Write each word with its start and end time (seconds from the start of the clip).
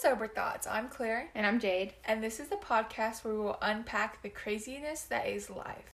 Sober 0.00 0.28
Thoughts. 0.28 0.66
I'm 0.66 0.88
Claire, 0.88 1.28
And 1.34 1.44
I'm 1.46 1.58
Jade. 1.58 1.94
and 2.04 2.22
this 2.22 2.38
is 2.38 2.48
the 2.48 2.56
podcast 2.56 3.24
where 3.24 3.34
we 3.34 3.40
will 3.40 3.58
unpack 3.60 4.22
the 4.22 4.28
craziness 4.28 5.02
that 5.02 5.26
is 5.26 5.50
life. 5.50 5.90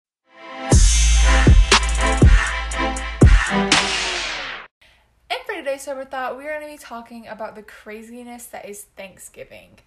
And 5.30 5.40
for 5.46 5.54
today's 5.54 5.82
Sober 5.82 6.04
Thought, 6.04 6.37
we 6.37 6.45
are 6.46 6.59
going 6.59 6.71
to 6.71 6.79
be 6.79 6.79
talking 6.79 7.27
about 7.27 7.54
the 7.54 7.62
craziness 7.62 8.46
that 8.46 8.69
is 8.69 8.82
Thanksgiving. 8.96 9.79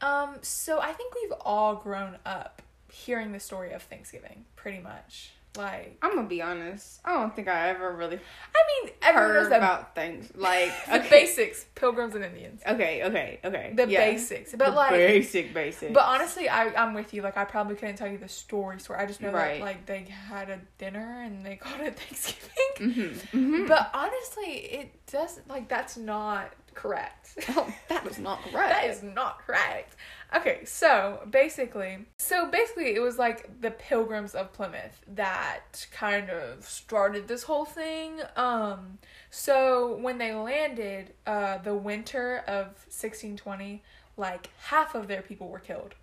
Um, 0.00 0.36
so 0.42 0.80
I 0.80 0.92
think 0.92 1.14
we've 1.14 1.32
all 1.40 1.76
grown 1.76 2.16
up 2.26 2.60
hearing 2.92 3.32
the 3.32 3.40
story 3.40 3.72
of 3.72 3.82
Thanksgiving, 3.82 4.44
pretty 4.56 4.80
much. 4.80 5.32
Like, 5.56 5.98
I'm 6.02 6.16
gonna 6.16 6.26
be 6.28 6.42
honest. 6.42 7.00
I 7.04 7.12
don't 7.14 7.34
think 7.34 7.46
I 7.46 7.68
ever 7.70 7.92
really 7.94 8.16
I 8.18 8.82
mean, 8.82 8.92
heard 9.14 9.52
about 9.52 9.94
things 9.94 10.32
like 10.34 10.72
the 10.86 10.96
okay. 11.00 11.08
basics, 11.08 11.66
pilgrims 11.76 12.14
and 12.16 12.24
Indians. 12.24 12.60
Okay, 12.66 13.04
okay, 13.04 13.38
okay. 13.44 13.72
The 13.74 13.88
Yeah. 13.88 14.00
basics. 14.10 14.50
But 14.52 14.70
The 14.70 14.70
like, 14.72 14.90
basic, 14.90 15.54
basic. 15.54 15.92
But 15.94 16.04
honestly, 16.06 16.48
I 16.48 16.74
I'm 16.74 16.92
with 16.94 17.14
you. 17.14 17.22
Like 17.22 17.36
I 17.36 17.44
probably 17.44 17.76
couldn't 17.76 17.96
tell 17.96 18.08
you 18.08 18.18
the 18.18 18.28
story 18.28 18.80
story. 18.80 18.98
I 18.98 19.06
just 19.06 19.20
know 19.20 19.30
Right. 19.30 19.58
that 19.60 19.64
like 19.64 19.86
they 19.86 20.00
had 20.10 20.50
a 20.50 20.60
dinner 20.78 21.22
and 21.22 21.46
they 21.46 21.54
called 21.62 21.80
it 21.80 21.96
Thanksgiving. 21.98 23.20
hmm 23.30 23.38
hmm 23.38 23.66
But 23.66 23.90
honestly, 23.94 24.52
it 24.56 25.06
doesn't 25.06 25.48
like 25.48 25.68
that's 25.68 25.96
not 25.96 26.52
correct. 26.74 27.38
oh, 27.50 27.72
that 27.88 28.04
was 28.04 28.18
not 28.18 28.42
correct. 28.50 28.70
that 28.70 28.84
is 28.86 29.02
not 29.04 29.38
correct. 29.46 29.94
Okay, 30.34 30.64
so 30.64 31.20
basically, 31.30 31.98
so 32.18 32.50
basically, 32.50 32.94
it 32.94 33.00
was 33.00 33.18
like 33.18 33.60
the 33.60 33.70
Pilgrims 33.70 34.34
of 34.34 34.52
Plymouth 34.52 35.00
that 35.14 35.86
kind 35.92 36.28
of 36.28 36.64
started 36.64 37.28
this 37.28 37.44
whole 37.44 37.64
thing. 37.64 38.20
Um, 38.36 38.98
so 39.30 39.96
when 39.96 40.18
they 40.18 40.34
landed, 40.34 41.14
uh, 41.26 41.58
the 41.58 41.74
winter 41.74 42.38
of 42.48 42.66
1620, 42.88 43.82
like 44.16 44.50
half 44.64 44.94
of 44.96 45.06
their 45.06 45.22
people 45.22 45.48
were 45.48 45.60
killed. 45.60 45.94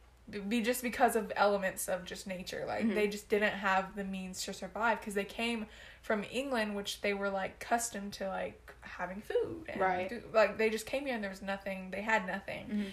Be 0.47 0.61
just 0.61 0.81
because 0.81 1.17
of 1.17 1.33
elements 1.35 1.89
of 1.89 2.05
just 2.05 2.25
nature, 2.25 2.63
like 2.65 2.85
Mhm. 2.85 2.95
they 2.95 3.07
just 3.09 3.27
didn't 3.27 3.51
have 3.53 3.95
the 3.95 4.03
means 4.05 4.43
to 4.45 4.53
survive 4.53 4.99
because 5.01 5.13
they 5.13 5.25
came 5.25 5.65
from 6.01 6.23
England, 6.31 6.73
which 6.75 7.01
they 7.01 7.13
were 7.13 7.29
like 7.29 7.55
accustomed 7.61 8.13
to 8.13 8.27
like 8.29 8.73
having 8.79 9.19
food, 9.21 9.65
and 9.67 9.81
Right. 9.81 10.33
like 10.33 10.57
they 10.57 10.69
just 10.69 10.85
came 10.85 11.05
here 11.05 11.15
and 11.15 11.23
there 11.23 11.29
was 11.31 11.41
nothing. 11.41 11.91
They 11.91 12.01
had 12.01 12.25
nothing. 12.25 12.67
Mhm. 12.69 12.91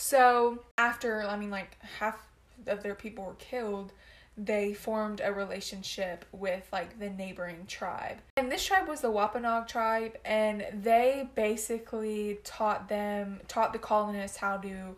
So 0.00 0.60
after 0.78 1.22
I 1.22 1.36
mean 1.36 1.50
like 1.50 1.76
half 1.98 2.16
of 2.66 2.82
their 2.82 2.94
people 2.94 3.22
were 3.24 3.34
killed, 3.34 3.92
they 4.34 4.72
formed 4.72 5.20
a 5.22 5.30
relationship 5.30 6.24
with 6.32 6.66
like 6.72 6.98
the 6.98 7.10
neighboring 7.10 7.66
tribe. 7.66 8.16
And 8.38 8.50
this 8.50 8.64
tribe 8.64 8.88
was 8.88 9.02
the 9.02 9.10
Wampanoag 9.10 9.68
tribe 9.68 10.16
and 10.24 10.64
they 10.72 11.28
basically 11.34 12.38
taught 12.44 12.88
them 12.88 13.40
taught 13.46 13.74
the 13.74 13.78
colonists 13.78 14.38
how 14.38 14.56
to 14.56 14.96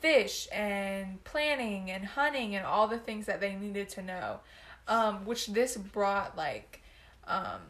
fish 0.00 0.48
and 0.52 1.24
planning 1.24 1.90
and 1.90 2.04
hunting 2.04 2.54
and 2.54 2.66
all 2.66 2.86
the 2.88 2.98
things 2.98 3.24
that 3.24 3.40
they 3.40 3.54
needed 3.54 3.88
to 3.88 4.02
know. 4.02 4.40
Um, 4.86 5.24
which 5.24 5.46
this 5.46 5.78
brought 5.78 6.36
like 6.36 6.82
um 7.26 7.60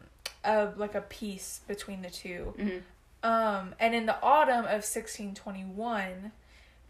a 0.43 0.73
like 0.75 0.95
a 0.95 1.01
peace 1.01 1.61
between 1.65 2.01
the 2.01 2.09
two. 2.09 2.53
Mhm. 2.57 2.81
Um, 3.23 3.73
and 3.79 3.95
in 3.95 4.05
the 4.05 4.21
autumn 4.21 4.65
of 4.65 4.83
1621, 4.83 6.33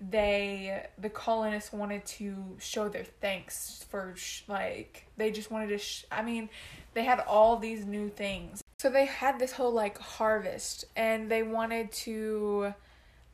they 0.09 0.86
the 0.98 1.09
colonists 1.09 1.72
wanted 1.72 2.06
to 2.06 2.36
show 2.59 2.90
their 2.90 3.04
thanks 3.22 3.86
for 3.90 4.14
sh- 4.16 4.42
like 4.48 5.06
they 5.18 5.32
just 5.32 5.52
wanted 5.52 5.68
to. 5.70 5.78
Sh- 5.78 6.06
I 6.12 6.22
mean, 6.22 6.50
they 6.94 7.04
had 7.04 7.20
all 7.22 7.58
these 7.58 7.86
new 7.86 8.09
things, 8.09 8.64
so 8.78 8.90
they 8.90 9.06
had 9.06 9.40
this 9.40 9.52
whole 9.54 9.72
like 9.72 9.98
harvest, 9.98 10.86
and 10.96 11.30
they 11.31 11.44
wanted 11.44 11.92
to. 11.92 12.74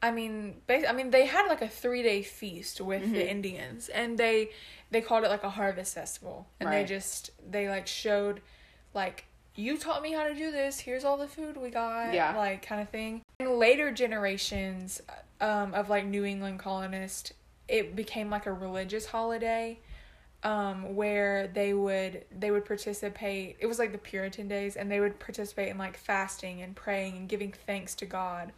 I 0.01 0.11
mean, 0.11 0.61
bas- 0.65 0.85
I 0.87 0.93
mean, 0.93 1.09
they 1.11 1.25
had 1.25 1.47
like 1.47 1.61
a 1.61 1.67
three 1.67 2.03
day 2.03 2.21
feast 2.21 2.79
with 2.81 3.01
the 3.11 3.21
Mhm. 3.21 3.27
Indians, 3.27 3.89
and 3.89 4.17
they 4.17 4.51
they 4.91 5.01
called 5.01 5.23
it 5.23 5.29
like 5.29 5.43
a 5.43 5.49
harvest 5.49 5.95
festival, 5.95 6.47
and 6.59 6.71
they 6.71 6.85
just 6.85 7.31
they 7.49 7.67
like 7.69 7.87
showed 7.87 8.41
like 8.93 9.25
you 9.55 9.77
taught 9.77 10.01
me 10.01 10.13
how 10.13 10.27
to 10.27 10.33
do 10.33 10.51
this. 10.51 10.79
Here's 10.79 11.03
all 11.03 11.17
the 11.17 11.27
food 11.27 11.57
we 11.57 11.69
got. 11.69 12.13
Yeah. 12.13 12.35
like 12.35 12.65
kind 12.65 12.81
of 12.81 12.89
thing. 12.89 13.21
In 13.39 13.57
later 13.59 13.91
generations 13.91 15.01
um, 15.41 15.73
of 15.73 15.89
like 15.89 16.05
New 16.05 16.23
England 16.25 16.59
colonists, 16.59 17.33
it 17.67 17.95
became 17.95 18.29
like 18.29 18.45
a 18.45 18.53
religious 18.53 19.05
holiday. 19.05 19.79
Um, 20.41 20.95
where 20.95 21.47
they 21.47 21.73
would 21.73 22.23
they 22.31 22.49
would 22.49 22.63
participate 22.63 23.57
it 23.59 23.65
was 23.65 23.77
like 23.77 23.91
the 23.91 23.97
puritan 23.97 24.47
days 24.47 24.77
and 24.77 24.89
they 24.89 25.01
would 25.01 25.19
participate 25.19 25.67
in 25.67 25.77
like 25.77 25.97
fasting 25.97 26.61
and 26.61 26.73
praying 26.73 27.17
and 27.17 27.27
giving 27.27 27.51
thanks 27.51 27.93
to 27.95 28.05
god 28.05 28.53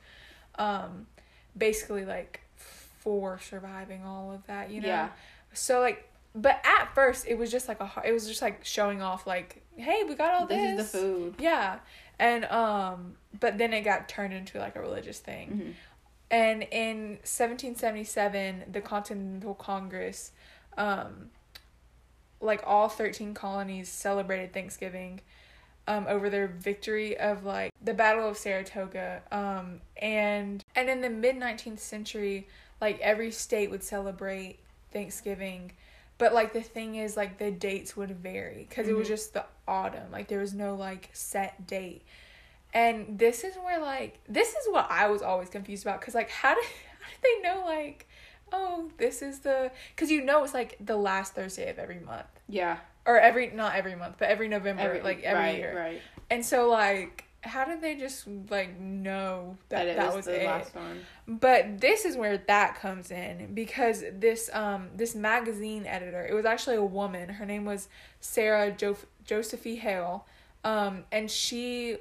um 0.59 1.08
basically 1.58 2.06
like 2.06 2.41
for 2.56 3.40
surviving 3.40 4.03
all 4.06 4.31
of 4.31 4.46
that 4.46 4.69
you 4.69 4.79
know 4.79 4.88
Yeah. 4.90 5.09
so 5.53 5.79
like 5.79 6.08
but 6.35 6.62
at 6.63 6.94
first 6.94 7.25
it 7.28 7.35
was 7.35 7.50
just 7.50 7.68
like 7.68 7.79
a 7.79 7.91
it 8.06 8.12
was 8.12 8.28
just 8.28 8.44
like 8.44 8.63
showing 8.63 9.02
off 9.02 9.25
like 9.25 9.61
hey 9.81 10.03
we 10.08 10.16
got 10.16 10.34
all 10.34 10.46
this 10.47 10.78
this, 10.78 10.86
is 10.88 10.92
the 10.92 10.97
food. 11.00 11.36
yeah 11.40 11.80
and 12.19 12.46
um 12.46 13.16
but 13.40 13.58
then 13.58 13.74
it 13.74 13.81
got 13.81 14.08
turned 14.08 14.34
into 14.34 14.58
like 14.59 14.75
a 14.75 14.81
religious 14.81 15.19
thing 15.19 15.50
Mhm. 15.50 15.74
and 16.31 16.64
in 16.72 16.97
1777 17.24 18.66
the 18.72 18.81
continental 18.81 19.53
congress 19.56 20.31
um 20.78 21.30
like 22.40 22.62
all 22.66 22.90
13 22.90 23.34
colonies 23.34 23.90
celebrated 23.90 24.53
thanksgiving 24.53 25.22
um 25.88 26.06
over 26.08 26.30
their 26.30 26.47
victory 26.47 27.18
of 27.18 27.44
like 27.46 27.72
the 27.84 27.94
battle 27.94 28.28
of 28.28 28.38
saratoga 28.38 29.22
um 29.31 29.81
and 29.97 30.64
and 30.75 30.90
in 30.90 31.02
the 31.02 31.09
mid 31.09 31.36
19th 31.36 31.80
century 31.80 32.47
like 32.80 33.00
every 33.00 33.31
state 33.31 33.70
would 33.70 33.84
celebrate 33.84 34.59
thanksgiving 34.91 35.72
but 36.22 36.34
like 36.36 36.54
the 36.54 36.62
thing 36.62 36.96
is 36.98 37.18
like 37.18 37.40
the 37.40 37.50
dates 37.50 37.98
would 37.98 38.12
vary 38.12 38.68
because 38.70 38.88
it 38.88 38.96
was 38.96 39.08
Mhm. 39.08 39.16
just 39.16 39.34
the 39.34 39.44
autumn 39.68 40.12
like 40.12 40.28
there 40.28 40.40
was 40.40 40.54
no 40.54 40.76
like 40.76 41.09
set 41.14 41.66
date 41.66 42.04
and 42.74 43.18
this 43.18 43.44
is 43.44 43.56
where 43.56 43.80
like 43.80 44.20
this 44.30 44.50
is 44.50 44.68
what 44.70 44.86
I 44.90 45.08
was 45.09 45.24
always 45.24 45.50
confused 45.50 45.84
about 45.84 46.00
because 46.00 46.14
like 46.16 46.30
how 46.30 46.54
did 46.54 46.64
how 47.02 47.08
did 47.09 47.22
they 47.24 47.42
know 47.50 47.64
like 47.66 48.08
oh 48.54 48.92
this 48.98 49.24
is 49.24 49.40
the 49.40 49.72
because 49.96 50.12
you 50.12 50.24
know 50.24 50.44
it's 50.44 50.54
like 50.54 50.78
the 50.80 50.96
last 50.96 51.34
Thursday 51.34 51.70
of 51.72 51.80
every 51.80 52.00
month 52.00 52.28
Yeah. 52.48 52.78
or 53.08 53.20
every 53.20 53.50
not 53.50 53.76
every 53.76 53.96
month 53.96 54.16
but 54.20 54.30
every 54.30 54.48
November 54.48 54.84
Every, 54.84 55.02
like 55.02 55.24
every 55.24 55.44
right, 55.44 55.58
year 55.58 55.76
Right. 55.76 56.02
and 56.30 56.46
so 56.46 56.70
like 56.70 57.26
how 57.44 57.66
did 57.66 57.81
they 57.81 57.96
just 57.96 58.28
like 58.50 58.79
know 58.79 59.57
that 59.69 59.85
That, 59.85 59.96
that, 59.97 60.16
was 60.16 60.25
the 60.25 60.44
it? 60.44 60.46
last 60.46 60.75
one. 60.75 61.00
but 61.28 61.81
this 61.81 62.06
is 62.06 62.16
where 62.16 62.38
that 62.38 62.75
comes 62.75 63.09
in 63.12 63.53
because 63.56 64.03
this 64.13 64.50
um 64.53 64.90
this 64.96 65.16
magazine 65.16 65.85
editor 65.88 66.25
it 66.25 66.34
was 66.34 66.46
actually 66.46 66.75
a 66.75 66.85
woman. 66.85 67.29
Her 67.29 67.46
name 67.46 67.66
was 67.66 67.90
Sarah 68.19 68.72
jo- 68.72 68.97
Josephine 69.25 69.78
Hale. 69.78 70.25
Um 70.63 71.06
and 71.12 71.31
she 71.31 71.97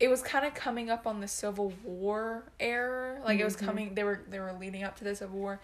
it 0.00 0.08
was 0.08 0.22
kind 0.22 0.46
of 0.46 0.54
coming 0.54 0.88
up 0.90 1.06
on 1.06 1.20
the 1.20 1.28
Civil 1.28 1.72
War 1.84 2.44
era. 2.58 3.20
Like 3.24 3.40
it 3.40 3.44
was 3.44 3.56
Mhm. 3.56 3.66
coming 3.66 3.94
they 3.94 4.04
were 4.04 4.22
they 4.30 4.40
were 4.40 4.52
leading 4.52 4.84
up 4.84 4.96
to 4.98 5.04
the 5.04 5.14
Civil 5.14 5.38
War. 5.38 5.60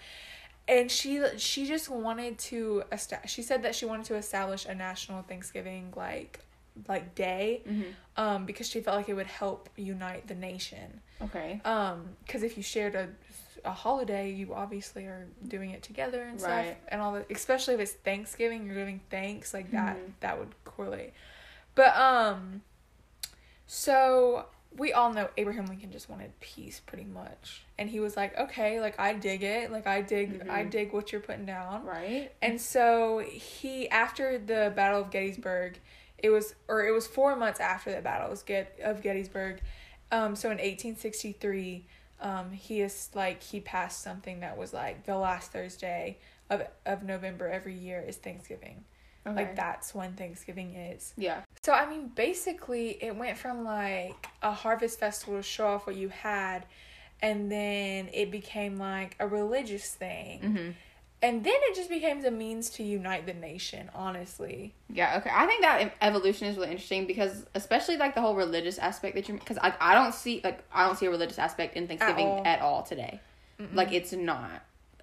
And 0.69 0.91
she 0.91 1.23
she 1.39 1.67
just 1.67 1.89
wanted 1.89 2.39
to 2.51 2.85
esta- 2.93 3.27
she 3.27 3.41
said 3.43 3.63
that 3.63 3.75
she 3.75 3.87
wanted 3.87 4.07
to 4.07 4.17
establish 4.17 4.67
a 4.67 4.75
national 4.75 5.23
Thanksgiving 5.23 5.93
like 5.97 6.41
like 6.89 7.15
day 7.15 7.63
hmm 7.67 7.83
um 8.17 8.47
because 8.47 8.69
she 8.69 8.81
felt 8.81 8.97
like 8.97 9.09
it 9.09 9.15
would 9.15 9.27
help 9.27 9.69
unite 9.77 10.27
the 10.29 10.35
nation 10.35 11.01
Okay. 11.23 11.61
um 11.65 12.11
because 12.25 12.43
if 12.43 12.57
you 12.57 12.63
shared 12.63 12.95
a 12.95 13.09
a 13.65 13.73
holiday 13.73 14.31
you 14.31 14.53
obviously 14.55 15.05
are 15.07 15.27
doing 15.49 15.71
it 15.71 15.83
together 15.83 16.23
and 16.23 16.39
stuff 16.39 16.51
Right. 16.51 16.77
and 16.89 17.01
all 17.01 17.13
that 17.13 17.27
especially 17.31 17.75
if 17.75 17.81
it's 17.81 17.93
thanksgiving 17.93 18.67
you're 18.67 18.75
giving 18.77 19.01
thanks 19.11 19.53
like 19.55 19.71
that 19.73 19.97
Mhm. 19.97 20.13
that 20.21 20.39
would 20.39 20.55
correlate 20.65 21.13
but 21.75 21.97
um 21.97 22.63
so 23.67 24.47
we 24.77 24.93
all 24.93 25.13
know 25.13 25.29
abraham 25.37 25.67
lincoln 25.67 25.91
just 25.91 26.09
wanted 26.11 26.39
peace 26.41 26.81
pretty 26.85 27.05
much 27.05 27.64
and 27.79 27.91
he 27.91 27.99
was 28.01 28.17
like 28.17 28.37
okay 28.39 28.81
like 28.81 28.99
i 29.01 29.13
dig 29.15 29.43
it 29.43 29.71
like 29.73 29.87
i 29.87 30.01
dig 30.01 30.43
i 30.49 30.63
Mhm. 30.65 30.71
dig 30.71 30.93
what 30.93 31.11
you're 31.13 31.21
putting 31.21 31.45
down 31.47 31.85
Right. 31.85 32.31
and 32.43 32.61
so 32.61 33.19
he, 33.19 33.89
after 33.91 34.39
the 34.39 34.73
Battle 34.77 35.01
of 35.01 35.11
Gettysburg, 35.11 35.79
it 36.19 36.31
was, 36.31 36.55
or 36.69 36.87
it 36.87 36.93
was 36.93 37.07
four 37.07 37.37
months 37.37 37.61
after 37.61 37.93
the 37.95 38.01
Battle 38.01 38.31
of 38.33 38.47
Get 38.47 38.79
of 38.83 39.03
Gettysburg. 39.03 39.61
Um, 40.13 40.37
so 40.37 40.51
in 40.51 40.61
eighteen 40.61 40.97
sixty 40.97 41.33
three, 41.33 41.87
um, 42.21 42.53
he 42.53 42.81
is 42.81 43.11
like 43.15 43.43
he 43.43 43.61
passed 43.61 44.01
something 44.03 44.41
that 44.41 44.57
was 44.57 44.73
like 44.73 45.05
the 45.05 45.17
last 45.17 45.51
Thursday 45.53 46.19
of 46.51 46.63
of 46.87 47.03
November 47.03 47.49
every 47.49 47.75
year 47.75 48.01
is 48.07 48.17
Thanksgiving. 48.17 48.85
Okay. 49.27 49.35
Like 49.37 49.57
that's 49.57 49.95
when 49.95 50.13
Thanksgiving 50.15 50.75
is. 50.75 51.13
Yeah. 51.17 51.41
So 51.63 51.73
I 51.73 51.87
mean, 51.91 52.09
basically, 52.09 53.03
it 53.03 53.17
went 53.17 53.37
from 53.37 53.65
like 53.65 54.27
a 54.43 54.53
harvest 54.53 55.01
festival 55.01 55.37
to 55.37 55.43
show 55.43 55.67
off 55.67 55.87
what 55.87 55.97
you 55.97 56.09
had, 56.11 56.65
and 57.23 57.51
then 57.51 58.09
it 58.13 58.31
became 58.31 58.77
like 58.79 59.17
a 59.21 59.27
religious 59.27 59.95
thing. 59.95 60.41
hmm 60.41 60.71
And 61.23 61.43
then 61.43 61.55
it 61.69 61.75
just 61.75 61.89
became 61.89 62.23
a 62.25 62.31
means 62.31 62.69
to 62.77 62.83
unite 62.83 63.25
the 63.25 63.33
nation, 63.33 63.89
honestly. 63.95 64.75
Yeah, 64.93 65.17
okay. 65.19 65.31
I 65.33 65.47
think 65.47 65.63
that 65.63 65.95
evolution 66.03 66.49
is 66.49 66.57
really 66.57 66.71
interesting 66.71 67.07
because, 67.07 67.47
especially 67.55 67.97
like 67.97 68.15
the 68.15 68.21
whole 68.21 68.35
religious 68.35 68.79
aspect 68.79 69.15
that 69.15 69.27
you're, 69.29 69.39
because 69.39 69.57
I, 69.59 69.73
I 69.81 69.95
don't 69.95 70.13
see 70.15 70.43
like 70.45 70.63
I 70.73 70.85
don't 70.87 70.97
see 70.99 71.07
a 71.07 71.11
religious 71.11 71.39
aspect 71.39 71.77
in 71.77 71.87
Thanksgiving 71.89 72.27
all. 72.27 72.43
at 72.45 72.61
all, 72.61 72.83
today. 72.83 73.21
Like 73.73 73.93
it's 73.93 74.13
not. 74.13 74.51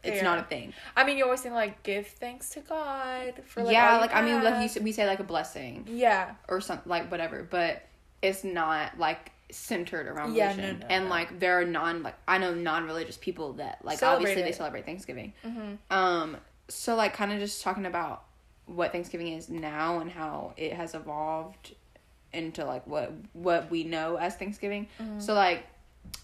It's 0.04 0.18
Yeah. 0.18 0.24
not 0.24 0.40
a 0.40 0.44
thing. 0.44 0.74
I 0.96 1.04
mean, 1.06 1.18
you 1.18 1.24
always 1.26 1.42
think 1.42 1.56
like 1.56 1.82
give 1.84 2.08
thanks 2.08 2.50
to 2.52 2.60
God 2.60 3.34
for 3.46 3.64
like, 3.64 3.74
yeah, 3.74 3.98
like 3.98 4.14
I 4.14 4.22
mean, 4.22 4.44
like 4.44 4.76
you, 4.76 4.82
we 4.82 4.92
say 4.92 5.06
like 5.08 5.20
a 5.20 5.24
blessing 5.24 5.86
Yeah, 5.88 6.32
or 6.48 6.60
something 6.62 6.90
like 6.90 7.10
whatever, 7.10 7.48
but 7.50 7.84
it's 8.22 8.44
not 8.44 8.98
like 9.00 9.32
centered 9.52 10.08
around 10.08 10.36
Yeah, 10.36 10.50
religion. 10.52 10.80
no, 10.80 10.88
and 10.90 11.04
no. 11.06 11.10
like 11.10 11.40
there 11.40 11.60
are 11.60 11.66
non 11.66 12.04
like 12.04 12.16
I 12.28 12.38
know 12.38 12.54
non-religious 12.54 13.18
people 13.18 13.54
that 13.54 13.84
like 13.84 14.00
Celebrate 14.00 14.32
obviously 14.32 14.44
they 14.44 14.52
celebrate 14.56 14.86
Thanksgiving. 14.86 15.34
Mhm. 15.46 15.78
Um, 15.90 16.38
so 16.68 16.96
like 16.96 17.14
kind 17.14 17.32
of 17.32 17.40
just 17.40 17.62
talking 17.64 17.86
about 17.86 18.24
what 18.66 18.92
Thanksgiving 18.92 19.34
is 19.34 19.50
now 19.50 20.00
and 20.00 20.10
how 20.12 20.54
it 20.58 20.74
has 20.74 20.94
evolved 20.96 21.76
into 22.34 22.64
like 22.66 22.86
what 22.88 23.12
what 23.34 23.70
we 23.70 23.84
know 23.84 24.16
as 24.16 24.36
Thanksgiving. 24.36 24.88
Mm-hmm. 25.00 25.20
So 25.20 25.34
like 25.34 25.66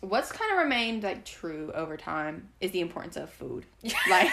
what's 0.01 0.31
kind 0.31 0.51
of 0.51 0.59
remained 0.59 1.03
like 1.03 1.25
true 1.25 1.71
over 1.73 1.97
time 1.97 2.49
is 2.61 2.71
the 2.71 2.81
importance 2.81 3.17
of 3.17 3.29
food. 3.29 3.65
Like 4.09 4.31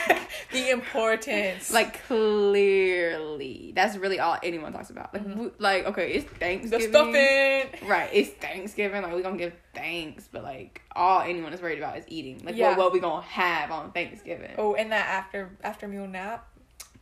the 0.53 0.71
importance. 0.71 1.73
like 1.73 2.05
clearly 2.07 3.73
that's 3.75 3.97
really 3.97 4.21
all 4.21 4.39
anyone 4.43 4.73
talks 4.73 4.91
about. 4.91 5.13
Like 5.13 5.23
mm-hmm. 5.23 5.33
w- 5.33 5.53
like 5.59 5.87
okay, 5.87 6.13
it's 6.13 6.27
Thanksgiving. 6.27 6.91
the 6.93 6.99
stuffing. 6.99 7.89
Right, 7.89 8.11
it's 8.13 8.31
Thanksgiving. 8.31 9.03
Like 9.03 9.15
we 9.15 9.23
gonna 9.23 9.37
give 9.37 9.55
thanks, 9.75 10.29
but 10.31 10.43
like 10.43 10.83
all 10.95 11.21
anyone 11.21 11.53
is 11.53 11.61
worried 11.61 11.79
about 11.79 11.99
is 11.99 12.05
eating. 12.09 12.43
Like 12.45 12.57
Yeah. 12.57 12.71
what 12.71 12.79
what 12.79 12.93
we 12.93 13.01
gonna 13.01 13.23
have 13.23 13.71
on 13.71 13.93
Thanksgiving. 13.93 14.55
Oh, 14.59 14.75
and 14.75 14.93
that 14.93 15.07
after 15.07 15.57
after 15.63 15.89
meal 15.89 16.07
nap. 16.07 16.47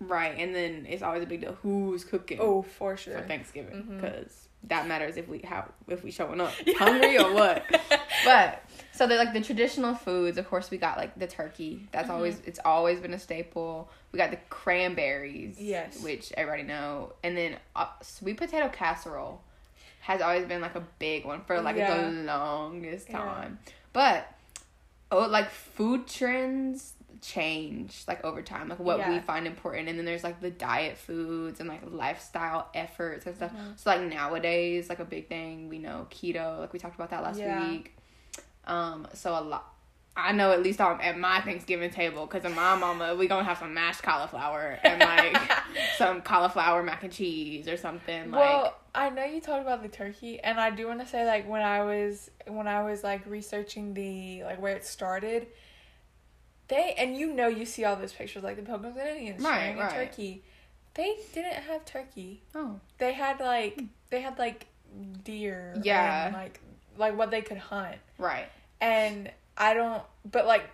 Right, 0.00 0.34
and 0.36 0.52
then 0.54 0.86
it's 0.88 1.02
always 1.02 1.22
a 1.22 1.26
big 1.26 1.42
deal 1.42 1.56
who's 1.62 2.04
cooking 2.04 2.38
Oh, 2.40 2.62
for 2.62 2.96
sure. 2.96 3.18
for 3.18 3.26
Thanksgiving 3.28 3.82
mm-hmm. 3.82 3.96
because 4.00 4.48
that 4.68 4.86
matters 4.86 5.16
if 5.16 5.28
we 5.28 5.38
how 5.40 5.68
if 5.88 6.04
we 6.04 6.10
showing 6.10 6.40
up 6.40 6.52
hungry 6.76 7.18
or 7.18 7.32
what. 7.34 7.64
But 8.24 8.62
so 8.92 9.06
they're 9.06 9.18
like 9.18 9.32
the 9.32 9.40
traditional 9.40 9.94
foods. 9.94 10.38
Of 10.38 10.48
course, 10.48 10.70
we 10.70 10.76
got 10.78 10.96
like 10.96 11.18
the 11.18 11.26
turkey. 11.26 11.88
That's 11.92 12.08
Mhm. 12.08 12.12
always 12.12 12.40
it's 12.46 12.60
always 12.64 13.00
been 13.00 13.14
a 13.14 13.18
staple. 13.18 13.90
We 14.12 14.18
got 14.18 14.30
the 14.30 14.38
cranberries, 14.48 15.56
Yes. 15.58 16.00
which 16.02 16.32
everybody 16.36 16.62
know, 16.62 17.14
and 17.24 17.36
then 17.36 17.56
uh, 17.74 17.86
sweet 18.02 18.36
potato 18.36 18.68
casserole 18.68 19.40
has 20.00 20.20
always 20.20 20.46
been 20.46 20.60
like 20.60 20.74
a 20.76 20.84
big 20.98 21.24
one 21.24 21.42
for 21.44 21.60
like 21.60 21.76
Yeah. 21.76 21.94
the 21.96 22.10
longest 22.22 23.08
Yeah. 23.08 23.18
time. 23.18 23.58
But 23.92 24.32
oh, 25.10 25.26
like 25.26 25.50
food 25.50 26.06
trends 26.06 26.92
change 27.22 28.04
like 28.06 28.22
over 28.24 28.42
time, 28.42 28.68
like 28.68 28.78
what 28.80 29.08
we 29.08 29.18
find 29.20 29.46
important, 29.46 29.88
and 29.88 29.96
then 29.98 30.04
there's 30.04 30.24
like 30.24 30.40
the 30.40 30.50
diet 30.50 30.98
foods 30.98 31.60
and 31.60 31.68
like 31.68 31.80
lifestyle 31.90 32.68
efforts 32.74 33.24
and 33.26 33.34
stuff. 33.36 33.52
Mhm. 33.52 33.78
So 33.78 33.90
like 33.90 34.02
nowadays, 34.02 34.88
like 34.88 34.98
a 34.98 35.04
big 35.04 35.28
thing 35.28 35.68
we 35.68 35.78
know 35.78 36.06
keto, 36.10 36.58
like 36.58 36.72
we 36.72 36.78
talked 36.78 36.96
about 36.96 37.10
that 37.10 37.22
last 37.22 37.38
Yeah. 37.38 37.70
week. 37.70 37.96
Um, 38.66 39.08
so 39.14 39.32
a 39.38 39.40
lot. 39.40 39.68
I 40.14 40.32
know 40.32 40.52
at 40.52 40.62
least 40.62 40.78
on 40.78 41.00
at 41.00 41.18
my 41.18 41.40
Thanksgiving 41.40 41.90
table 41.90 42.26
because 42.26 42.44
of 42.44 42.54
my 42.54 42.74
mama, 42.76 43.14
we 43.14 43.26
gonna 43.28 43.44
have 43.44 43.56
some 43.58 43.72
mashed 43.72 44.02
cauliflower 44.02 44.78
and 44.84 45.00
like 45.00 45.50
some 45.96 46.20
cauliflower 46.20 46.82
mac 46.82 47.02
and 47.02 47.10
cheese 47.12 47.66
or 47.66 47.78
something. 47.78 48.30
Like 48.30 48.40
well, 48.40 48.76
I 48.94 49.08
know 49.08 49.24
you 49.24 49.40
talked 49.40 49.62
about 49.62 49.82
the 49.82 49.88
turkey, 49.88 50.38
and 50.38 50.60
I 50.60 50.68
do 50.70 50.86
want 50.86 51.00
to 51.00 51.06
say 51.06 51.24
like 51.24 51.48
when 51.48 51.62
I 51.62 51.82
was 51.82 52.30
when 52.46 52.68
I 52.68 52.82
was 52.82 53.02
like 53.02 53.24
researching 53.26 53.94
the 53.94 54.42
like 54.44 54.60
where 54.60 54.76
it 54.76 54.84
started, 54.84 55.46
they 56.72 56.94
and 56.98 57.16
you 57.16 57.32
know 57.32 57.48
you 57.48 57.64
see 57.66 57.84
all 57.84 57.96
those 57.96 58.12
pictures 58.12 58.42
like 58.42 58.56
the 58.56 58.62
Pilgrims 58.62 58.96
and 58.96 59.08
Indians 59.08 59.42
Right, 59.42 59.60
sharing 59.60 59.78
right. 59.78 59.92
turkey. 60.10 60.42
They 60.94 61.16
didn't 61.34 61.62
have 61.68 61.84
turkey. 61.84 62.42
oh 62.54 62.80
They 62.98 63.12
had 63.12 63.40
like 63.40 63.80
they 64.10 64.20
had 64.20 64.38
like 64.38 64.66
deer. 65.24 65.74
Yeah. 65.82 66.26
And, 66.26 66.34
like 66.34 66.60
like 66.98 67.16
what 67.16 67.30
they 67.30 67.40
could 67.40 67.56
hunt, 67.58 67.96
right, 68.18 68.46
and 68.80 69.30
I 69.56 69.72
don't. 69.74 70.02
But 70.30 70.46
like 70.46 70.64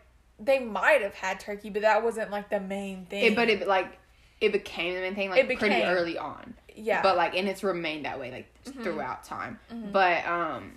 they 0.41 0.59
might 0.59 1.03
have 1.03 1.15
had 1.15 1.39
turkey, 1.41 1.71
but 1.71 1.83
that 1.83 2.03
wasn't 2.03 2.31
like 2.33 2.51
the 2.51 2.59
main 2.61 3.06
thing. 3.06 3.25
it, 3.25 3.37
but 3.37 3.49
it 3.49 3.67
like 3.69 3.99
it 4.41 4.51
became 4.53 4.94
the 4.94 5.01
main 5.01 5.15
thing 5.15 5.31
like 5.31 5.49
It 5.49 5.59
pretty 5.59 5.83
early 5.83 6.19
on. 6.19 6.55
yeah, 6.75 7.03
But 7.03 7.17
like 7.17 7.37
and 7.37 7.49
it's 7.49 7.62
remained 7.62 8.05
that 8.05 8.19
way 8.19 8.31
like 8.33 8.47
Mhm. 8.65 8.83
throughout 8.83 9.23
time. 9.25 9.59
Mhm. 9.73 9.93
But 9.93 10.27
um, 10.27 10.73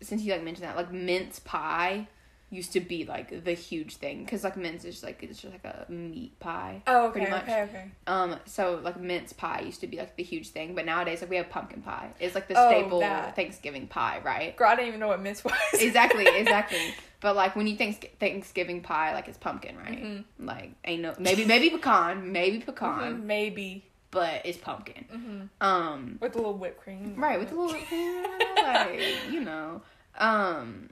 since 0.00 0.22
you 0.22 0.32
like 0.32 0.42
mentioned 0.42 0.66
that 0.66 0.76
like 0.76 0.90
mince 0.92 1.38
pie 1.38 2.06
used 2.50 2.72
to 2.72 2.80
be 2.80 3.04
like 3.04 3.44
the 3.44 3.52
huge 3.52 3.96
thing 3.96 4.24
because 4.24 4.42
like 4.42 4.56
mince 4.56 4.84
is 4.84 5.02
like 5.02 5.22
it's 5.22 5.40
just 5.40 5.52
like 5.52 5.64
a 5.64 5.84
meat 5.92 6.38
pie. 6.40 6.82
oh 6.86 7.06
okay, 7.08 7.12
pretty 7.20 7.30
much. 7.30 7.42
okay, 7.42 7.62
okay. 7.62 7.84
Um, 8.06 8.36
so 8.46 8.80
like 8.82 8.98
mince 8.98 9.32
pie 9.34 9.60
used 9.66 9.80
to 9.82 9.86
be 9.86 9.98
like 9.98 10.16
the 10.16 10.22
huge 10.22 10.48
thing, 10.48 10.74
but 10.74 10.86
nowadays 10.86 11.20
like 11.20 11.28
we 11.30 11.36
have 11.36 11.50
pumpkin 11.50 11.82
pie. 11.82 12.08
It's 12.20 12.34
like 12.34 12.48
the 12.48 12.54
Oh, 12.58 12.68
staple 12.70 13.00
that. 13.00 13.36
Thanksgiving 13.36 13.86
pie, 13.86 14.20
right? 14.24 14.56
Girl, 14.56 14.68
I 14.68 14.76
didn't 14.76 14.88
even 14.88 15.00
know 15.00 15.08
what 15.08 15.20
mince 15.20 15.44
was. 15.44 15.52
exactly, 15.74 16.26
exactly. 16.36 16.94
But 17.20 17.36
like 17.36 17.54
when 17.56 17.66
you 17.66 17.76
think 17.76 18.16
Thanksgiving 18.20 18.80
pie, 18.80 19.12
like 19.12 19.28
it's 19.28 19.36
pumpkin, 19.38 19.76
right? 19.76 20.02
Mhm. 20.02 20.24
Like 20.38 20.70
ain't 20.84 21.02
no 21.02 21.14
maybe 21.18 21.44
maybe 21.44 21.68
pecan, 21.70 22.32
maybe 22.32 22.60
pecan, 22.60 23.16
Mhm, 23.16 23.22
Maybe. 23.24 23.84
but 24.10 24.40
it's 24.46 24.56
pumpkin. 24.58 25.04
hmm 25.10 25.42
Um, 25.66 26.18
With 26.20 26.34
a 26.34 26.38
little 26.38 26.54
whipped 26.56 26.80
cream. 26.80 27.14
right 27.18 27.38
with 27.38 27.52
a 27.52 27.54
little 27.54 27.72
whipped 27.74 27.88
cream. 27.88 28.24
like 28.62 29.00
you 29.30 29.40
know. 29.40 29.82
Um, 30.18 30.90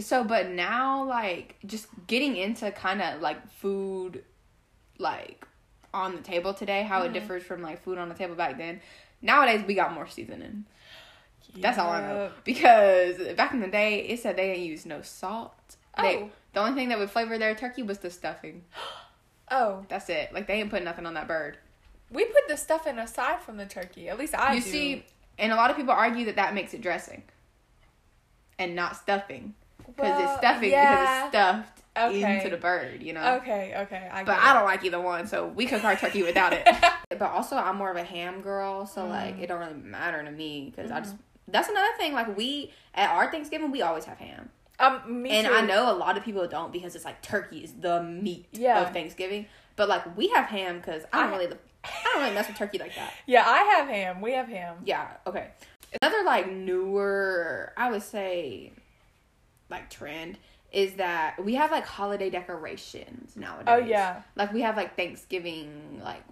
so 0.00 0.24
but 0.24 0.48
now 0.50 1.04
like 1.04 1.56
just 1.66 1.86
getting 2.06 2.36
into 2.36 2.70
kind 2.72 3.00
of 3.02 3.20
like 3.20 3.48
food, 3.52 4.24
like 4.98 5.46
on 5.92 6.16
the 6.16 6.22
table 6.22 6.52
today, 6.54 6.82
how 6.82 7.02
it 7.02 7.10
Mhm. 7.10 7.14
differs 7.14 7.42
from 7.44 7.62
like 7.62 7.82
food 7.82 7.98
on 7.98 8.08
the 8.08 8.14
table 8.14 8.34
back 8.34 8.58
then. 8.58 8.80
Nowadays 9.22 9.64
we 9.66 9.74
got 9.74 9.92
more 9.92 10.06
seasoning. 10.08 10.64
That's 11.56 11.78
all 11.78 11.90
I 11.90 12.00
know. 12.00 12.32
Because 12.42 13.16
back 13.36 13.52
in 13.52 13.60
the 13.60 13.68
day, 13.68 14.00
it 14.00 14.18
said 14.20 14.36
they 14.36 14.48
didn't 14.54 14.64
use 14.64 14.84
no 14.84 15.02
salt. 15.02 15.76
They, 16.00 16.16
Oh. 16.16 16.30
the 16.52 16.60
only 16.60 16.74
thing 16.74 16.88
that 16.88 16.98
would 16.98 17.10
flavor 17.10 17.38
their 17.38 17.54
turkey 17.54 17.82
was 17.82 17.98
the 17.98 18.10
stuffing. 18.10 18.64
Oh, 19.50 19.84
That's 19.90 20.08
it. 20.08 20.32
Like 20.32 20.46
they 20.46 20.54
ain't 20.54 20.70
put 20.70 20.82
nothing 20.82 21.04
on 21.06 21.14
that 21.14 21.28
bird. 21.28 21.58
we 22.10 22.24
put 22.24 22.48
the 22.48 22.56
stuffing 22.56 22.98
aside 22.98 23.40
from 23.40 23.56
the 23.58 23.66
turkey. 23.66 24.08
At 24.08 24.18
least 24.18 24.34
I 24.34 24.54
you 24.54 24.60
do. 24.62 24.68
see, 24.70 25.06
and 25.38 25.52
a 25.52 25.54
lot 25.56 25.70
of 25.70 25.76
people 25.76 25.92
argue 25.92 26.24
that 26.26 26.36
that 26.36 26.54
makes 26.54 26.72
it 26.74 26.80
dressing, 26.80 27.22
and 28.58 28.74
not 28.74 28.96
stuffing 28.96 29.54
because 29.86 30.10
Well, 30.18 30.28
it's 30.30 30.38
stuffing 30.38 30.70
yeah. 30.70 30.94
because 30.94 31.24
it's 31.24 31.28
stuffed 31.30 31.80
Okay. 31.96 32.36
into 32.38 32.50
the 32.50 32.56
bird. 32.56 33.02
You 33.02 33.12
know. 33.12 33.34
Okay, 33.36 33.74
okay. 33.82 34.08
I 34.12 34.24
But 34.24 34.34
get 34.36 34.44
I 34.44 34.54
don't 34.54 34.64
like 34.64 34.84
either 34.84 35.00
one, 35.00 35.26
so 35.26 35.46
we 35.46 35.66
cook 35.66 35.84
our 35.84 35.94
turkey 35.96 36.22
without 36.22 36.52
it. 36.52 36.66
but 37.10 37.22
also, 37.22 37.56
I'm 37.56 37.76
more 37.76 37.90
of 37.90 37.96
a 37.96 38.02
ham 38.04 38.40
girl, 38.40 38.86
so 38.86 39.06
like 39.06 39.36
Mm. 39.36 39.42
it 39.42 39.46
don't 39.46 39.60
really 39.60 39.74
matter 39.74 40.22
to 40.24 40.30
me 40.30 40.72
because 40.74 40.90
I 40.90 40.96
Mm-hmm. 40.96 41.04
just. 41.04 41.16
That's 41.46 41.68
another 41.68 41.92
thing. 41.98 42.14
Like 42.14 42.36
we 42.36 42.72
at 42.94 43.10
our 43.10 43.30
Thanksgiving, 43.30 43.70
we 43.70 43.82
always 43.82 44.06
have 44.06 44.18
ham. 44.18 44.48
Um, 44.80 45.22
me 45.22 45.30
and 45.30 45.46
too. 45.46 45.52
I 45.52 45.60
know 45.60 45.92
a 45.92 45.94
lot 45.94 46.16
of 46.16 46.24
people 46.24 46.44
don't 46.48 46.72
because 46.72 46.96
it's 46.96 47.04
like 47.04 47.20
turkey 47.22 47.58
is 47.58 47.72
the 47.74 48.02
meat 48.02 48.46
Yeah. 48.52 48.80
of 48.80 48.92
Thanksgiving. 48.92 49.46
But 49.76 49.88
like 49.88 50.16
we 50.16 50.28
have 50.28 50.46
ham 50.46 50.78
because 50.78 51.04
I 51.12 51.20
don't 51.22 51.34
I- 51.34 51.36
really, 51.36 51.46
I 51.84 51.88
don't 52.04 52.22
really 52.22 52.34
mess 52.34 52.48
with 52.48 52.56
turkey 52.56 52.78
like 52.78 52.94
that. 52.96 53.12
Yeah, 53.26 53.44
I 53.46 53.58
have 53.76 53.88
ham. 53.88 54.20
We 54.20 54.32
have 54.32 54.48
ham. 54.48 54.78
Yeah. 54.84 55.06
Okay. 55.26 55.48
Another 56.02 56.24
like 56.24 56.50
newer, 56.50 57.72
I 57.76 57.90
would 57.90 58.02
say, 58.02 58.72
like 59.70 59.90
trend 59.90 60.38
is 60.72 60.94
that 60.94 61.36
we 61.44 61.54
have 61.54 61.70
like 61.70 61.86
holiday 61.86 62.30
decorations 62.30 63.36
nowadays. 63.36 63.66
Oh 63.68 63.76
yeah. 63.76 64.22
Like 64.36 64.52
we 64.52 64.62
have 64.62 64.76
like 64.76 64.96
Thanksgiving, 64.96 66.00
like 66.02 66.22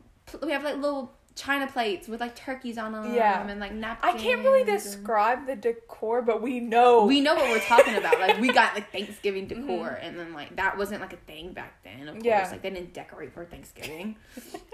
we 0.43 0.53
have 0.53 0.65
like 0.65 0.77
little 0.77 1.13
china 1.35 1.67
plates 1.67 2.09
with 2.09 2.21
like 2.21 2.35
turkeys 2.37 2.77
on 2.77 2.93
them. 2.93 3.15
Yeah. 3.15 3.47
And 3.47 3.61
like 3.61 3.73
napkins. 3.73 4.15
I 4.15 4.19
can't 4.19 4.43
really 4.45 4.65
describe 4.65 5.47
the 5.47 5.57
decor, 5.57 6.23
but 6.23 6.43
we 6.43 6.61
know. 6.61 7.07
we 7.07 7.21
know 7.21 7.35
what 7.35 7.49
we're 7.51 7.61
talking 7.61 7.95
about. 7.95 8.19
Like 8.21 8.41
we 8.41 8.53
got 8.53 8.75
like 8.75 8.91
Thanksgiving 8.91 9.47
Mm-hmm. 9.49 9.61
decor, 9.67 9.89
and 10.03 10.19
then 10.19 10.33
like 10.35 10.57
that 10.57 10.77
wasn't 10.77 11.01
like 11.01 11.13
a 11.13 11.17
thing 11.19 11.53
back 11.53 11.83
then. 11.85 12.09
Of 12.09 12.15
course, 12.15 12.25
Yeah. 12.25 12.49
like 12.51 12.63
they 12.63 12.71
didn't 12.71 12.93
decorate 12.93 13.33
for 13.33 13.45
Thanksgiving, 13.45 14.17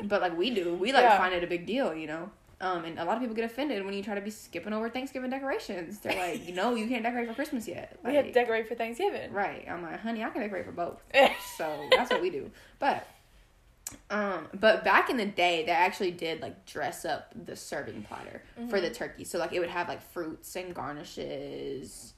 but 0.02 0.20
like 0.22 0.36
we 0.36 0.50
do. 0.50 0.74
We 0.74 0.92
like 0.92 1.02
Yeah. 1.04 1.18
find 1.18 1.34
it 1.34 1.44
a 1.44 1.46
big 1.46 1.66
deal, 1.66 1.94
you 1.94 2.06
know. 2.06 2.30
Um, 2.60 2.84
and 2.84 2.98
a 2.98 3.04
lot 3.04 3.14
of 3.16 3.20
people 3.20 3.36
get 3.36 3.44
offended 3.44 3.84
when 3.84 3.94
you 3.94 4.02
try 4.02 4.16
to 4.16 4.20
be 4.20 4.30
skipping 4.30 4.72
over 4.72 4.90
Thanksgiving 4.90 5.30
decorations. 5.30 6.00
They're 6.00 6.16
like, 6.18 6.44
you 6.48 6.54
know, 6.54 6.74
you 6.74 6.88
can't 6.88 7.04
decorate 7.04 7.28
for 7.28 7.34
Christmas 7.34 7.68
yet. 7.68 7.96
we 8.04 8.16
have 8.16 8.24
to 8.26 8.32
decorate 8.32 8.66
for 8.66 8.74
Thanksgiving. 8.74 9.32
right? 9.32 9.64
I'm 9.70 9.82
like, 9.82 10.00
honey, 10.00 10.24
I 10.24 10.30
can 10.30 10.42
decorate 10.42 10.64
for 10.64 10.72
both. 10.72 11.00
So 11.56 11.88
that's 11.90 12.10
what 12.10 12.20
we 12.22 12.30
do. 12.30 12.50
But 12.78 13.06
um 14.10 14.46
but 14.52 14.84
back 14.84 15.08
in 15.08 15.16
the 15.16 15.24
day 15.26 15.64
they 15.64 15.72
actually 15.72 16.10
did 16.10 16.40
like 16.42 16.66
dress 16.66 17.04
up 17.04 17.32
the 17.46 17.56
serving 17.56 18.02
platter 18.02 18.42
for 18.68 18.80
the 18.80 18.90
turkey. 18.90 19.24
So 19.24 19.38
like 19.38 19.52
it 19.52 19.60
would 19.60 19.70
have 19.70 19.88
like 19.88 20.02
fruits 20.12 20.54
and 20.56 20.74
garnishes. 20.74 22.12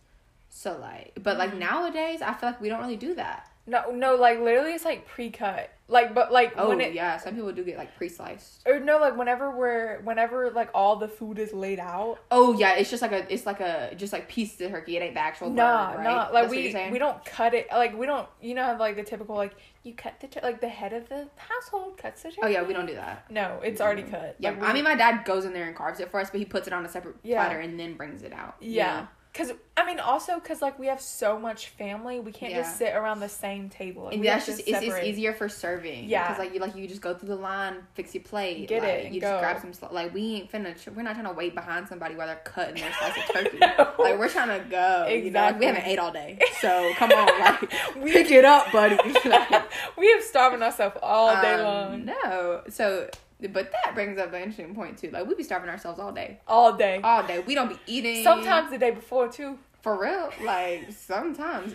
So 0.49 0.77
like 0.79 1.13
but 1.23 1.39
like 1.39 1.57
nowadays 1.57 2.23
I 2.23 2.35
feel 2.35 2.51
like 2.51 2.61
we 2.61 2.69
don't 2.69 2.81
really 2.81 2.97
do 2.97 3.15
that. 3.15 3.49
No, 3.67 3.91
no, 3.93 4.17
like 4.17 4.41
literally, 4.41 4.73
it's 4.73 4.85
like 4.85 5.07
pre-cut. 5.07 5.71
Like, 5.91 6.15
but 6.15 6.33
like 6.33 6.55
Oh 6.57 6.69
when 6.69 6.81
it 6.81 6.95
yeah, 6.95 7.17
some 7.19 7.35
people 7.35 7.51
do 7.53 7.65
get 7.65 7.77
like 7.77 7.97
pre-sliced. 7.97 8.63
or 8.67 8.79
no, 8.81 8.99
like 8.99 9.17
whenever 9.17 9.51
we're 9.51 10.01
whenever 10.03 10.51
like 10.51 10.71
all 10.73 10.97
the 10.97 11.09
food 11.09 11.39
is 11.39 11.53
laid 11.53 11.81
out. 11.81 12.19
Oh 12.31 12.53
yeah, 12.57 12.75
it's 12.75 12.89
just 12.91 13.03
like 13.03 13.13
a 13.13 13.31
it's 13.33 13.45
like 13.45 13.61
a 13.61 13.93
just 13.97 14.13
like 14.13 14.29
pieces 14.29 14.61
of 14.61 14.71
turkey. 14.71 14.97
It 14.97 15.01
ain't 15.03 15.15
the 15.15 15.21
actual 15.21 15.51
Nah, 15.51 15.93
right? 15.95 16.05
nah. 16.05 16.17
Like 16.33 16.49
That's 16.49 16.51
we 16.51 16.93
we 16.93 16.99
don't 16.99 17.23
cut 17.25 17.55
it. 17.55 17.67
Like 17.73 17.99
we 17.99 18.07
don't. 18.07 18.29
You 18.41 18.55
know, 18.55 18.77
like 18.79 18.95
the 18.97 19.03
typical 19.03 19.35
like 19.35 19.55
you 19.83 19.95
cut 19.95 20.21
the 20.21 20.29
tur- 20.29 20.41
like 20.43 20.61
the 20.61 20.69
head 20.69 20.93
of 20.93 21.09
the 21.09 21.29
household 21.37 21.99
cuts 21.99 22.23
the 22.23 22.29
turkey. 22.29 22.41
Oh 22.45 22.47
yeah, 22.49 22.63
we 22.63 22.73
don't 22.73 22.87
do 22.87 22.95
that. 22.95 23.31
No, 23.31 23.59
it's 23.65 23.81
already 23.81 24.03
cut. 24.05 24.37
Yeah, 24.39 24.51
Like, 24.51 24.61
we- 24.61 24.67
I 24.69 24.73
mean 24.73 24.85
my 24.85 24.95
dad 24.95 25.25
goes 25.25 25.45
in 25.45 25.53
there 25.53 25.67
and 25.67 25.75
carves 25.75 25.99
it 26.01 26.11
for 26.11 26.21
us, 26.21 26.31
but 26.31 26.39
he 26.39 26.45
puts 26.47 26.67
it 26.69 26.73
on 26.73 26.85
a 26.87 26.89
separate 26.89 27.17
Yeah. 27.23 27.45
platter 27.45 27.59
and 27.61 27.79
then 27.81 27.95
brings 27.97 28.23
it 28.23 28.33
out. 28.33 28.55
you 28.61 28.71
Yeah. 28.73 29.01
know? 29.01 29.09
Cause 29.33 29.53
I 29.77 29.87
mean, 29.87 30.01
also 30.01 30.41
cause 30.41 30.61
like 30.61 30.77
we 30.81 30.89
have 30.89 31.01
so 31.01 31.39
much 31.39 31.69
family, 31.69 32.19
we 32.19 32.33
can't 32.33 32.51
Yeah. 32.53 32.63
just 32.63 32.77
sit 32.79 32.95
around 32.97 33.21
the 33.21 33.29
same 33.29 33.69
table. 33.69 34.05
Like, 34.05 34.15
And 34.15 34.21
we 34.21 34.27
have 34.27 34.45
that's 34.45 34.59
just 34.59 34.69
it's, 34.69 34.83
it's 34.83 35.05
easier 35.07 35.33
for 35.33 35.49
serving. 35.49 36.09
Yeah. 36.09 36.25
because 36.27 36.39
like 36.41 36.53
you 36.53 36.59
like 36.59 36.75
you 36.75 36.89
just 36.89 37.01
go 37.01 37.15
through 37.15 37.29
the 37.29 37.37
line, 37.37 37.77
fix 37.95 38.13
your 38.13 38.25
plate, 38.25 38.67
Get 38.69 38.83
like, 38.83 38.91
it 38.91 39.13
You 39.13 39.21
go. 39.21 39.29
just 39.29 39.41
grab 39.41 39.61
some 39.77 39.91
like 39.93 40.13
we 40.13 40.35
ain't 40.35 40.51
finna. 40.51 40.75
We're 40.97 41.03
not 41.03 41.15
trying 41.15 41.27
to 41.27 41.33
wait 41.33 41.55
behind 41.55 41.87
somebody 41.89 42.17
while 42.17 42.27
they're 42.27 42.41
cutting 42.45 42.75
their 42.83 42.93
slice 42.93 43.17
of 43.19 43.25
turkey. 43.33 43.59
No. 43.59 43.93
Like 44.01 44.19
we're 44.19 44.29
trying 44.29 44.61
to 44.61 44.69
go. 44.69 45.07
You 45.07 45.31
know? 45.31 45.41
Like, 45.41 45.61
we 45.61 45.67
haven't 45.67 45.85
ate 45.87 45.99
all 46.01 46.13
day, 46.13 46.41
so 46.61 46.93
come 46.97 47.13
on, 47.13 47.41
like 47.41 47.71
pick 48.13 48.31
it 48.33 48.45
up, 48.45 48.73
buddy. 48.73 48.99
We 49.97 50.11
have 50.11 50.23
starving 50.25 50.63
ourselves 50.63 50.97
all 51.03 51.41
day 51.41 51.55
um, 51.55 51.65
long, 51.65 52.05
No, 52.07 52.63
so 52.69 53.09
but 53.49 53.71
that 53.73 53.95
brings 53.95 54.19
up 54.19 54.29
an 54.33 54.43
interesting 54.43 54.75
point 54.75 54.99
too. 54.99 55.11
Like 55.11 55.27
we 55.27 55.35
be 55.35 55.43
starving 55.43 55.71
ourselves 55.71 55.99
all 55.99 56.13
day, 56.13 56.39
all 56.47 56.77
day. 56.77 57.01
all 57.03 57.27
day. 57.27 57.41
We 57.41 57.55
don't 57.55 57.69
be 57.69 57.79
eating. 57.87 58.23
Sometimes 58.25 58.71
the 58.71 58.79
day 58.79 58.91
before 58.91 59.29
too. 59.29 59.59
For 59.83 59.99
real, 59.99 60.31
like 60.45 60.93
sometimes 60.93 61.75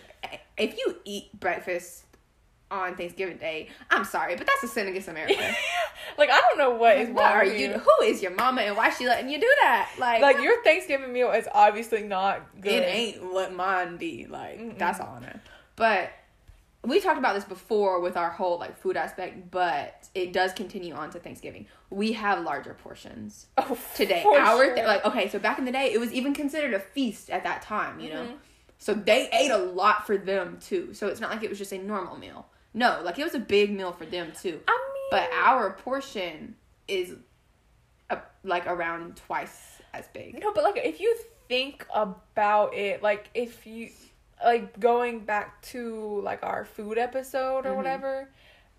if 0.58 0.78
you 0.78 0.98
eat 1.06 1.38
breakfast 1.40 2.04
on 2.70 2.96
Thanksgiving 2.96 3.38
Day, 3.38 3.70
I'm 3.90 4.06
sorry, 4.06 4.36
but 4.36 4.46
that's 4.46 4.64
a 4.64 4.68
sin 4.68 4.88
against 4.88 5.08
America. 5.08 5.34
like 6.18 6.30
I 6.30 6.40
don't 6.42 6.58
know 6.60 6.72
what 6.76 6.98
is 6.98 7.10
what 7.10 7.24
are 7.26 7.46
you? 7.46 7.70
you. 7.70 7.74
Who 7.80 8.06
is 8.06 8.22
your 8.22 8.32
mama 8.36 8.62
and 8.62 8.78
why 8.78 8.92
she 8.92 9.08
letting 9.08 9.30
you 9.30 9.40
do 9.40 9.52
that? 9.62 9.92
Like, 9.98 10.22
Like 10.22 10.40
your 10.42 10.64
Thanksgiving 10.64 11.12
meal 11.14 11.32
is 11.32 11.48
obviously 11.52 12.04
not 12.04 12.62
good. 12.62 12.74
it 12.74 12.86
ain't 12.86 13.24
what 13.34 13.54
mine 13.56 13.98
be. 13.98 14.28
Like 14.28 14.60
Mm-mm. 14.60 14.78
that's 14.78 15.00
all 15.00 15.18
I 15.20 15.26
know. 15.26 15.40
But 15.76 16.12
we 16.88 17.00
talked 17.00 17.18
about 17.18 17.36
this 17.36 17.44
before 17.46 18.00
with 18.00 18.16
our 18.18 18.30
whole 18.30 18.58
like 18.60 18.78
food 18.78 18.98
aspect, 18.98 19.50
but 19.52 20.08
it 20.14 20.32
does 20.34 20.54
continue 20.54 20.94
on 20.94 21.10
to 21.12 21.20
Thanksgiving. 21.20 21.68
We 21.90 22.14
have 22.14 22.44
larger 22.44 22.74
portions. 22.74 23.48
Oh, 23.58 23.78
today. 23.96 24.24
Our 24.26 24.66
sure. 24.66 24.76
th- 24.76 24.88
like 24.88 25.06
okay, 25.06 25.30
so 25.30 25.40
back 25.40 25.58
in 25.60 25.66
the 25.66 25.72
day, 25.72 25.92
it 25.94 26.00
was 26.00 26.12
even 26.14 26.34
considered 26.34 26.74
a 26.74 26.80
feast 26.80 27.30
at 27.30 27.44
that 27.44 27.62
time. 27.62 28.00
You 28.00 28.10
know, 28.14 28.24
Mhm. 28.24 28.38
so 28.78 28.94
they 28.94 29.30
ate 29.32 29.52
a 29.52 29.58
lot 29.58 30.06
for 30.06 30.18
them 30.18 30.58
too. 30.60 30.94
So 30.94 31.08
it's 31.08 31.20
not 31.20 31.30
like 31.32 31.44
it 31.44 31.50
was 31.50 31.58
just 31.58 31.72
a 31.72 31.78
normal 31.78 32.18
meal. 32.18 32.48
No, 32.74 33.02
like 33.04 33.18
it 33.18 33.24
was 33.24 33.36
a 33.36 33.40
big 33.40 33.72
meal 33.72 33.92
for 33.94 34.06
them 34.06 34.32
too. 34.40 34.60
I 34.68 34.72
mean, 34.94 35.08
But 35.12 35.30
our 35.34 35.72
portion 35.72 36.56
is, 36.88 37.16
a, 38.10 38.20
like 38.44 38.68
around 38.68 39.16
twice 39.16 39.82
as 39.94 40.08
big. 40.10 40.40
No, 40.40 40.52
but 40.54 40.64
like 40.64 40.78
if 40.78 41.00
you 41.00 41.16
think 41.48 41.86
about 41.94 42.74
it, 42.76 43.02
like 43.02 43.30
if 43.34 43.66
you 43.66 43.90
like 44.44 44.80
going 44.80 45.20
back 45.22 45.62
to 45.64 46.22
like 46.24 46.44
our 46.44 46.66
food 46.66 46.98
episode 46.98 47.66
or 47.66 47.72
Mhm. 47.72 47.76
whatever, 47.78 48.30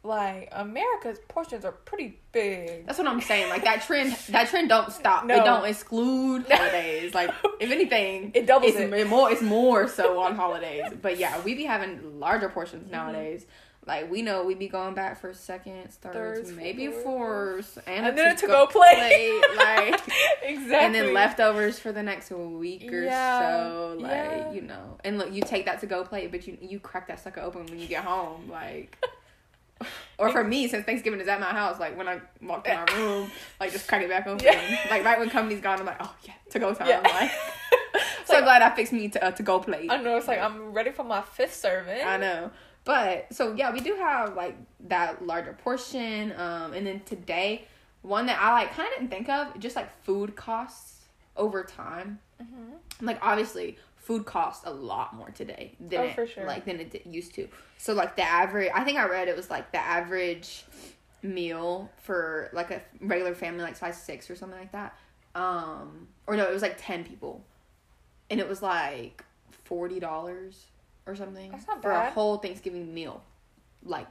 like 0.03 0.49
America's 0.53 1.19
portions 1.29 1.65
are 1.65 1.73
pretty 1.73 2.21
big. 2.31 2.87
That's 2.87 2.99
what 2.99 3.09
I'm 3.09 3.21
saying. 3.21 3.49
Like 3.49 3.65
that 3.65 3.83
trend, 3.83 4.13
that 4.29 4.49
trend 4.49 4.69
don't 4.69 4.93
stop. 4.93 5.25
No. 5.25 5.35
It 5.35 5.45
don't 5.45 5.65
exclude 5.65 6.47
holidays. 6.51 7.15
Like 7.15 7.31
if 7.59 7.71
anything, 7.71 8.31
It 8.35 8.47
doubles 8.47 8.73
it's 8.75 8.79
it. 8.95 9.09
more. 9.09 9.31
It's 9.31 9.43
more 9.43 9.89
so 9.89 10.21
on 10.21 10.37
holidays. 10.37 10.93
But 11.03 11.19
yeah, 11.19 11.41
we 11.41 11.55
be 11.55 11.65
having 11.65 12.21
larger 12.21 12.49
portions 12.49 12.85
Mm-hmm. 12.91 12.93
Like 13.87 14.11
we 14.11 14.21
know 14.23 14.45
we 14.45 14.55
be 14.57 14.67
going 14.67 14.95
back 14.95 15.21
for 15.21 15.33
seconds, 15.33 15.95
thirds, 15.95 16.41
Thirds, 16.49 16.53
maybe 16.53 16.89
fourths. 16.89 17.05
fours, 17.75 17.79
and, 17.87 18.05
And 18.07 18.19
then 18.19 18.35
a 18.35 18.37
to-go 18.37 18.67
plate. 18.67 19.41
like 19.57 20.01
exactly. 20.43 20.75
and 20.75 20.93
then 20.95 21.15
leftovers 21.15 21.79
for 21.79 21.93
the 21.93 22.03
next 22.03 22.31
week 22.33 22.93
or 22.93 23.03
Yeah, 23.03 23.41
so. 23.41 23.97
Like 24.01 24.11
yeah. 24.11 24.53
you 24.53 24.63
know, 24.63 24.99
and 25.05 25.19
look, 25.19 25.33
you 25.33 25.41
take 25.43 25.67
that 25.67 25.79
to 25.83 25.87
go 25.87 26.03
plate, 26.03 26.33
but 26.33 26.47
you 26.49 26.59
you 26.61 26.81
crack 26.81 27.07
that 27.09 27.21
sucker 27.23 27.41
open 27.41 27.67
when 27.67 27.79
you 27.79 27.87
get 27.87 28.05
home, 28.05 28.49
like. 28.51 28.97
Or 30.19 30.31
for 30.33 30.43
me, 30.43 30.67
since 30.69 30.87
Thanksgiving 30.87 31.21
is 31.21 31.29
at 31.29 31.39
my 31.39 31.51
house, 31.53 31.79
like 31.79 31.99
when 31.99 32.09
I 32.09 32.19
walk 32.41 32.65
to 32.65 32.75
my 32.75 32.95
room, 32.97 33.31
like 33.61 33.73
just 33.73 33.87
crack 33.87 34.01
it 34.03 34.09
back 34.09 34.27
open. 34.27 34.43
Yeah. 34.43 34.59
Like 34.89 35.05
right 35.05 35.19
when 35.19 35.29
company's 35.29 35.61
gone, 35.61 35.79
I'm 35.79 35.85
like, 35.85 35.99
oh 36.01 36.15
yeah, 36.25 36.33
to 36.53 36.59
go 36.59 36.73
time. 36.73 36.89
Yeah. 36.89 37.01
Like, 37.01 37.31
so 38.25 38.33
Like- 38.37 38.45
glad 38.45 38.63
I 38.63 38.75
fixed 38.75 38.95
me 38.95 39.11
to 39.11 39.23
uh, 39.23 39.31
to 39.33 39.43
go 39.43 39.59
plate. 39.61 39.91
I 39.91 39.99
know 39.99 40.17
it's 40.17 40.29
like 40.29 40.41
I'm 40.41 40.73
ready 40.73 40.93
for 40.93 41.05
my 41.05 41.21
fifth 41.21 41.55
serving. 41.55 42.01
I 42.03 42.17
know. 42.17 42.51
But 42.87 43.27
so 43.33 43.53
yeah, 43.53 43.73
we 43.73 43.81
do 43.81 43.97
have 43.97 44.37
like 44.37 44.57
that 44.89 45.27
larger 45.27 45.53
portion. 45.53 46.33
Um, 46.39 46.73
and 46.73 46.87
then 46.87 47.01
today, 47.01 47.67
one 48.03 48.27
that 48.27 48.41
I 48.41 48.53
like 48.53 48.73
kind 48.73 48.89
of 48.89 49.01
didn't 49.01 49.11
think 49.11 49.29
of, 49.29 49.59
just 49.59 49.75
like 49.77 49.91
food 50.05 50.37
costs 50.37 51.01
over 51.37 51.65
time. 51.65 52.21
Mm-hmm. 52.41 53.05
Like 53.05 53.19
obviously, 53.21 53.77
food 53.97 54.25
costs 54.25 54.65
a 54.67 54.71
lot 54.71 55.17
more 55.17 55.31
today 55.31 55.75
than 55.81 56.01
Oh, 56.17 56.23
it, 56.23 56.31
sure. 56.31 56.47
like 56.47 56.65
than 56.65 56.79
it 56.79 57.05
used 57.05 57.35
to. 57.35 57.49
So 57.77 57.93
like 57.93 58.15
the 58.15 58.23
average, 58.23 58.71
I 58.73 58.85
think 58.85 58.99
I 58.99 59.07
read 59.09 59.27
it 59.27 59.37
was 59.37 59.51
like 59.51 59.73
the 59.73 59.79
average 59.79 60.65
meal 61.23 61.91
for 62.03 62.51
like 62.53 62.71
a 62.71 62.81
regular 63.01 63.35
family, 63.35 63.63
like 63.65 63.75
size 63.75 64.01
six 64.01 64.31
or 64.31 64.37
something 64.37 64.61
like 64.61 64.71
that. 64.71 64.97
Um, 65.35 66.07
or 66.29 66.37
no, 66.37 66.45
it 66.45 66.53
was 66.53 66.63
like 66.63 66.77
ten 66.79 67.03
people, 67.03 67.45
and 68.31 68.39
it 68.39 68.49
was 68.49 68.63
like 68.63 69.25
forty 69.65 69.99
dollars 69.99 70.67
or 71.07 71.15
something 71.17 71.51
That's 71.51 71.67
not 71.67 71.83
for 71.83 71.91
a 71.91 72.11
whole 72.11 72.39
Thanksgiving 72.39 72.93
meal. 72.93 73.23
Like 73.85 74.09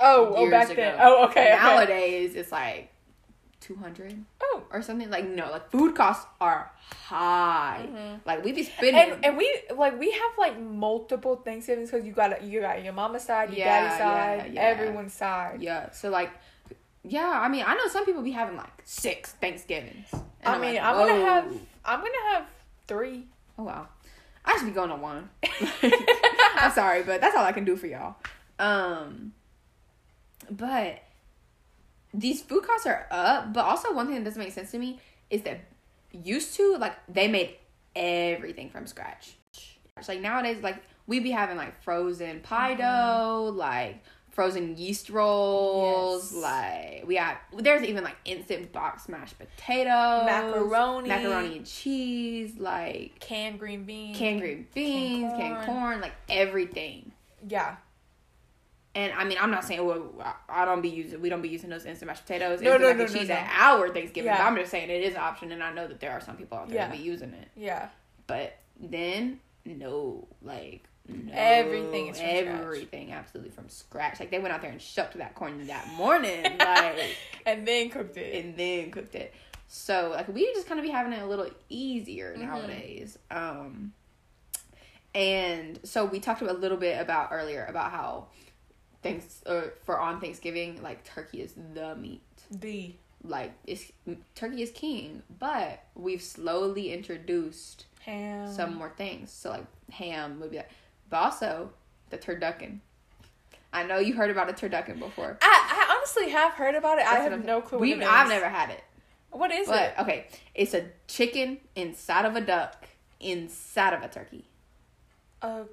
Oh, 0.00 0.34
oh, 0.36 0.50
back 0.50 0.66
ago. 0.70 0.82
then. 0.82 0.98
Oh, 1.00 1.26
okay. 1.26 1.52
okay. 1.54 1.62
Nowadays, 1.62 2.34
it's 2.34 2.50
like 2.50 2.90
two 3.60 3.76
hundred. 3.76 4.12
Oh. 4.42 4.64
or 4.70 4.82
something. 4.82 5.08
Like 5.08 5.26
no, 5.26 5.50
like 5.50 5.70
food 5.70 5.94
costs 5.94 6.26
are 6.40 6.70
high. 7.06 7.88
Mhm. 7.88 8.20
Like 8.26 8.44
we 8.44 8.52
be 8.52 8.64
spending. 8.64 8.96
And 8.96 9.24
and 9.24 9.36
we 9.36 9.46
like 9.74 9.98
we 9.98 10.10
have 10.10 10.32
like 10.36 10.58
multiple 10.60 11.36
Thanksgivings 11.36 11.90
because 11.92 12.04
you 12.04 12.12
got 12.12 12.42
you 12.42 12.60
got 12.60 12.82
your 12.82 12.92
mama's 12.92 13.22
side, 13.24 13.50
your 13.50 13.58
Yeah, 13.60 13.82
daddy's 13.82 13.98
side, 13.98 14.52
yeah. 14.54 14.60
everyone's 14.62 15.12
side. 15.14 15.62
Yeah. 15.62 15.90
So 15.92 16.10
like, 16.10 16.30
yeah. 17.04 17.30
I 17.40 17.48
mean, 17.48 17.64
I 17.66 17.74
know 17.76 17.86
some 17.88 18.04
people 18.04 18.22
be 18.22 18.32
having 18.32 18.56
like 18.56 18.82
six 18.84 19.30
Thanksgivings. 19.32 20.08
I 20.44 20.54
I'm 20.54 20.60
mean, 20.60 20.74
like, 20.74 20.82
I'm 20.82 20.96
gonna 20.96 21.24
have 21.24 21.44
I'm 21.84 22.00
gonna 22.00 22.24
have 22.32 22.46
three. 22.88 23.26
Oh 23.58 23.62
wow. 23.62 23.86
I 24.44 24.56
should 24.56 24.66
be 24.66 24.72
going 24.72 24.90
to 24.90 24.96
one. 24.96 25.30
I'm 26.56 26.72
sorry, 26.72 27.02
but 27.02 27.20
that's 27.20 27.36
all 27.36 27.44
I 27.44 27.52
can 27.52 27.64
do 27.64 27.76
for 27.76 27.86
y'all. 27.86 28.16
Um, 28.58 29.32
but 30.50 31.02
these 32.12 32.42
food 32.42 32.64
costs 32.64 32.86
are 32.86 33.06
up. 33.10 33.52
But 33.52 33.64
also, 33.64 33.92
one 33.92 34.06
thing 34.06 34.16
that 34.16 34.24
doesn't 34.24 34.40
make 34.40 34.52
sense 34.52 34.70
to 34.72 34.78
me 34.78 35.00
is 35.30 35.42
that 35.42 35.60
used 36.12 36.54
to 36.54 36.76
like 36.78 36.94
they 37.08 37.28
made 37.28 37.56
everything 37.96 38.70
from 38.70 38.86
scratch. 38.86 39.36
It's 39.96 40.08
like 40.08 40.20
nowadays, 40.20 40.62
like 40.62 40.82
we 41.06 41.20
be 41.20 41.30
having 41.30 41.56
like 41.56 41.82
frozen 41.82 42.40
pie 42.40 42.74
dough, 42.74 43.52
like 43.54 44.02
frozen 44.34 44.76
yeast 44.76 45.08
rolls, 45.10 46.32
Yes. 46.32 46.42
like 46.42 47.04
we 47.06 47.16
have. 47.16 47.38
There's 47.56 47.82
even 47.84 48.04
like 48.04 48.16
instant 48.24 48.72
box 48.72 49.08
mashed 49.08 49.38
potatoes, 49.38 50.24
Macaroni. 50.26 51.08
macaroni 51.08 51.56
and 51.58 51.66
cheese, 51.66 52.54
like 52.58 53.18
Canned 53.20 53.58
green 53.58 53.84
beans. 53.84 54.18
canned 54.18 54.40
green 54.40 54.66
beans, 54.74 55.32
canned 55.38 55.64
corn. 55.64 55.66
corn. 55.66 56.00
like 56.00 56.12
everything. 56.28 57.12
Yeah. 57.48 57.76
And 58.96 59.12
I 59.12 59.24
mean, 59.24 59.38
I'm 59.40 59.50
not 59.50 59.64
saying 59.64 59.84
well, 59.84 60.12
I 60.48 60.64
don't 60.64 60.80
be 60.80 60.88
using, 60.88 61.20
we 61.20 61.28
don't 61.28 61.42
be 61.42 61.48
using 61.48 61.68
those 61.70 61.84
instant 61.84 62.06
mashed 62.08 62.22
potatoes, 62.26 62.60
No, 62.60 62.74
instant 62.74 62.82
no, 62.82 62.88
mac 62.88 62.96
no, 62.98 63.04
and 63.04 63.12
no, 63.12 63.18
cheese 63.18 63.28
no. 63.28 63.34
at 63.34 63.50
our 63.60 63.88
Thanksgiving. 63.92 64.26
Yeah. 64.26 64.38
But 64.38 64.44
I'm 64.44 64.56
just 64.56 64.70
saying 64.70 64.88
it 64.88 65.02
is 65.02 65.14
an 65.14 65.20
option, 65.20 65.50
and 65.50 65.62
I 65.64 65.72
know 65.72 65.88
that 65.88 65.98
there 66.00 66.12
are 66.12 66.20
some 66.20 66.36
people 66.36 66.58
out 66.58 66.68
there 66.68 66.76
Yeah. 66.76 66.86
that 66.88 66.96
be 66.96 67.02
using 67.02 67.32
it. 67.34 67.48
Yeah. 67.56 67.88
But 68.28 68.56
then, 68.78 69.40
no, 69.64 70.28
like 70.42 70.84
no, 71.08 71.32
Everything 71.32 72.08
is 72.08 72.18
from 72.18 72.26
scratch. 72.28 72.60
everything 72.60 73.12
absolutely 73.12 73.50
from 73.50 73.68
scratch. 73.68 74.20
Like 74.20 74.30
they 74.30 74.38
went 74.38 74.54
out 74.54 74.62
there 74.62 74.70
and 74.70 74.80
shucked 74.80 75.18
that 75.18 75.34
corn 75.34 75.66
that 75.66 75.86
morning, 75.94 76.42
like 76.58 77.16
And 77.46 77.66
then 77.68 77.90
cooked 77.90 78.16
it. 78.16 78.44
and 78.44 78.56
then 78.56 78.90
cooked 78.90 79.14
it. 79.14 79.34
So 79.68 80.10
like 80.14 80.28
we 80.28 80.44
just 80.54 80.66
kind 80.66 80.78
of 80.80 80.84
be 80.86 80.90
having 80.92 81.12
it 81.12 81.22
a 81.22 81.26
little 81.26 81.48
easier 81.68 82.34
Mhm. 82.36 82.40
nowadays. 82.42 83.18
Um 83.30 83.92
and 85.14 85.78
so 85.84 86.04
we 86.04 86.20
talked 86.20 86.42
a 86.42 86.52
little 86.52 86.76
bit 86.78 87.00
about 87.00 87.28
earlier 87.32 87.64
about 87.68 87.90
how 87.92 88.26
thanks 89.02 89.42
uh, 89.46 89.68
for 89.84 90.00
on 90.00 90.20
Thanksgiving 90.20 90.82
like 90.82 91.04
turkey 91.04 91.40
is 91.42 91.54
the 91.74 91.94
meat. 91.96 92.22
the 92.50 92.94
Like 93.22 93.52
it's 93.66 93.92
turkey 94.34 94.62
is 94.62 94.70
king, 94.70 95.22
but 95.38 95.84
we've 95.94 96.22
slowly 96.22 96.92
introduced 96.92 97.86
ham. 98.00 98.50
some 98.52 98.74
more 98.74 98.90
things. 98.96 99.30
So 99.30 99.50
like 99.50 99.66
ham 99.92 100.40
would 100.40 100.50
be 100.50 100.56
like 100.58 100.70
but 101.10 101.16
also 101.18 101.70
the 102.10 102.18
turducken. 102.18 102.80
I 103.72 103.82
know 103.84 103.98
you 103.98 104.14
heard 104.14 104.30
about 104.30 104.48
a 104.48 104.52
turducken 104.52 104.98
before. 105.00 105.36
I, 105.42 105.86
I 105.90 105.96
honestly 105.96 106.30
have 106.30 106.52
heard 106.52 106.74
about 106.76 106.98
it. 106.98 107.06
I 107.06 107.14
That's 107.14 107.22
what 107.22 107.22
have 107.22 107.32
I'm- 107.40 107.46
no 107.46 107.60
clue. 107.60 107.78
We 107.78 107.94
what 107.94 108.02
it 108.02 108.08
I've 108.08 108.28
never 108.28 108.48
had 108.48 108.70
it. 108.70 108.82
What 109.30 109.50
is 109.50 109.66
But 109.66 109.82
it? 109.82 109.94
okay, 110.02 110.26
it's 110.54 110.74
a 110.74 110.84
chicken 111.08 111.58
inside 111.74 112.24
of 112.24 112.36
a 112.36 112.40
duck 112.40 112.86
inside 113.18 113.92
of 113.94 114.02
a 114.02 114.08
turkey. 114.08 114.44
Okay. 115.42 115.68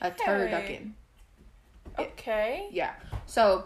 A 0.00 0.10
turducken. 0.12 0.92
Okay. 1.98 2.68
Yeah. 2.70 2.94
So, 3.26 3.64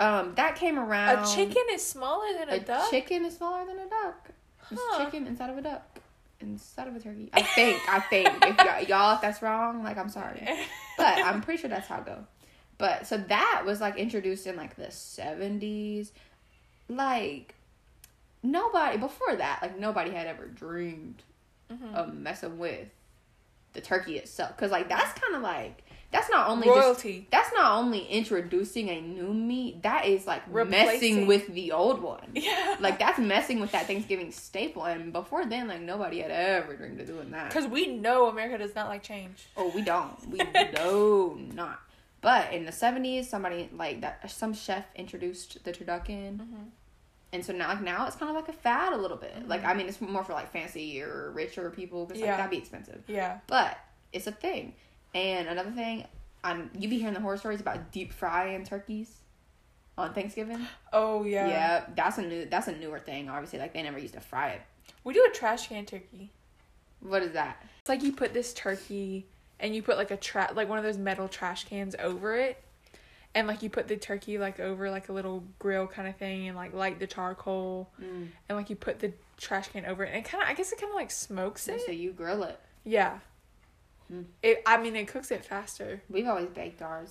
um, 0.00 0.34
that 0.34 0.56
came 0.56 0.78
around. 0.78 1.24
A 1.24 1.26
chicken 1.34 1.62
is 1.70 1.86
smaller 1.86 2.26
than 2.38 2.48
a, 2.48 2.54
A 2.54 2.58
duck. 2.60 2.90
chicken 2.90 3.24
is 3.24 3.36
smaller 3.36 3.64
than 3.66 3.78
a 3.78 3.88
duck. 3.88 4.30
It's 4.70 4.82
chicken 4.98 5.26
inside 5.26 5.50
of 5.50 5.58
a 5.58 5.62
duck. 5.62 5.98
Inside 6.42 6.88
of 6.88 6.96
a 6.96 7.00
turkey. 7.00 7.30
I 7.32 7.42
think. 7.42 7.80
I 7.88 8.00
think. 8.00 8.28
If 8.42 8.58
y'all, 8.58 8.82
y'all, 8.82 9.14
if 9.14 9.20
that's 9.22 9.40
wrong, 9.42 9.82
like 9.84 9.96
I'm 9.96 10.08
sorry, 10.08 10.46
but 10.98 11.18
I'm 11.18 11.40
pretty 11.40 11.60
sure 11.60 11.70
that's 11.70 11.86
how 11.88 11.98
it 11.98 12.06
go. 12.06 12.18
But 12.78 13.06
so 13.06 13.16
that 13.16 13.62
was 13.64 13.80
like 13.80 13.96
introduced 13.96 14.46
in 14.46 14.56
like 14.56 14.74
the 14.76 14.90
seventies, 14.90 16.12
like 16.88 17.54
nobody 18.42 18.98
before 18.98 19.36
that, 19.36 19.60
like 19.62 19.78
nobody 19.78 20.10
had 20.10 20.26
ever 20.26 20.46
dreamed 20.46 21.22
Mhm. 21.72 21.94
of 21.94 22.12
messing 22.12 22.58
with 22.58 22.88
the 23.72 23.80
turkey 23.80 24.18
itself, 24.18 24.54
because 24.56 24.70
like 24.70 24.88
that's 24.88 25.18
kind 25.18 25.34
of 25.36 25.42
like 25.42 25.84
that's 26.12 26.28
not 26.30 26.48
only 26.48 26.68
Royalty. 26.68 27.20
Just, 27.20 27.30
that's 27.30 27.52
not 27.54 27.78
only 27.78 28.04
introducing 28.06 28.88
a 28.90 29.00
new 29.00 29.32
meat. 29.32 29.82
That 29.82 30.06
is 30.06 30.26
like 30.26 30.42
Replacing. 30.48 30.86
messing 31.16 31.26
with 31.26 31.46
the 31.54 31.72
old 31.72 32.02
one. 32.02 32.20
Yeah. 32.34 32.76
Like 32.80 32.98
that's 32.98 33.18
messing 33.18 33.60
with 33.60 33.72
that 33.72 33.86
Thanksgiving 33.86 34.30
staple. 34.32 34.84
And 34.84 35.12
before 35.12 35.46
then, 35.46 35.68
like 35.68 35.80
nobody 35.80 36.20
had 36.20 36.30
ever 36.30 36.76
dreamed 36.76 37.00
of 37.00 37.06
doing 37.06 37.30
that. 37.30 37.48
Because 37.48 37.66
we 37.66 37.86
know 37.86 38.26
America 38.28 38.58
does 38.58 38.74
not 38.74 38.88
like 38.88 39.02
change. 39.02 39.46
Oh, 39.56 39.72
we 39.74 39.82
don't. 39.82 40.28
We 40.28 40.38
do 40.76 41.40
not. 41.54 41.80
But 42.20 42.52
in 42.52 42.64
the 42.66 42.72
seventies, 42.72 43.28
somebody 43.28 43.68
like 43.74 44.02
that, 44.02 44.30
some 44.30 44.54
chef 44.54 44.84
introduced 44.94 45.64
the 45.64 45.72
turducken, 45.72 46.36
Mm-hmm. 46.36 46.62
and 47.32 47.44
so 47.44 47.52
now, 47.52 47.68
like 47.68 47.82
now, 47.82 48.06
it's 48.06 48.14
kind 48.16 48.30
of 48.30 48.36
like 48.36 48.48
a 48.48 48.52
fad 48.56 48.92
a 48.92 48.96
little 48.96 49.16
bit. 49.16 49.48
Like 49.48 49.64
I 49.64 49.74
mean, 49.74 49.88
it's 49.88 50.00
more 50.00 50.22
for 50.22 50.32
like 50.34 50.52
fancy 50.52 51.02
or 51.02 51.32
richer 51.34 51.68
people 51.70 52.04
because 52.06 52.20
like 52.20 52.28
Yeah. 52.28 52.36
that'd 52.36 52.50
be 52.50 52.58
expensive. 52.58 53.02
Yeah. 53.08 53.38
But 53.46 53.76
it's 54.12 54.26
a 54.26 54.32
thing. 54.32 54.74
And 55.14 55.48
another 55.48 55.70
thing, 55.70 56.04
um, 56.44 56.70
you 56.78 56.88
be 56.88 56.98
hearing 56.98 57.14
the 57.14 57.20
horror 57.20 57.36
stories 57.36 57.60
about 57.60 57.92
deep 57.92 58.12
frying 58.12 58.64
turkeys 58.64 59.10
on 59.98 60.14
Thanksgiving. 60.14 60.66
Oh 60.92 61.24
yeah. 61.24 61.48
Yeah, 61.48 61.84
that's 61.94 62.18
a 62.18 62.22
new 62.22 62.46
that's 62.46 62.68
a 62.68 62.72
newer 62.76 62.98
thing. 62.98 63.28
Obviously, 63.28 63.58
like 63.58 63.74
they 63.74 63.82
never 63.82 63.98
used 63.98 64.14
to 64.14 64.20
fry 64.20 64.50
it. 64.50 64.62
We 65.04 65.14
do 65.14 65.26
a 65.30 65.34
trash 65.34 65.68
can 65.68 65.84
turkey. 65.86 66.30
What 67.00 67.22
is 67.22 67.32
that? 67.32 67.62
It's 67.80 67.88
like 67.88 68.02
you 68.02 68.12
put 68.12 68.32
this 68.32 68.54
turkey 68.54 69.26
and 69.60 69.74
you 69.74 69.82
put 69.82 69.96
like 69.96 70.10
a 70.10 70.16
tra- 70.16 70.52
like 70.54 70.68
one 70.68 70.78
of 70.78 70.84
those 70.84 70.98
metal 70.98 71.28
trash 71.28 71.64
cans 71.64 71.94
over 71.98 72.36
it. 72.36 72.62
And 73.34 73.46
like 73.46 73.62
you 73.62 73.70
put 73.70 73.88
the 73.88 73.96
turkey 73.96 74.38
like 74.38 74.60
over 74.60 74.90
like 74.90 75.08
a 75.08 75.12
little 75.12 75.42
grill 75.58 75.86
kind 75.86 76.06
of 76.06 76.16
thing 76.16 76.48
and 76.48 76.56
like 76.56 76.72
light 76.74 76.98
the 76.98 77.06
charcoal 77.06 77.88
Mm. 78.00 78.28
and 78.48 78.58
like 78.58 78.68
you 78.70 78.76
put 78.76 78.98
the 79.00 79.12
trash 79.38 79.68
can 79.68 79.84
over 79.86 80.04
it 80.04 80.08
and 80.08 80.18
it 80.18 80.24
kind 80.28 80.42
of 80.42 80.48
I 80.48 80.54
guess 80.54 80.70
it 80.72 80.78
kind 80.80 80.90
of 80.90 80.96
like 80.96 81.10
smokes 81.10 81.66
it. 81.68 81.80
so 81.84 81.92
you 81.92 82.12
grill 82.12 82.42
it. 82.44 82.58
Yeah. 82.84 83.18
Hmm. 84.12 84.22
It 84.42 84.62
I 84.66 84.76
mean 84.82 84.94
it 84.96 85.08
cooks 85.08 85.30
it 85.30 85.44
faster. 85.44 86.02
We've 86.10 86.26
always 86.26 86.48
baked 86.48 86.82
ours. 86.82 87.10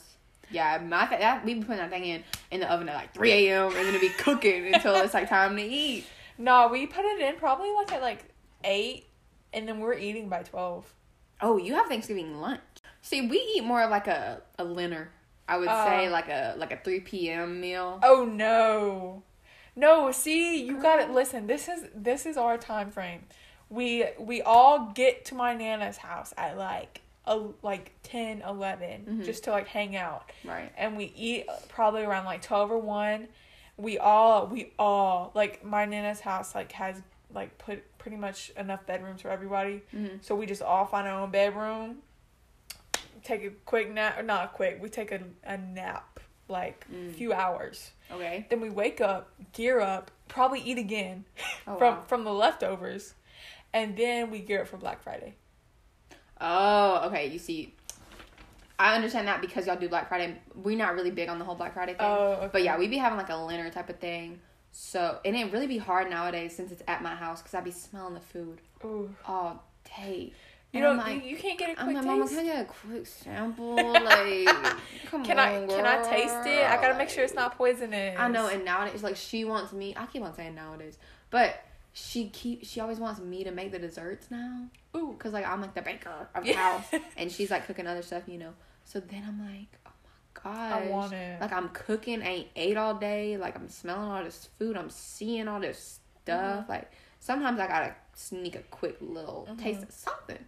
Yeah, 0.52 0.78
my 0.86 1.06
that 1.08 1.44
we 1.46 1.56
be 1.56 1.62
putting 1.62 1.78
that 1.78 1.90
thing 1.90 2.06
in 2.06 2.24
in 2.52 2.60
the 2.60 2.72
oven 2.72 2.88
at 2.90 2.96
like 2.96 3.14
three 3.14 3.32
a.m. 3.48 3.68
and 3.68 3.88
then 3.88 3.96
it 3.96 4.02
be 4.02 4.10
cooking 4.10 4.74
until 4.74 4.96
it's 4.96 5.14
like 5.14 5.30
time 5.30 5.56
to 5.58 5.64
eat. 5.64 6.06
No, 6.38 6.70
we 6.70 6.88
put 6.88 7.06
it 7.06 7.20
in 7.22 7.36
probably 7.36 7.70
like 7.72 7.92
at 7.92 8.02
like 8.02 8.26
8 8.64 9.06
and 9.54 9.68
then 9.68 9.80
we're 9.80 9.94
eating 9.94 10.28
by 10.28 10.42
12. 10.42 10.92
Oh, 11.40 11.58
you 11.58 11.76
have 11.76 11.86
Thanksgiving 11.88 12.42
lunch. 12.42 12.62
See, 13.04 13.28
we 13.28 13.38
eat 13.56 13.64
more 13.64 13.84
of 13.84 13.92
like 13.92 14.08
a 14.08 14.42
a 14.58 14.66
dinner. 14.66 15.12
I 15.48 15.58
would 15.58 15.68
Uh. 15.68 15.86
say 15.86 16.10
like 16.10 16.30
a 16.30 16.56
like 16.58 16.72
a 16.72 16.78
three 16.78 17.00
p.m. 17.02 17.60
meal. 17.62 18.00
Oh 18.02 18.26
no. 18.26 19.24
No, 19.76 20.12
see, 20.12 20.64
you 20.64 20.82
got 20.82 21.06
to 21.06 21.14
listen. 21.14 21.48
This 21.48 21.68
is 21.68 21.86
this 21.94 22.26
is 22.26 22.38
our 22.38 22.58
time 22.58 22.90
frame. 22.92 23.26
We 23.72 24.06
we 24.20 24.42
all 24.42 24.92
get 24.94 25.26
to 25.26 25.36
my 25.36 25.56
nana's 25.56 25.98
house 25.98 26.34
at 26.38 26.58
like 26.58 27.02
a, 27.26 27.40
like 27.64 27.94
10, 28.04 28.42
11 28.42 29.06
Mhm. 29.22 29.26
just 29.26 29.46
to 29.46 29.52
like 29.52 29.68
hang 29.68 29.96
out. 29.96 30.30
Right. 30.44 30.72
And 30.78 30.98
we 30.98 31.06
eat 31.16 31.46
probably 31.70 32.04
around 32.04 32.26
like 32.26 32.42
12 32.42 32.70
or 32.72 32.78
1. 32.78 33.28
We 33.78 33.98
all 33.98 34.46
we 34.48 34.74
all 34.78 35.32
like 35.34 35.64
my 35.64 35.86
nana's 35.86 36.20
house 36.20 36.54
like 36.54 36.72
has 36.74 37.02
like 37.34 37.58
put 37.58 37.98
pretty 37.98 38.18
much 38.18 38.52
enough 38.58 38.86
bedrooms 38.86 39.22
for 39.22 39.30
everybody. 39.30 39.82
Mm-hmm. 39.96 40.18
So 40.22 40.36
we 40.36 40.46
just 40.46 40.62
all 40.62 40.86
find 40.86 41.08
our 41.08 41.20
own 41.22 41.32
bedroom. 41.32 42.00
Take 43.24 43.44
a 43.46 43.52
quick 43.66 43.92
nap, 43.92 44.18
or 44.20 44.24
not 44.24 44.54
quick. 44.54 44.80
We 44.82 44.90
take 44.90 45.12
a, 45.12 45.22
a 45.46 45.56
nap, 45.58 46.20
like 46.50 46.86
Mm. 46.92 47.14
few 47.14 47.32
hours. 47.34 47.92
Okay. 48.12 48.48
Then 48.50 48.60
we 48.60 48.70
wake 48.70 49.00
up, 49.00 49.30
gear 49.54 49.80
up, 49.80 50.12
probably 50.28 50.60
eat 50.60 50.78
again 50.80 51.24
Oh, 51.68 51.76
from 51.78 51.96
wow. 51.98 52.04
from 52.08 52.24
the 52.26 52.34
leftovers, 52.34 53.14
and 53.74 53.96
then 53.98 54.32
we 54.32 54.40
gear 54.40 54.62
up 54.62 54.68
for 54.68 54.78
Black 54.78 55.02
Friday. 55.04 55.36
Oh, 56.40 57.08
okay. 57.08 57.28
You 57.28 57.40
see, 57.40 57.74
I 58.80 58.96
understand 58.96 59.28
that 59.28 59.42
because 59.42 59.68
y'all 59.68 59.76
do 59.78 59.88
Black 59.88 60.10
Friday. 60.10 60.38
We're 60.56 60.78
not 60.78 60.96
really 60.96 61.12
big 61.12 61.30
on 61.30 61.40
the 61.40 61.46
whole 61.46 61.56
Black 61.56 61.74
Friday 61.74 61.94
thing. 61.94 62.08
Oh, 62.08 62.34
okay. 62.34 62.50
But 62.52 62.64
yeah, 62.64 62.78
we 62.78 62.88
be 62.88 62.98
having 62.98 63.18
like 63.18 63.30
a 63.30 63.48
dinner 63.50 63.70
type 63.70 63.90
of 63.90 64.00
thing. 64.00 64.40
So 64.72 65.20
and 65.26 65.36
it 65.36 65.52
really 65.52 65.68
be 65.68 65.78
hard 65.78 66.10
nowadays 66.10 66.56
since 66.56 66.72
it's 66.72 66.82
at 66.88 67.04
my 67.04 67.14
house 67.14 67.42
because 67.42 67.54
I 67.54 67.62
be 67.62 67.72
smelling 67.72 68.14
the 68.14 68.22
food 68.22 68.60
Ooh. 68.84 69.14
all 69.28 69.64
day. 69.98 70.34
You 70.72 70.80
don't. 70.80 70.98
like- 70.98 71.26
you, 71.26 71.36
can't 71.36 71.60
get 71.60 71.78
a 71.78 71.82
I'm 71.82 71.94
like, 71.94 72.06
Mama, 72.06 72.24
taste. 72.24 72.34
can 72.34 72.40
I 72.40 72.50
get 72.50 72.62
a 72.62 72.66
quick 72.66 73.06
sample? 73.06 73.76
Like, 74.02 74.48
come 75.10 75.24
Can 75.26 75.38
on, 75.38 75.48
I 75.48 75.66
can 75.68 75.86
I 75.86 76.02
taste 76.02 76.48
it? 76.48 76.64
I 76.66 76.78
gotta 76.78 76.98
make 76.98 77.10
sure 77.10 77.24
it's 77.26 77.34
not 77.34 77.58
poisonous. 77.58 78.16
I 78.18 78.30
know, 78.30 78.48
and 78.48 78.64
nowadays, 78.64 79.04
like 79.04 79.18
she 79.18 79.44
wants 79.44 79.74
me. 79.74 79.94
I 79.98 80.06
keep 80.06 80.24
on 80.24 80.34
saying 80.34 80.56
nowadays, 80.56 80.98
but 81.30 81.62
she 81.94 82.30
keep 82.30 82.66
she 82.66 82.80
always 82.80 83.00
wants 83.00 83.20
me 83.20 83.44
to 83.44 83.52
make 83.52 83.72
the 83.72 83.80
desserts 83.80 84.28
now. 84.32 84.68
Ooh. 84.96 85.16
Cause 85.20 85.34
like 85.34 85.46
I'm 85.48 85.62
like 85.62 85.74
the 85.74 85.82
baker 85.82 86.28
of 86.34 86.44
the 86.46 86.54
house, 86.54 86.86
and 87.18 87.32
she's 87.32 87.52
like 87.52 87.68
cooking 87.68 87.88
other 87.88 88.02
stuff, 88.02 88.24
you 88.28 88.38
know. 88.38 88.54
So 88.86 89.00
then 89.00 89.24
I'm 89.28 89.40
like, 89.40 89.78
oh 89.86 89.92
my 90.04 90.42
gosh, 90.44 90.84
I 90.84 90.88
want 90.90 91.14
it. 91.14 91.42
Like 91.42 91.52
I'm 91.54 91.70
cooking, 91.70 92.22
ain't 92.22 92.48
ate 92.56 92.78
all 92.78 92.96
day. 92.96 93.38
Like 93.38 93.56
I'm 93.56 93.68
smelling 93.70 94.10
all 94.10 94.24
this 94.24 94.50
food. 94.58 94.78
I'm 94.78 94.90
seeing 94.90 95.48
all 95.48 95.60
this 95.60 96.00
stuff. 96.24 96.62
Mm-hmm. 96.62 96.72
Like 96.72 96.92
sometimes 97.20 97.60
I 97.60 97.68
gotta 97.68 97.96
sneak 98.14 98.56
a 98.56 98.60
quick 98.64 98.98
little 99.02 99.48
Mm-hmm. 99.50 99.62
taste 99.64 99.84
of 99.84 99.92
something. 99.92 100.40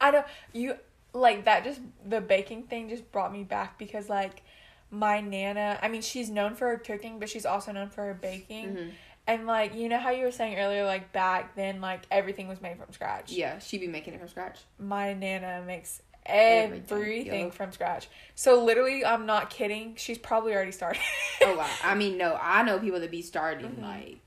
I 0.00 0.10
know 0.10 0.24
you 0.52 0.74
like 1.14 1.44
that. 1.46 1.64
Just 1.64 1.80
the 2.06 2.20
baking 2.20 2.64
thing 2.64 2.88
just 2.88 3.10
brought 3.12 3.32
me 3.32 3.44
back 3.44 3.78
because 3.78 4.08
like 4.08 4.42
my 4.90 5.20
nana. 5.20 5.78
I 5.80 5.88
mean, 5.88 6.02
she's 6.02 6.28
known 6.28 6.54
for 6.54 6.68
her 6.68 6.76
cooking, 6.76 7.18
but 7.18 7.28
she's 7.30 7.46
also 7.46 7.72
known 7.72 7.88
for 7.88 8.04
her 8.04 8.14
baking. 8.14 8.74
Mhm. 8.76 8.90
And 9.26 9.46
like 9.46 9.74
you 9.74 9.88
know 9.88 9.98
how 9.98 10.10
you 10.10 10.24
were 10.24 10.32
saying 10.32 10.58
earlier, 10.58 10.84
like 10.84 11.12
back 11.12 11.54
then, 11.54 11.80
like 11.80 12.02
everything 12.10 12.48
was 12.48 12.60
made 12.60 12.76
from 12.76 12.92
scratch. 12.92 13.30
Yeah, 13.32 13.58
she'd 13.60 13.80
be 13.80 13.86
making 13.88 14.14
it 14.14 14.20
from 14.20 14.28
scratch. 14.28 14.58
My 14.78 15.14
nana 15.14 15.62
makes 15.66 16.02
Everything, 16.24 16.96
everything 16.96 17.50
from 17.50 17.72
scratch. 17.72 18.08
So 18.36 18.64
literally, 18.64 19.04
I'm 19.04 19.26
not 19.26 19.50
kidding. 19.50 19.96
She's 19.96 20.18
probably 20.18 20.54
already 20.54 20.70
started. 20.72 21.02
Oh 21.42 21.56
wow! 21.56 21.68
I 21.84 21.94
mean, 21.96 22.16
no, 22.16 22.38
I 22.40 22.62
know 22.62 22.78
people 22.78 23.00
that 23.00 23.10
be 23.10 23.22
starting 23.22 23.66
Mm-hmm. 23.70 23.82
like 23.82 24.18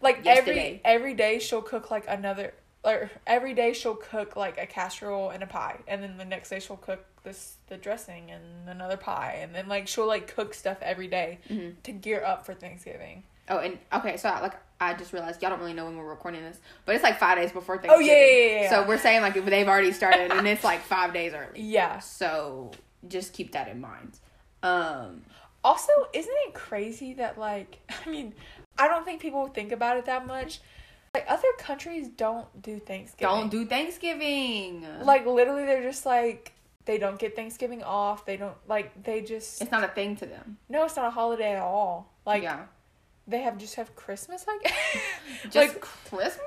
like 0.00 0.24
Yesterday. 0.24 0.80
every 0.84 0.96
every 1.02 1.14
day 1.14 1.38
she'll 1.38 1.62
cook 1.62 1.90
like 1.90 2.04
another 2.08 2.52
or 2.84 3.10
every 3.26 3.54
day 3.54 3.72
she'll 3.72 3.94
cook 3.94 4.34
like 4.36 4.58
a 4.58 4.66
casserole 4.66 5.30
and 5.30 5.42
a 5.42 5.46
pie 5.46 5.78
and 5.86 6.02
then 6.02 6.16
the 6.16 6.24
next 6.24 6.50
day 6.50 6.58
she'll 6.58 6.76
cook 6.76 7.04
this 7.22 7.56
the 7.68 7.76
dressing 7.76 8.30
and 8.30 8.68
another 8.68 8.96
pie 8.96 9.38
and 9.40 9.54
then 9.54 9.68
like 9.68 9.86
she'll 9.86 10.06
like 10.06 10.34
cook 10.34 10.52
stuff 10.52 10.78
every 10.82 11.06
day 11.06 11.38
Mhm. 11.48 11.74
to 11.84 11.92
gear 11.92 12.22
up 12.24 12.44
for 12.44 12.54
Thanksgiving. 12.54 13.22
Oh, 13.48 13.58
and 13.58 13.78
okay, 13.92 14.16
so 14.16 14.28
like 14.28 14.54
I 14.80 14.94
just 14.94 15.12
realized 15.12 15.42
y'all 15.42 15.50
don't 15.50 15.60
really 15.60 15.72
know 15.74 15.84
when 15.84 15.96
we're 15.96 16.08
recording 16.08 16.42
this, 16.42 16.58
but 16.86 16.94
it's 16.94 17.04
like 17.04 17.18
five 17.18 17.36
days 17.38 17.52
before 17.52 17.76
Oh, 17.76 17.78
Thanksgiving. 17.78 18.06
yeah, 18.06 18.14
yeah, 18.26 18.54
yeah, 18.54 18.62
yeah. 18.62 18.70
So 18.70 18.86
we're 18.86 18.98
saying 18.98 19.22
like 19.22 19.34
they've 19.44 19.68
already 19.68 19.92
started, 19.92 20.30
and 20.32 20.46
it's 20.46 20.64
like 20.64 20.80
five 20.82 21.12
days 21.12 21.32
early. 21.34 21.60
Yeah. 21.60 21.98
So 22.00 22.72
just 23.08 23.32
keep 23.32 23.52
that 23.52 23.68
in 23.68 23.80
mind. 23.80 24.18
Um, 24.62 25.22
Also, 25.64 25.92
isn't 26.12 26.34
it 26.46 26.54
crazy 26.54 27.14
that 27.14 27.38
like 27.38 27.78
I 28.06 28.08
mean, 28.08 28.34
I 28.78 28.88
don't 28.88 29.04
think 29.04 29.20
people 29.20 29.46
think 29.48 29.72
about 29.72 29.96
it 29.96 30.06
that 30.06 30.26
much. 30.26 30.60
Like 31.14 31.26
other 31.28 31.48
countries 31.58 32.08
don't 32.08 32.46
do 32.62 32.78
Thanksgiving. 32.78 33.34
don't 33.34 33.50
do 33.50 33.66
Thanksgiving. 33.66 34.86
like 35.04 35.26
literally 35.26 35.64
they're 35.66 35.82
just 35.82 36.06
like 36.06 36.52
they 36.84 36.98
don't 36.98 37.18
get 37.18 37.36
Thanksgiving 37.36 37.82
off. 37.82 38.24
They 38.24 38.36
don't 38.36 38.56
like 38.66 39.04
they 39.04 39.20
just 39.20 39.60
it's 39.62 39.70
not 39.70 39.84
a 39.84 39.88
thing 39.88 40.16
to 40.16 40.26
them. 40.26 40.58
No, 40.68 40.84
it's 40.84 40.96
not 40.96 41.06
a 41.06 41.10
holiday 41.10 41.52
at 41.54 41.62
all. 41.62 42.10
Like 42.24 42.42
yeah, 42.42 42.64
they 43.26 43.40
have 43.42 43.58
just 43.58 43.76
have 43.76 43.94
Christmas, 43.96 44.44
I 44.48 44.58
guess. 44.62 44.72
just 45.44 45.56
like 45.56 45.80
Christmas. 45.80 46.40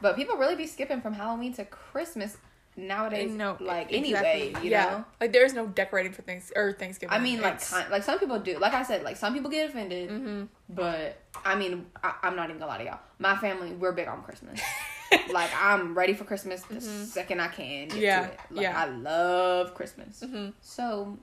But 0.00 0.16
people 0.16 0.36
really 0.36 0.56
be 0.56 0.66
skipping 0.66 1.00
from 1.00 1.14
Halloween 1.14 1.52
to 1.54 1.64
Christmas 1.64 2.36
nowadays. 2.76 3.30
no, 3.30 3.56
like 3.60 3.92
exactly. 3.92 4.48
anyway, 4.48 4.54
you 4.62 4.70
yeah. 4.70 4.84
know. 4.84 5.04
Like 5.20 5.32
there 5.32 5.44
is 5.44 5.54
no 5.54 5.66
decorating 5.66 6.12
for 6.12 6.22
things 6.22 6.52
or 6.54 6.72
Thanksgiving. 6.72 7.14
I 7.14 7.18
mean, 7.18 7.40
like, 7.40 7.54
It's- 7.54 7.90
like 7.90 8.02
some 8.02 8.18
people 8.18 8.38
do. 8.38 8.58
Like 8.58 8.74
I 8.74 8.82
said, 8.82 9.02
like 9.02 9.16
some 9.16 9.32
people 9.32 9.50
get 9.50 9.70
offended. 9.70 10.10
Mhm. 10.10 10.48
But 10.68 11.20
I 11.44 11.54
mean, 11.54 11.86
I, 12.02 12.14
I'm 12.22 12.36
not 12.36 12.48
even 12.50 12.58
gonna 12.58 12.70
lie 12.70 12.78
to 12.78 12.84
y'all. 12.84 13.00
My 13.18 13.36
family, 13.36 13.72
we're 13.72 13.92
big 13.92 14.08
on 14.08 14.22
Christmas. 14.22 14.60
like 15.30 15.50
I'm 15.58 15.96
ready 15.96 16.12
for 16.12 16.24
Christmas 16.24 16.62
the 16.62 16.80
second 16.80 17.40
I 17.40 17.48
can. 17.48 17.90
Yeah. 17.96 18.28
Like, 18.50 18.62
yeah. 18.62 18.78
I 18.80 18.86
love 18.86 19.74
Christmas. 19.74 20.22
Mhm. 20.22 20.52
So 20.60 21.18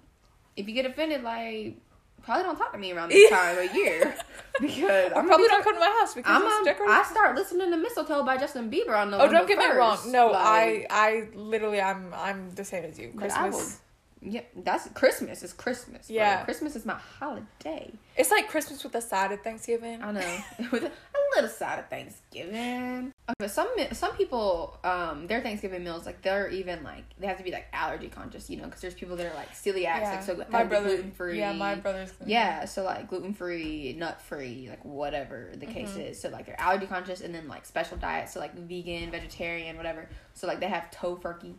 if 0.55 0.67
you 0.67 0.73
get 0.73 0.85
offended, 0.85 1.23
like 1.23 1.77
probably 2.23 2.43
don't 2.43 2.57
talk 2.57 2.71
to 2.71 2.77
me 2.77 2.91
around 2.91 3.09
this 3.11 3.29
time 3.29 3.57
of 3.57 3.75
year 3.75 4.15
because 4.59 5.11
I'm 5.15 5.27
probably 5.27 5.47
don't 5.47 5.63
come 5.63 5.73
to 5.75 5.79
my 5.79 5.95
house 5.99 6.13
because 6.13 6.41
I'm 6.45 6.63
decorated. 6.63 6.93
I 6.93 7.03
start 7.03 7.35
listening 7.35 7.71
to 7.71 7.77
Mistletoe 7.77 8.23
by 8.23 8.37
Justin 8.37 8.71
Bieber 8.71 8.97
on 8.97 9.11
the. 9.11 9.19
oh, 9.21 9.27
don't 9.29 9.47
get 9.47 9.57
me 9.57 9.65
wrong. 9.77 9.97
No, 10.07 10.31
Like, 10.31 10.43
I 10.43 10.87
I 10.89 11.27
literally 11.35 11.81
I'm 11.81 12.13
I'm 12.15 12.49
the 12.55 12.63
same 12.65 12.85
as 12.85 12.97
you. 12.97 13.11
Christmas. 13.15 13.79
Yeah, 14.25 14.41
that's 14.63 14.87
Christmas. 14.89 15.43
It's 15.43 15.53
Christmas. 15.53 16.07
bro. 16.07 16.15
Yeah. 16.15 16.43
Christmas 16.45 16.75
is 16.75 16.85
my 16.85 16.95
holiday. 17.19 17.91
It's 18.15 18.31
like 18.31 18.47
Christmas 18.47 18.83
with 18.83 18.95
a 18.95 19.01
side 19.01 19.31
of 19.31 19.41
Thanksgiving. 19.41 20.01
I 20.01 20.11
know, 20.11 20.37
with 20.71 20.83
a, 20.83 20.87
a 20.87 21.21
little 21.35 21.49
side 21.49 21.79
of 21.79 21.89
Thanksgiving. 21.89 23.11
Okay, 23.29 23.33
but 23.39 23.51
some 23.51 23.69
some 23.91 24.15
people, 24.15 24.77
um, 24.83 25.27
their 25.27 25.41
Thanksgiving 25.41 25.83
meals 25.83 26.05
like 26.05 26.21
they're 26.21 26.49
even 26.49 26.83
like 26.83 27.03
they 27.19 27.27
have 27.27 27.37
to 27.37 27.43
be 27.43 27.51
like 27.51 27.65
allergy 27.73 28.07
conscious, 28.09 28.49
you 28.49 28.57
know, 28.57 28.65
because 28.65 28.81
there's 28.81 28.93
people 28.93 29.15
that 29.17 29.31
are 29.31 29.35
like 29.35 29.51
celiacs, 29.53 29.83
yeah. 29.83 30.11
like 30.11 30.23
so 30.23 30.45
my 30.49 30.63
brother 30.63 30.89
gluten 30.89 31.11
free. 31.11 31.39
Yeah, 31.39 31.53
my 31.53 31.75
brother's. 31.75 32.11
gluten-free. 32.11 32.31
Yeah, 32.33 32.65
so 32.65 32.83
like 32.83 33.09
gluten 33.09 33.33
free, 33.33 33.95
nut 33.97 34.21
free, 34.21 34.67
like 34.69 34.83
whatever 34.85 35.49
the 35.55 35.65
case 35.65 35.89
Mm-hmm. 35.91 36.01
is. 36.01 36.21
So 36.21 36.29
like 36.29 36.45
they're 36.45 36.59
allergy 36.59 36.85
conscious, 36.87 37.21
and 37.21 37.33
then 37.35 37.47
like 37.47 37.65
special 37.65 37.97
diets, 37.97 38.33
so 38.33 38.39
like 38.39 38.55
vegan, 38.55 39.11
vegetarian, 39.11 39.75
whatever. 39.75 40.07
So 40.33 40.47
like 40.47 40.59
they 40.59 40.67
have 40.67 40.89
tofurkey. 40.91 41.53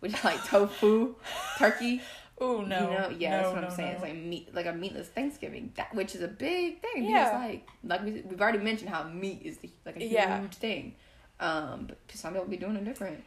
Which 0.00 0.14
is 0.14 0.24
like 0.24 0.44
tofu, 0.44 1.14
turkey. 1.58 2.00
Oh 2.40 2.60
no. 2.60 2.78
You 2.92 2.98
know, 2.98 3.16
yeah, 3.18 3.30
no, 3.30 3.36
that's 3.42 3.52
what 3.52 3.60
no, 3.62 3.66
I'm 3.66 3.74
saying. 3.74 3.88
no. 3.88 3.92
It's 3.94 4.02
like 4.02 4.14
meat, 4.14 4.54
like 4.54 4.66
a 4.66 4.72
meatless 4.72 5.08
Thanksgiving, 5.08 5.72
that, 5.74 5.92
which 5.92 6.14
is 6.14 6.22
a 6.22 6.28
big 6.28 6.80
thing. 6.80 7.10
Yeah. 7.10 7.36
Like, 7.36 7.66
like 7.82 8.04
we, 8.04 8.22
we've 8.24 8.40
already 8.40 8.58
mentioned 8.60 8.90
how 8.90 9.02
meat 9.08 9.42
is 9.44 9.58
the, 9.58 9.68
like 9.84 9.96
a 9.96 9.98
huge 9.98 10.12
Yeah. 10.12 10.46
thing. 10.46 10.94
Um, 11.40 11.86
but 11.88 11.98
some 12.16 12.34
people 12.34 12.46
be 12.46 12.56
doing 12.56 12.76
it 12.76 12.84
different, 12.84 13.24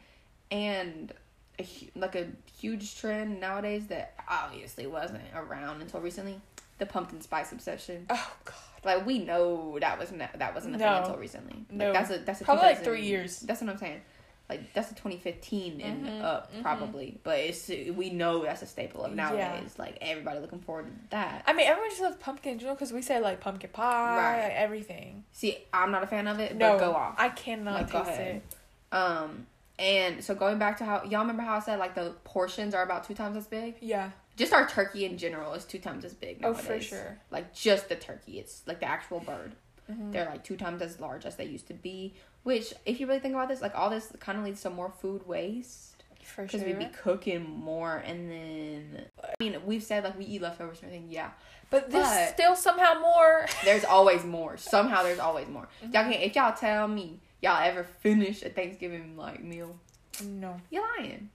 and 0.50 1.12
a, 1.60 1.66
like 1.94 2.14
a 2.14 2.28
huge 2.58 2.96
trend 2.98 3.38
nowadays 3.38 3.86
that 3.88 4.14
obviously 4.30 4.86
wasn't 4.86 5.20
around 5.34 5.82
until 5.82 6.00
recently. 6.00 6.40
The 6.78 6.86
pumpkin 6.86 7.20
spice 7.20 7.52
obsession. 7.52 8.06
oh 8.08 8.32
god. 8.46 8.54
Like 8.82 9.04
we 9.06 9.18
know 9.18 9.78
that 9.78 9.98
was 9.98 10.10
not, 10.10 10.38
that 10.38 10.54
wasn't 10.54 10.76
a 10.76 10.78
thing 10.78 10.88
until 10.88 11.18
recently. 11.18 11.66
Like, 11.68 11.70
No. 11.70 11.92
that's 11.92 12.10
a 12.10 12.16
that's 12.18 12.40
a 12.40 12.44
Probably 12.44 12.64
like 12.64 12.82
three 12.82 13.02
years. 13.02 13.40
That's 13.40 13.60
what 13.60 13.68
I'm 13.68 13.76
saying. 13.76 14.00
Like 14.48 14.72
that's 14.74 14.90
a 14.90 14.94
2015 14.94 15.80
and 15.80 16.04
Mhm, 16.06 16.22
up 16.22 16.52
mhm. 16.54 16.60
probably, 16.62 17.18
but 17.22 17.38
it's 17.38 17.68
we 17.68 18.10
know 18.10 18.42
that's 18.44 18.60
a 18.60 18.66
staple 18.66 19.02
of 19.04 19.12
Yeah. 19.16 19.28
nowadays. 19.30 19.78
Like 19.78 19.96
everybody 20.02 20.40
looking 20.40 20.58
forward 20.60 20.86
to 20.86 20.92
that. 21.10 21.42
I 21.46 21.52
mean, 21.54 21.66
everyone 21.66 21.88
just 21.90 22.02
loves 22.02 22.16
pumpkin, 22.16 22.58
you 22.58 22.66
know, 22.66 22.74
because 22.74 22.92
we 22.92 23.00
say 23.00 23.18
like 23.20 23.40
pumpkin 23.40 23.70
pie, 23.70 24.16
Right. 24.16 24.42
like, 24.44 24.52
everything. 24.52 25.24
See, 25.32 25.56
I'm 25.72 25.90
not 25.90 26.02
a 26.02 26.06
fan 26.06 26.26
of 26.28 26.38
it, 26.38 26.54
No, 26.56 26.72
but 26.72 26.78
go 26.80 26.92
off. 26.94 27.14
I 27.16 27.30
cannot 27.30 27.74
Like, 27.74 27.90
go 27.90 28.04
taste 28.04 28.20
it. 28.20 28.42
Um, 28.90 29.46
and 29.78 30.22
so 30.22 30.34
going 30.34 30.58
back 30.58 30.76
to 30.78 30.84
how 30.84 31.02
y'all 31.04 31.20
remember 31.20 31.42
how 31.42 31.54
I 31.56 31.60
said 31.60 31.78
like 31.78 31.94
the 31.94 32.14
portions 32.24 32.74
are 32.74 32.82
about 32.82 33.04
two 33.04 33.14
times 33.14 33.36
as 33.36 33.46
big. 33.46 33.76
Yeah. 33.80 34.10
Just 34.36 34.52
our 34.52 34.66
turkey 34.68 35.04
in 35.06 35.16
general 35.18 35.54
is 35.54 35.64
two 35.64 35.78
times 35.78 36.04
as 36.04 36.12
big. 36.14 36.40
nowadays. 36.40 36.64
Oh, 36.68 36.74
for 36.74 36.80
sure. 36.80 37.18
Like 37.30 37.54
just 37.54 37.88
the 37.88 37.96
turkey, 37.96 38.38
it's 38.38 38.62
like 38.66 38.80
the 38.80 38.86
actual 38.86 39.20
bird. 39.20 39.52
Mhm. 39.90 40.12
They're 40.12 40.24
like 40.26 40.44
two 40.44 40.56
times 40.56 40.80
as 40.82 41.00
large 41.00 41.24
as 41.26 41.36
they 41.36 41.44
used 41.44 41.68
to 41.68 41.74
be. 41.74 42.14
Which, 42.44 42.74
if 42.84 42.98
you 43.00 43.06
really 43.06 43.20
think 43.20 43.34
about 43.34 43.48
this, 43.48 43.62
like 43.62 43.74
all 43.76 43.88
this 43.90 44.12
kind 44.20 44.38
of 44.38 44.44
leads 44.44 44.60
to 44.62 44.70
more 44.70 44.90
food 45.00 45.26
waste 45.26 46.02
For 46.24 46.46
sure. 46.48 46.58
because 46.60 46.62
we'd 46.64 46.78
be 46.78 46.86
cooking 46.92 47.48
more, 47.48 47.96
and 47.98 48.30
then 48.30 49.06
I 49.22 49.34
mean 49.40 49.56
we've 49.64 49.82
said 49.82 50.02
like 50.04 50.18
we 50.18 50.24
eat 50.24 50.42
leftovers 50.42 50.78
and 50.82 50.88
everything. 50.90 51.10
Yeah, 51.10 51.30
but 51.70 51.90
there's 51.90 52.04
but- 52.06 52.28
still 52.34 52.56
somehow 52.56 52.98
more. 53.00 53.46
there's 53.64 53.84
always 53.84 54.24
more. 54.24 54.56
Somehow 54.56 55.02
there's 55.04 55.20
always 55.20 55.48
more. 55.48 55.68
Mm-hmm. 55.82 55.92
Y'all 55.94 56.02
can 56.04 56.12
if 56.14 56.34
y'all 56.34 56.54
tell 56.54 56.88
me 56.88 57.20
y'all 57.40 57.62
ever 57.62 57.84
finish 57.84 58.42
a 58.42 58.48
Thanksgiving 58.48 59.16
like 59.16 59.42
meal, 59.44 59.76
no. 60.24 60.56
you're 60.70 60.82
lying. 60.98 61.30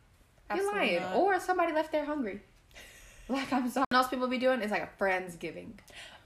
You're 0.50 0.60
Absolutely 0.60 0.80
lying. 0.98 1.02
not. 1.02 1.16
Or 1.16 1.40
somebody 1.40 1.72
left 1.74 1.92
there 1.92 2.06
hungry. 2.06 2.42
Like 3.30 3.52
I'm 3.52 3.70
sorry. 3.70 3.86
What 3.90 3.98
else 3.98 4.08
people 4.08 4.28
be 4.30 4.38
doing 4.38 4.62
is 4.62 4.72
like 4.72 4.84
a 4.84 5.04
friendsgiving, 5.04 5.72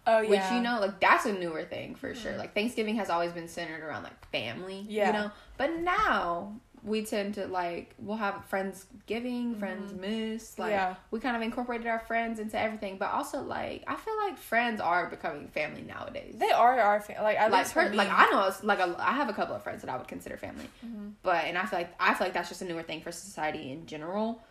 Oh 0.08 0.22
which 0.28 0.42
you 0.52 0.62
know 0.62 0.80
like 0.80 1.00
that's 1.00 1.26
a 1.26 1.34
newer 1.34 1.64
thing 1.64 1.96
for 1.96 2.16
sure. 2.16 2.32
Mhm. 2.34 2.38
Like 2.40 2.54
Thanksgiving 2.56 2.96
has 2.96 3.10
always 3.10 3.32
been 3.34 3.48
centered 3.48 3.84
around 3.84 4.04
like 4.04 4.26
family. 4.32 4.84
Yeah. 4.90 5.08
You 5.08 5.14
know, 5.14 5.32
but 5.58 5.76
now 5.80 6.56
we 6.84 7.06
tend 7.06 7.36
to 7.36 7.46
like 7.46 7.94
we'll 8.00 8.18
have 8.18 8.34
friendsgiving, 8.50 9.54
Mhm. 9.54 9.60
friends 9.60 9.94
miss. 9.94 10.58
Like 10.58 10.72
Yeah. 10.72 10.96
we 11.12 11.20
kind 11.20 11.36
of 11.36 11.44
incorporated 11.44 11.86
our 11.86 12.00
friends 12.00 12.40
into 12.40 12.60
everything. 12.60 12.98
But 12.98 13.12
also 13.12 13.44
like 13.44 13.84
I 13.86 13.96
feel 13.96 14.18
like 14.26 14.38
friends 14.40 14.82
are 14.82 15.06
becoming 15.08 15.48
family 15.50 15.84
nowadays. 15.84 16.34
They 16.36 16.50
are 16.50 16.80
our 16.80 17.00
fa- 17.00 17.20
like 17.22 17.38
at 17.38 17.52
like 17.52 17.72
per- 17.72 17.94
like 17.94 18.10
I 18.10 18.28
know 18.32 18.48
it's 18.48 18.64
like 18.64 18.80
a, 18.80 18.96
I 18.98 19.12
have 19.12 19.30
a 19.30 19.34
couple 19.34 19.56
of 19.56 19.62
friends 19.62 19.82
that 19.84 19.92
I 19.92 19.98
would 19.98 20.08
consider 20.08 20.36
family, 20.38 20.68
Mhm. 20.84 21.14
but 21.22 21.46
and 21.46 21.56
I 21.60 21.66
feel 21.68 21.78
like 21.78 21.94
I 22.00 22.16
feel 22.16 22.26
like 22.26 22.34
that's 22.34 22.50
just 22.50 22.64
a 22.64 22.66
newer 22.66 22.82
thing 22.82 23.02
for 23.02 23.12
society 23.12 23.72
in 23.72 23.86
general. 23.86 24.42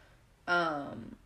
Um, 0.47 1.17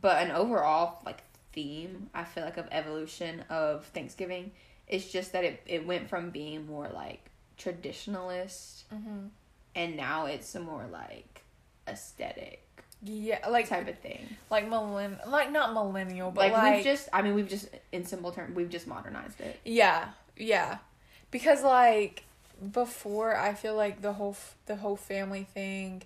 but 0.00 0.22
an 0.22 0.30
overall 0.32 1.02
like 1.04 1.22
theme 1.54 2.10
I 2.12 2.24
feel 2.24 2.44
like 2.44 2.56
of 2.56 2.66
evolution 2.72 3.44
of 3.48 3.84
Thanksgiving 3.86 4.50
is 4.88 5.10
just 5.10 5.32
that 5.32 5.44
it 5.44 5.62
it 5.66 5.86
went 5.86 6.08
from 6.08 6.30
being 6.30 6.66
more 6.66 6.88
like 6.88 7.30
traditionalist 7.58 8.84
Mhm. 8.92 9.30
and 9.74 9.96
now 9.96 10.26
it's 10.26 10.54
a 10.54 10.60
more 10.60 10.86
like 10.90 11.42
aesthetic 11.86 12.60
Yeah, 13.02 13.46
like 13.48 13.68
type 13.68 13.86
of 13.88 13.98
thing. 13.98 14.36
like 14.50 14.66
millenn 14.68 15.24
like 15.28 15.50
not 15.52 15.72
millennial, 15.74 16.30
but 16.30 16.44
Like, 16.44 16.52
like, 16.52 16.74
we've 16.76 16.84
just 16.84 17.08
I 17.12 17.22
mean 17.22 17.34
we've 17.34 17.48
just 17.48 17.68
in 17.92 18.04
simple 18.04 18.32
terms 18.32 18.54
we've 18.56 18.70
just 18.70 18.86
modernized 18.86 19.40
it. 19.40 19.58
yeah, 19.64 20.08
yeah, 20.36 20.78
because 21.30 21.62
like 21.62 22.24
before, 22.72 23.36
I 23.36 23.52
feel 23.54 23.74
like 23.74 24.00
the 24.00 24.12
whole 24.14 24.30
f- 24.32 24.56
the 24.66 24.76
whole 24.76 24.96
family 24.96 25.44
thing, 25.52 26.02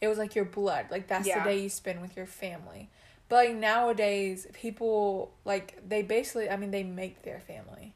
it 0.00 0.08
was 0.08 0.18
like 0.18 0.34
your 0.34 0.44
blood, 0.44 0.86
like 0.90 1.08
that's 1.08 1.26
Yeah. 1.26 1.42
the 1.42 1.50
day 1.50 1.58
you 1.62 1.68
spend 1.68 2.00
with 2.00 2.16
your 2.16 2.26
family. 2.26 2.90
But 3.28 3.36
like 3.46 3.56
nowadays, 3.56 4.46
people 4.52 5.32
like 5.44 5.78
they 5.86 6.02
basically, 6.02 6.48
I 6.50 6.56
mean, 6.56 6.70
they 6.70 6.84
make 6.84 7.22
their 7.22 7.40
family. 7.40 7.94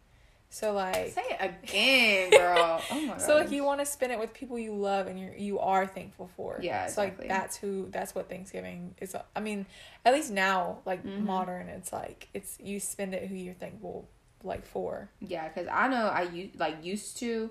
So 0.52 0.72
like, 0.72 1.12
Say 1.14 1.22
it 1.30 1.38
again, 1.40 2.30
girl. 2.32 2.84
Oh 2.90 3.00
my 3.02 3.14
god. 3.14 3.20
so 3.26 3.36
like 3.36 3.52
you 3.52 3.62
want 3.62 3.78
to 3.78 3.86
spend 3.86 4.10
it 4.10 4.18
with 4.18 4.34
people 4.34 4.58
you 4.58 4.74
love 4.74 5.06
and 5.06 5.18
you 5.20 5.32
you 5.36 5.58
are 5.60 5.86
thankful 5.86 6.28
for. 6.36 6.58
Yeah, 6.60 6.88
So 6.88 7.02
like 7.02 7.28
that's 7.28 7.56
who 7.56 7.86
that's 7.90 8.14
what 8.14 8.28
Thanksgiving 8.28 8.94
is. 9.00 9.14
I 9.36 9.40
mean, 9.40 9.66
at 10.04 10.12
least 10.12 10.32
now, 10.32 10.78
like 10.84 11.04
Mhm. 11.04 11.24
modern, 11.24 11.68
it's 11.68 11.92
like 11.92 12.28
it's 12.34 12.58
you 12.60 12.80
spend 12.80 13.14
it 13.14 13.28
who 13.28 13.36
you're 13.36 13.54
thankful 13.54 14.08
like 14.42 14.66
for. 14.66 15.08
Yeah, 15.20 15.46
because 15.46 15.68
I 15.70 15.86
know 15.86 16.06
I 16.06 16.22
u- 16.22 16.50
like 16.58 16.84
used 16.84 17.18
to. 17.18 17.50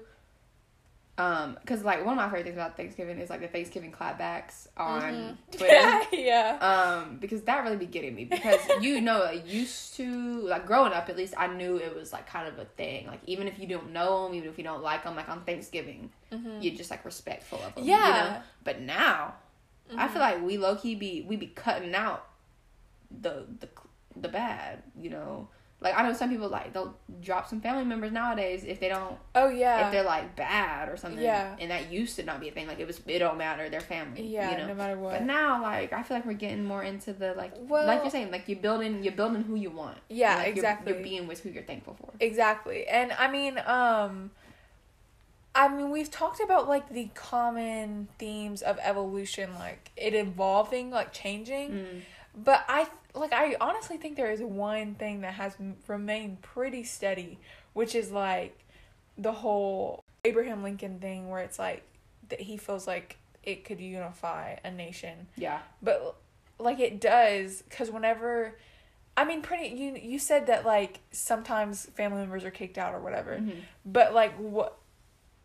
Um, 1.19 1.57
because 1.59 1.83
like 1.83 2.05
one 2.05 2.13
of 2.13 2.17
my 2.17 2.25
favorite 2.27 2.43
things 2.45 2.55
about 2.55 2.77
Thanksgiving 2.77 3.19
is 3.19 3.29
like 3.29 3.41
the 3.41 3.49
Thanksgiving 3.49 3.91
clapbacks 3.91 4.67
on 4.77 5.01
Mhm. 5.01 5.37
Twitter. 5.57 6.15
yeah. 6.15 6.57
um, 6.61 7.17
because 7.19 7.41
that 7.41 7.63
really 7.65 7.75
be 7.75 7.85
getting 7.85 8.15
me 8.15 8.23
because 8.23 8.59
you 8.81 9.01
know 9.01 9.23
I 9.23 9.33
used 9.45 9.95
to 9.97 10.07
like 10.47 10.65
growing 10.65 10.93
up 10.93 11.09
at 11.09 11.17
least 11.17 11.33
I 11.37 11.47
knew 11.47 11.75
it 11.75 11.93
was 11.93 12.13
like 12.13 12.25
kind 12.25 12.47
of 12.47 12.57
a 12.57 12.63
thing 12.65 13.07
like 13.07 13.19
even 13.25 13.47
if 13.49 13.59
you 13.59 13.67
don't 13.67 13.91
know 13.91 14.23
them 14.23 14.33
even 14.33 14.49
if 14.49 14.57
you 14.57 14.63
don't 14.63 14.81
like 14.81 15.03
them 15.03 15.17
like 15.17 15.27
on 15.27 15.43
Thanksgiving 15.43 16.09
Mhm. 16.31 16.63
you're 16.63 16.75
just 16.75 16.89
like 16.89 17.03
respectful 17.03 17.59
of 17.67 17.75
them 17.75 17.83
Yeah. 17.83 18.07
you 18.07 18.13
know 18.13 18.41
but 18.63 18.79
now 18.79 19.33
I 19.97 20.07
Mhm. 20.07 20.11
feel 20.11 20.21
like 20.21 20.41
we 20.41 20.57
low 20.57 20.75
key 20.77 20.95
be 20.95 21.25
we 21.27 21.35
be 21.35 21.47
cutting 21.47 21.93
out 21.95 22.27
the 23.11 23.45
the 23.59 23.67
the 24.15 24.29
bad 24.29 24.83
you 24.97 25.09
know 25.09 25.49
like 25.81 25.97
I 25.97 26.03
know 26.03 26.11
some 26.13 26.29
people 26.29 26.49
like 26.49 26.73
they'll 26.73 26.97
drop 27.21 27.47
some 27.47 27.61
family 27.61 27.85
members 27.85 28.11
nowadays 28.11 28.65
if 28.65 28.81
they 28.81 28.89
don't 28.89 29.15
Oh 29.33 29.47
yeah. 29.47 29.85
if 29.85 29.91
they're 29.93 30.03
like 30.03 30.35
bad 30.35 30.89
or 30.89 30.97
something. 30.97 31.21
Yeah. 31.23 31.55
And 31.59 31.71
that 31.71 31.89
used 31.91 32.17
to 32.17 32.23
not 32.23 32.41
be 32.41 32.49
a 32.49 32.51
thing. 32.51 32.67
Like 32.67 32.79
it 32.79 32.87
was 32.87 32.99
it 33.07 33.19
don't 33.19 33.37
matter, 33.37 33.69
they're 33.69 33.79
family. 33.79 34.27
Yeah. 34.27 34.51
You 34.51 34.57
know? 34.57 34.67
No 34.67 34.75
matter 34.75 34.97
what. 34.97 35.13
But 35.13 35.23
now 35.23 35.61
like 35.61 35.93
I 35.93 36.03
feel 36.03 36.17
like 36.17 36.25
we're 36.25 36.33
getting 36.33 36.65
more 36.65 36.83
into 36.83 37.13
the 37.13 37.33
like 37.33 37.53
Well- 37.57 37.87
like 37.87 38.01
you're 38.01 38.11
saying, 38.11 38.29
like 38.31 38.49
you're 38.49 38.59
building 38.59 39.03
you're 39.03 39.13
building 39.13 39.43
who 39.43 39.55
you 39.55 39.69
want. 39.69 39.97
Yeah, 40.09 40.35
Like, 40.35 40.47
you're- 40.47 40.57
exactly. 40.57 40.93
You're, 40.93 41.03
being 41.03 41.27
with 41.27 41.39
who 41.41 41.49
you're 41.49 41.63
thankful 41.63 41.93
for. 41.93 42.11
Exactly. 42.19 42.85
And 42.87 43.13
I 43.13 43.31
mean, 43.31 43.57
um 43.65 44.31
I 45.55 45.67
mean, 45.67 45.89
we've 45.89 46.11
talked 46.11 46.41
about 46.41 46.67
like 46.67 46.89
the 46.89 47.09
common 47.15 48.07
themes 48.19 48.61
of 48.61 48.77
evolution, 48.81 49.55
like 49.55 49.91
it 49.97 50.13
evolving, 50.13 50.91
like 50.91 51.11
changing. 51.11 51.71
Mm. 51.71 52.01
But 52.35 52.63
I 52.67 52.87
like 53.13 53.33
I 53.33 53.55
honestly 53.59 53.97
think 53.97 54.15
there 54.15 54.31
is 54.31 54.41
one 54.41 54.95
thing 54.95 55.21
that 55.21 55.33
has 55.33 55.55
remained 55.87 56.41
pretty 56.41 56.83
steady, 56.83 57.39
which 57.73 57.95
is 57.95 58.11
like 58.11 58.57
the 59.17 59.31
whole 59.31 60.03
Abraham 60.23 60.63
Lincoln 60.63 60.99
thing 60.99 61.29
where 61.29 61.41
it's 61.41 61.59
like 61.59 61.83
that 62.29 62.39
he 62.41 62.57
feels 62.57 62.87
like 62.87 63.17
it 63.43 63.65
could 63.65 63.79
unify 63.79 64.55
a 64.63 64.71
nation. 64.71 65.27
Yeah. 65.35 65.59
But 65.81 66.15
like 66.59 66.79
it 66.79 66.99
does 66.99 67.63
cuz 67.69 67.89
whenever 67.89 68.55
I 69.17 69.25
mean 69.25 69.41
pretty 69.41 69.67
you 69.75 69.95
you 69.95 70.19
said 70.19 70.47
that 70.47 70.65
like 70.65 70.99
sometimes 71.11 71.85
family 71.87 72.19
members 72.19 72.43
are 72.43 72.51
kicked 72.51 72.77
out 72.77 72.93
or 72.93 72.99
whatever. 72.99 73.37
Mhm. 73.37 73.61
But 73.85 74.13
like 74.13 74.35
what 74.37 74.77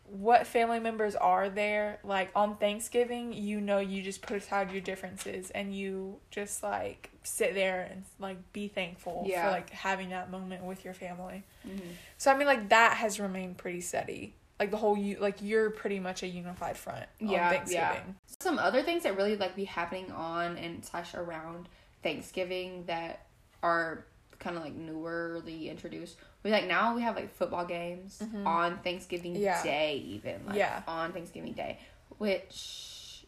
what 0.07 0.45
family 0.45 0.79
members 0.79 1.15
are 1.15 1.49
there 1.49 1.99
like 2.03 2.29
on 2.35 2.57
Thanksgiving, 2.57 3.33
you 3.33 3.59
know 3.59 3.79
you 3.79 4.03
just 4.03 4.21
put 4.21 4.37
aside 4.37 4.71
your 4.71 4.81
differences 4.81 5.49
and 5.51 5.75
you 5.75 6.17
just 6.29 6.61
like 6.61 7.09
sit 7.23 7.53
there 7.55 7.87
and 7.91 8.03
like 8.19 8.37
be 8.53 8.67
thankful 8.67 9.23
Yeah. 9.27 9.45
for 9.45 9.51
like 9.51 9.69
having 9.71 10.09
that 10.09 10.29
moment 10.29 10.63
with 10.63 10.85
your 10.85 10.93
family. 10.93 11.43
Mhm. 11.67 11.81
So 12.17 12.31
I 12.31 12.37
mean 12.37 12.47
like 12.47 12.69
that 12.69 12.97
has 12.97 13.19
remained 13.19 13.57
pretty 13.57 13.81
steady. 13.81 14.35
Like 14.59 14.71
the 14.71 14.77
whole 14.77 14.97
you 14.97 15.17
like 15.19 15.41
you're 15.41 15.69
pretty 15.71 15.99
much 15.99 16.21
a 16.23 16.27
unified 16.27 16.77
front 16.77 17.05
on 17.21 17.27
Yeah, 17.27 17.49
Thanksgiving. 17.49 18.15
Some 18.39 18.59
other 18.59 18.83
things 18.83 19.03
that 19.03 19.17
really 19.17 19.35
like 19.35 19.55
be 19.55 19.65
happening 19.65 20.11
on 20.11 20.57
and 20.57 20.85
slash 20.85 21.13
around 21.15 21.67
Thanksgiving 22.03 22.85
that 22.85 23.25
are 23.63 24.05
kind 24.37 24.55
of 24.55 24.63
like 24.63 24.77
newerly 24.77 25.69
introduced. 25.69 26.17
We 26.45 26.51
like 26.51 26.67
now 26.67 26.95
we 26.95 27.01
have 27.01 27.15
like 27.15 27.33
football 27.33 27.65
games 27.65 28.21
Mhm. 28.23 28.45
on 28.45 28.77
Thanksgiving 28.83 29.35
Yeah. 29.35 29.63
Day 29.63 29.95
even 29.97 30.45
like 30.45 30.55
Yeah. 30.57 30.83
on 30.87 31.11
Thanksgiving 31.11 31.53
Day, 31.53 31.79
which 32.19 33.25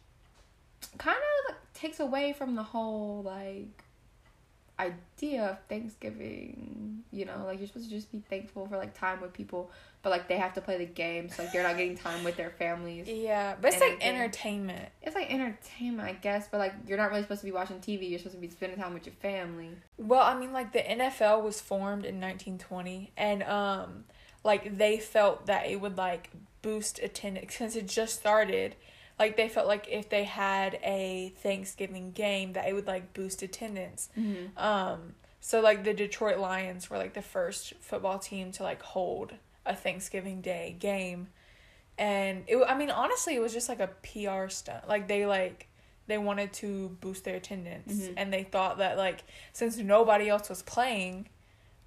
kind 0.98 1.16
of 1.18 1.52
like, 1.54 1.72
takes 1.74 1.98
away 1.98 2.32
from 2.32 2.54
the 2.54 2.62
whole 2.62 3.22
like 3.24 3.82
idea 4.78 5.44
of 5.44 5.58
Thanksgiving. 5.68 7.02
You 7.10 7.24
know, 7.24 7.44
like 7.46 7.58
you're 7.58 7.68
supposed 7.68 7.88
to 7.88 7.94
just 7.94 8.12
be 8.12 8.22
thankful 8.28 8.66
for 8.66 8.76
like 8.76 8.98
time 8.98 9.20
with 9.20 9.32
people, 9.32 9.70
but 10.02 10.10
like 10.10 10.28
they 10.28 10.36
have 10.36 10.54
to 10.54 10.60
play 10.60 10.78
the 10.78 10.86
game, 10.86 11.28
so 11.28 11.42
like 11.42 11.52
they're 11.52 11.62
not 11.62 11.76
getting 11.76 11.96
time 11.96 12.22
with 12.24 12.36
their 12.36 12.50
families. 12.50 13.08
Yeah, 13.08 13.56
but 13.60 13.72
it's 13.72 13.80
like 13.80 13.98
entertainment. 14.00 14.88
It's 15.02 15.14
like 15.14 15.32
entertainment, 15.32 16.08
I 16.08 16.12
guess, 16.12 16.48
but 16.50 16.58
like 16.58 16.74
you're 16.86 16.98
not 16.98 17.10
really 17.10 17.22
supposed 17.22 17.40
to 17.40 17.46
be 17.46 17.52
watching 17.52 17.78
TV. 17.78 18.08
You're 18.10 18.18
supposed 18.18 18.36
to 18.36 18.40
be 18.40 18.50
spending 18.50 18.78
time 18.78 18.94
with 18.94 19.06
your 19.06 19.14
family. 19.16 19.70
Well, 19.96 20.22
I 20.22 20.38
mean, 20.38 20.52
like 20.52 20.72
the 20.72 20.80
NFL 20.80 21.42
was 21.42 21.60
formed 21.60 22.04
in 22.04 22.20
1920, 22.20 23.12
and 23.16 23.42
um, 23.44 24.04
like 24.44 24.78
they 24.78 24.98
felt 24.98 25.46
that 25.46 25.66
it 25.66 25.80
would 25.80 25.96
like 25.96 26.30
boost 26.62 26.98
attendance 27.00 27.54
since 27.58 27.76
it 27.76 27.86
just 27.86 28.18
started. 28.18 28.76
Like 29.18 29.36
they 29.36 29.48
felt 29.48 29.66
like 29.66 29.86
if 29.90 30.08
they 30.08 30.24
had 30.24 30.78
a 30.82 31.32
Thanksgiving 31.42 32.12
game 32.12 32.52
that 32.54 32.68
it 32.68 32.74
would 32.74 32.86
like 32.86 33.12
boost 33.14 33.42
attendance. 33.42 34.08
Mm-hmm. 34.18 34.56
Um, 34.58 35.14
so 35.40 35.60
like 35.60 35.84
the 35.84 35.94
Detroit 35.94 36.38
Lions 36.38 36.88
were 36.90 36.98
like 36.98 37.14
the 37.14 37.22
first 37.22 37.74
football 37.80 38.18
team 38.18 38.52
to 38.52 38.62
like 38.62 38.82
hold 38.82 39.34
a 39.66 39.74
Thanksgiving 39.74 40.40
Day 40.40 40.76
game, 40.78 41.28
and 41.98 42.44
it. 42.46 42.56
I 42.68 42.76
mean, 42.76 42.90
honestly, 42.90 43.34
it 43.34 43.40
was 43.40 43.52
just 43.52 43.68
like 43.68 43.80
a 43.80 43.88
PR 44.02 44.48
stunt. 44.48 44.88
Like 44.88 45.08
they 45.08 45.26
like 45.26 45.68
they 46.06 46.18
wanted 46.18 46.52
to 46.54 46.88
boost 47.00 47.24
their 47.24 47.36
attendance, 47.36 47.92
Mhm. 47.92 48.14
and 48.16 48.32
they 48.32 48.42
thought 48.44 48.78
that 48.78 48.96
like 48.96 49.24
since 49.52 49.76
nobody 49.76 50.28
else 50.28 50.48
was 50.48 50.62
playing, 50.62 51.28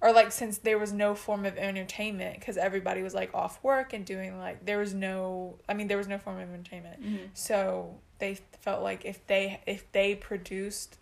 or 0.02 0.12
like 0.12 0.32
since 0.32 0.58
there 0.58 0.78
was 0.78 0.92
no 0.92 1.14
form 1.14 1.46
of 1.46 1.56
entertainment 1.56 2.38
because 2.40 2.56
everybody 2.58 3.02
was 3.02 3.14
like 3.14 3.32
off 3.34 3.62
work 3.62 3.92
and 3.92 4.04
doing 4.04 4.36
like 4.38 4.64
there 4.66 4.78
was 4.78 4.92
no. 4.92 5.54
I 5.68 5.74
mean, 5.74 5.86
there 5.86 5.96
was 5.98 6.08
no 6.08 6.18
form 6.18 6.38
of 6.40 6.48
entertainment. 6.52 7.00
Mm-hmm. 7.02 7.24
So 7.34 7.94
they 8.18 8.38
felt 8.60 8.82
like 8.82 9.04
if 9.04 9.26
they 9.26 9.60
if 9.66 9.90
they 9.92 10.14
produced 10.16 10.98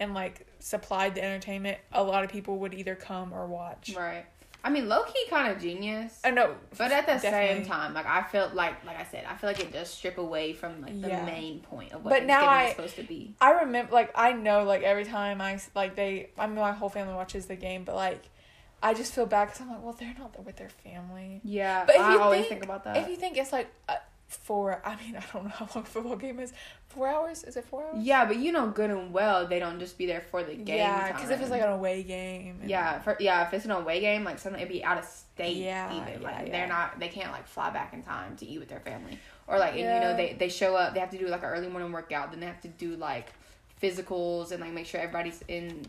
and 0.00 0.12
like 0.14 0.46
supplied 0.58 1.14
the 1.14 1.22
entertainment, 1.24 1.78
a 1.92 2.02
lot 2.02 2.24
of 2.24 2.30
people 2.30 2.58
would 2.58 2.74
either 2.74 2.94
come 2.96 3.32
or 3.32 3.46
watch. 3.46 3.94
Right. 3.96 4.26
I 4.62 4.68
mean, 4.68 4.90
low 4.90 5.04
key, 5.04 5.24
kind 5.30 5.50
of 5.50 5.58
genius. 5.58 6.20
I 6.22 6.32
know, 6.32 6.54
But 6.76 6.92
at 6.92 7.06
the 7.06 7.18
same 7.18 7.64
time, 7.64 7.94
like 7.94 8.04
I 8.04 8.22
felt 8.24 8.52
like, 8.52 8.84
like 8.84 8.98
I 9.00 9.04
said, 9.10 9.24
I 9.26 9.34
feel 9.34 9.48
like 9.48 9.60
it 9.60 9.72
does 9.72 9.88
strip 9.88 10.18
away 10.18 10.52
from 10.52 10.82
like 10.82 11.00
the 11.00 11.08
Yeah. 11.08 11.24
main 11.24 11.60
point 11.60 11.92
of 11.92 12.04
what 12.04 12.10
But 12.10 12.24
now 12.26 12.44
I- 12.44 12.64
is 12.64 12.70
supposed 12.72 12.96
to 12.96 13.02
be. 13.04 13.34
I 13.40 13.52
remember 13.52 13.92
like 13.92 14.10
I 14.14 14.32
know 14.32 14.64
like 14.64 14.82
every 14.82 15.04
time 15.06 15.40
I 15.40 15.58
like 15.74 15.94
they 15.96 16.28
I 16.38 16.46
mean 16.46 16.56
my 16.56 16.72
whole 16.72 16.90
family 16.90 17.14
watches 17.14 17.46
the 17.46 17.56
game, 17.56 17.84
but 17.84 17.94
like 17.94 18.22
I 18.82 18.94
just 18.94 19.12
feel 19.12 19.26
bad 19.26 19.46
because 19.46 19.60
I'm 19.60 19.68
like, 19.70 19.82
well, 19.82 19.92
they're 19.98 20.14
not 20.18 20.32
there 20.32 20.42
with 20.42 20.56
their 20.56 20.70
family. 20.70 21.40
Yeah, 21.44 21.84
But 21.84 21.96
if 21.96 22.00
I 22.00 22.12
you 22.14 22.20
always 22.20 22.38
think- 22.40 22.48
think 22.50 22.64
about 22.64 22.84
that. 22.84 22.96
If 22.96 23.08
you 23.08 23.16
think 23.16 23.36
it's 23.36 23.52
like 23.52 23.68
uh, 23.88 23.96
four, 24.28 24.80
I 24.84 24.96
mean 24.96 25.16
I 25.16 25.24
don't 25.32 25.44
know 25.44 25.50
how 25.50 25.68
long 25.74 25.84
a 25.84 25.86
football 25.88 26.16
game 26.16 26.40
is. 26.40 26.52
Four 26.88 27.06
hours? 27.08 27.44
Is 27.44 27.56
it 27.56 27.64
four 27.66 27.84
hours? 27.86 27.96
yeah, 28.00 28.24
but 28.24 28.36
you 28.38 28.50
know 28.52 28.68
good 28.68 28.90
and 28.90 29.12
well 29.12 29.46
they 29.46 29.58
don't 29.60 29.78
just 29.78 29.96
be 29.98 30.06
there 30.06 30.22
for 30.22 30.42
the 30.42 30.54
game. 30.54 30.78
Yeah, 30.78 31.12
because 31.12 31.30
if 31.30 31.40
it's 31.40 31.50
like 31.50 31.62
an 31.62 31.68
away 31.68 32.02
game. 32.02 32.58
and- 32.62 32.70
yeah, 32.70 32.98
for, 33.00 33.16
yeah, 33.20 33.46
if 33.46 33.52
it's 33.54 33.64
an 33.64 33.70
away 33.70 34.00
game, 34.00 34.24
like 34.24 34.38
something 34.38 34.60
it'd 34.60 34.72
be 34.72 34.82
out 34.82 34.98
of 34.98 35.04
state. 35.04 35.56
Yeah, 35.58 35.94
even 35.94 36.22
yeah, 36.22 36.26
like 36.28 36.46
yeah. 36.46 36.52
they're 36.52 36.66
not, 36.66 36.98
they 36.98 37.08
can't 37.08 37.30
like 37.32 37.46
fly 37.46 37.70
back 37.70 37.92
in 37.92 38.02
time 38.02 38.36
to 38.38 38.46
eat 38.46 38.58
with 38.58 38.68
their 38.68 38.80
family, 38.80 39.18
or 39.46 39.58
like 39.58 39.72
and, 39.72 39.80
you 39.80 39.84
know 39.84 40.16
they 40.16 40.32
they 40.38 40.48
show 40.48 40.74
up, 40.74 40.94
they 40.94 41.00
have 41.00 41.10
to 41.10 41.18
do 41.18 41.28
like 41.28 41.42
an 41.42 41.50
early 41.50 41.68
morning 41.68 41.92
workout, 41.92 42.30
then 42.32 42.40
they 42.40 42.46
have 42.46 42.60
to 42.62 42.68
do 42.68 42.96
like 42.96 43.28
physicals 43.82 44.50
and 44.52 44.60
like 44.60 44.72
make 44.72 44.86
sure 44.86 45.00
everybody's 45.00 45.42
in 45.48 45.86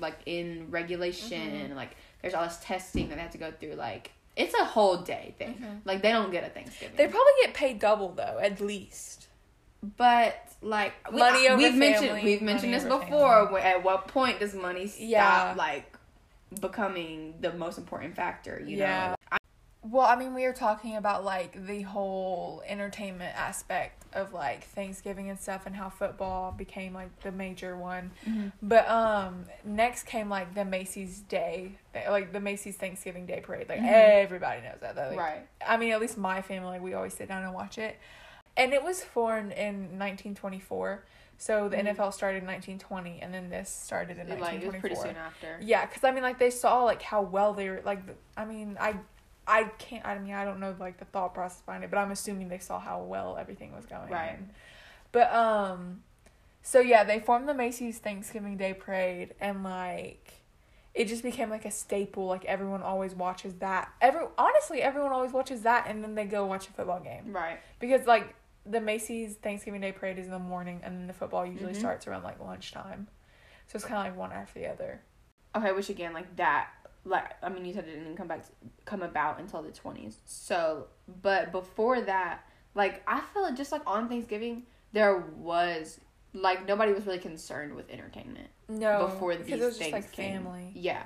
like 0.00 0.18
in 0.26 0.70
regulation, 0.70 1.70
Mhm. 1.70 1.76
like 1.76 1.96
there's 2.20 2.34
all 2.34 2.44
this 2.44 2.58
testing 2.62 3.08
that 3.08 3.16
they 3.16 3.22
have 3.22 3.32
to 3.32 3.38
go 3.38 3.50
through. 3.52 3.74
Like 3.74 4.10
it's 4.36 4.54
a 4.54 4.64
whole 4.64 4.98
day 4.98 5.34
thing. 5.38 5.54
Mhm. 5.54 5.80
Like 5.84 6.02
they 6.02 6.10
don't 6.12 6.30
get 6.30 6.44
a 6.44 6.48
Thanksgiving. 6.50 6.96
They 6.96 7.04
probably 7.08 7.32
get 7.44 7.54
paid 7.54 7.78
double 7.78 8.10
though, 8.12 8.38
at 8.40 8.60
least. 8.60 9.28
But 9.96 10.36
like 10.62 10.94
we, 11.12 11.18
Money 11.18 11.48
over 11.48 11.56
we've 11.56 11.74
mentioned 11.74 12.22
we've 12.22 12.42
mentioned 12.42 12.72
this 12.72 12.84
before. 12.84 13.46
family. 13.46 13.60
At 13.62 13.82
what 13.82 14.06
point 14.08 14.38
does 14.40 14.54
money 14.54 14.86
stop 14.86 15.00
Yeah. 15.02 15.54
like 15.56 15.96
becoming 16.60 17.34
the 17.40 17.52
most 17.52 17.78
important 17.78 18.14
factor? 18.14 18.62
You 18.64 18.78
Yeah. 18.78 19.08
know. 19.10 19.14
Well, 19.84 20.06
I 20.06 20.14
mean, 20.14 20.32
we 20.32 20.44
were 20.44 20.52
talking 20.52 20.96
about 20.96 21.24
like 21.24 21.66
the 21.66 21.82
whole 21.82 22.62
entertainment 22.66 23.36
aspect 23.36 24.04
of 24.14 24.32
like 24.32 24.62
Thanksgiving 24.64 25.28
and 25.28 25.40
stuff 25.40 25.66
and 25.66 25.74
how 25.74 25.88
football 25.88 26.52
became 26.52 26.94
like 26.94 27.18
the 27.22 27.32
major 27.32 27.76
one. 27.76 28.12
Mhm. 28.24 28.52
But 28.62 28.88
um 28.88 29.46
next 29.64 30.04
came 30.04 30.28
like 30.28 30.54
the 30.54 30.64
Macy's 30.64 31.18
Day, 31.20 31.78
like 32.08 32.32
the 32.32 32.38
Macy's 32.38 32.76
Thanksgiving 32.76 33.26
Day 33.26 33.40
parade. 33.40 33.68
Like 33.68 33.80
Mhm. 33.80 34.22
everybody 34.22 34.62
knows 34.62 34.78
that. 34.82 34.94
Though. 34.94 35.08
Like, 35.08 35.18
right. 35.18 35.48
I 35.66 35.76
mean, 35.76 35.92
at 35.92 36.00
least 36.00 36.16
my 36.16 36.42
family, 36.42 36.78
we 36.78 36.94
always 36.94 37.14
sit 37.14 37.26
down 37.26 37.42
and 37.42 37.52
watch 37.52 37.76
it. 37.78 37.98
And 38.56 38.72
it 38.72 38.84
was 38.84 39.02
formed 39.02 39.52
in 39.52 39.98
1924. 39.98 41.04
So 41.38 41.68
the 41.68 41.76
Mhm. 41.78 41.88
NFL 41.96 42.12
started 42.12 42.38
in 42.42 42.46
1920 42.46 43.20
and 43.20 43.34
then 43.34 43.50
this 43.50 43.68
started 43.68 44.18
in 44.18 44.28
It, 44.28 44.38
like 44.38 44.38
it 44.38 44.38
was 44.38 44.48
1924. 44.74 44.80
pretty 44.80 44.94
soon 44.94 45.16
after. 45.16 45.58
Yeah, 45.60 45.86
because 45.86 46.04
I 46.04 46.12
mean, 46.12 46.22
like 46.22 46.38
they 46.38 46.50
saw 46.50 46.84
like 46.84 47.02
how 47.02 47.22
well 47.22 47.52
they 47.52 47.68
were. 47.68 47.82
Like, 47.84 47.98
I 48.36 48.44
mean, 48.44 48.76
I, 48.80 48.94
I 49.52 49.64
can't. 49.78 50.04
I 50.06 50.18
mean, 50.18 50.32
I 50.34 50.44
don't 50.44 50.60
know 50.60 50.74
like 50.78 50.98
the 50.98 51.04
thought 51.04 51.34
process 51.34 51.60
behind 51.62 51.84
it, 51.84 51.90
but 51.90 51.98
I'm 51.98 52.10
assuming 52.10 52.48
they 52.48 52.58
saw 52.58 52.78
how 52.80 53.02
well 53.02 53.36
everything 53.38 53.74
was 53.74 53.86
going. 53.86 54.08
Right. 54.10 54.38
But 55.12 55.32
um, 55.34 56.02
so 56.62 56.80
yeah, 56.80 57.04
they 57.04 57.20
formed 57.20 57.48
the 57.48 57.54
Macy's 57.54 57.98
Thanksgiving 57.98 58.56
Day 58.56 58.72
Parade, 58.74 59.34
and 59.40 59.62
like, 59.62 60.32
it 60.94 61.06
just 61.08 61.22
became 61.22 61.50
like 61.50 61.64
a 61.64 61.70
staple. 61.70 62.26
Like 62.26 62.44
everyone 62.46 62.82
always 62.82 63.14
watches 63.14 63.54
that. 63.56 63.90
Every 64.00 64.22
honestly, 64.38 64.80
everyone 64.82 65.12
always 65.12 65.32
watches 65.32 65.62
that, 65.62 65.86
and 65.86 66.02
then 66.02 66.14
they 66.14 66.24
go 66.24 66.46
watch 66.46 66.68
a 66.68 66.72
football 66.72 67.00
game 67.00 67.32
Right. 67.32 67.58
because 67.78 68.06
like 68.06 68.34
the 68.64 68.80
Macy's 68.80 69.34
Thanksgiving 69.34 69.80
Day 69.80 69.92
Parade 69.92 70.18
is 70.18 70.26
in 70.26 70.32
the 70.32 70.38
morning, 70.38 70.80
and 70.84 70.96
then 70.96 71.06
the 71.08 71.12
football 71.12 71.44
usually 71.44 71.72
Mhm. 71.72 71.76
starts 71.80 72.06
around 72.06 72.22
like 72.22 72.40
lunchtime. 72.40 73.08
So 73.66 73.76
it's 73.76 73.84
kind 73.84 74.06
of 74.06 74.12
like 74.14 74.18
one 74.18 74.32
after 74.32 74.58
the 74.60 74.68
other. 74.68 75.00
Okay, 75.54 75.72
which 75.72 75.90
again, 75.90 76.12
like 76.14 76.36
that, 76.36 76.70
like 77.04 77.32
I 77.42 77.48
mean, 77.48 77.64
you 77.64 77.72
said 77.72 77.84
it 77.88 77.96
didn't 77.98 78.16
come 78.16 78.28
back, 78.28 78.44
come 78.84 79.02
about 79.02 79.40
until 79.40 79.62
the 79.62 79.70
twenties. 79.70 80.18
So, 80.24 80.86
but 81.22 81.52
before 81.52 82.00
that, 82.02 82.44
like 82.74 83.02
I 83.06 83.20
feel 83.32 83.42
like 83.42 83.56
just 83.56 83.72
like 83.72 83.82
on 83.86 84.08
Thanksgiving, 84.08 84.64
there 84.92 85.18
was 85.18 86.00
like 86.34 86.66
nobody 86.66 86.92
was 86.92 87.06
really 87.06 87.18
concerned 87.18 87.74
with 87.74 87.90
entertainment. 87.90 88.48
No, 88.68 89.06
before 89.06 89.36
these 89.36 89.46
things 89.46 89.78
just 89.78 89.92
like 89.92 90.12
came. 90.12 90.42
family. 90.42 90.70
Yeah, 90.74 91.04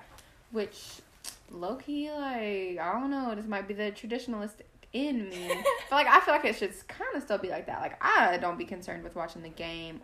which 0.53 1.01
low 1.51 1.77
key 1.77 2.11
like 2.11 2.79
I 2.79 2.93
don't 2.93 3.11
know. 3.11 3.35
This 3.35 3.47
might 3.47 3.67
be 3.67 3.75
the 3.75 3.91
traditionalist 3.93 4.57
in 4.93 5.29
me, 5.29 5.49
but 5.91 5.97
like 5.97 6.07
I 6.07 6.21
feel 6.21 6.35
like 6.35 6.45
it 6.45 6.57
should 6.57 6.75
kind 6.89 7.15
of 7.15 7.23
still 7.23 7.39
be 7.39 7.49
like 7.49 7.67
that. 7.67 7.81
Like 7.81 8.03
I 8.05 8.37
don't 8.39 8.59
be 8.59 8.65
concerned 8.65 9.03
with 9.03 9.15
watching 9.17 9.43
the 9.43 9.49
game. 9.49 10.01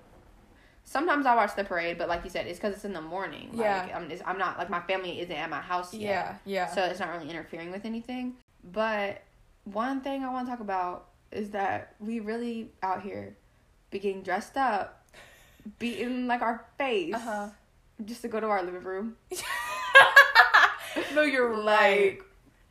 Sometimes 0.85 1.27
I 1.27 1.35
watch 1.35 1.55
the 1.57 1.65
parade, 1.65 1.97
but 1.97 2.09
like 2.09 2.23
you 2.25 2.31
said, 2.31 2.47
it's 2.47 2.59
because 2.59 2.75
it's 2.75 2.85
in 2.85 2.93
the 2.93 3.01
morning. 3.01 3.51
Like, 3.53 3.61
Yeah. 3.61 3.89
I'm, 3.97 4.11
it's, 4.11 4.23
I'm 4.27 4.37
not 4.39 4.59
like 4.59 4.69
my 4.69 4.81
family 4.81 5.21
isn't 5.21 5.35
at 5.35 5.49
my 5.49 5.61
house 5.61 5.95
yet, 5.95 6.41
Yeah, 6.45 6.67
yeah. 6.67 6.75
so 6.75 6.83
it's 6.85 7.01
not 7.01 7.11
really 7.11 7.31
interfering 7.31 7.71
with 7.71 7.85
anything. 7.85 8.35
But 8.65 9.23
one 9.65 10.01
thing 10.01 10.23
I 10.25 10.31
want 10.31 10.47
to 10.47 10.51
talk 10.51 10.61
about 10.61 11.09
is 11.31 11.51
that 11.51 11.95
we 11.99 12.21
really 12.21 12.73
out 12.83 13.03
here 13.03 13.37
be 13.91 13.99
getting 14.01 14.23
dressed 14.23 14.57
up, 14.57 15.07
beating 15.79 16.27
like 16.27 16.43
our 16.43 16.65
face 16.79 17.15
uh-huh. 17.15 17.49
just 18.05 18.23
to 18.23 18.29
go 18.29 18.41
to 18.41 18.47
our 18.49 18.63
living 18.63 18.83
room. 18.83 19.17
no, 21.15 21.23
you're 21.23 21.57
Like 21.57 21.81
right. 21.81 22.19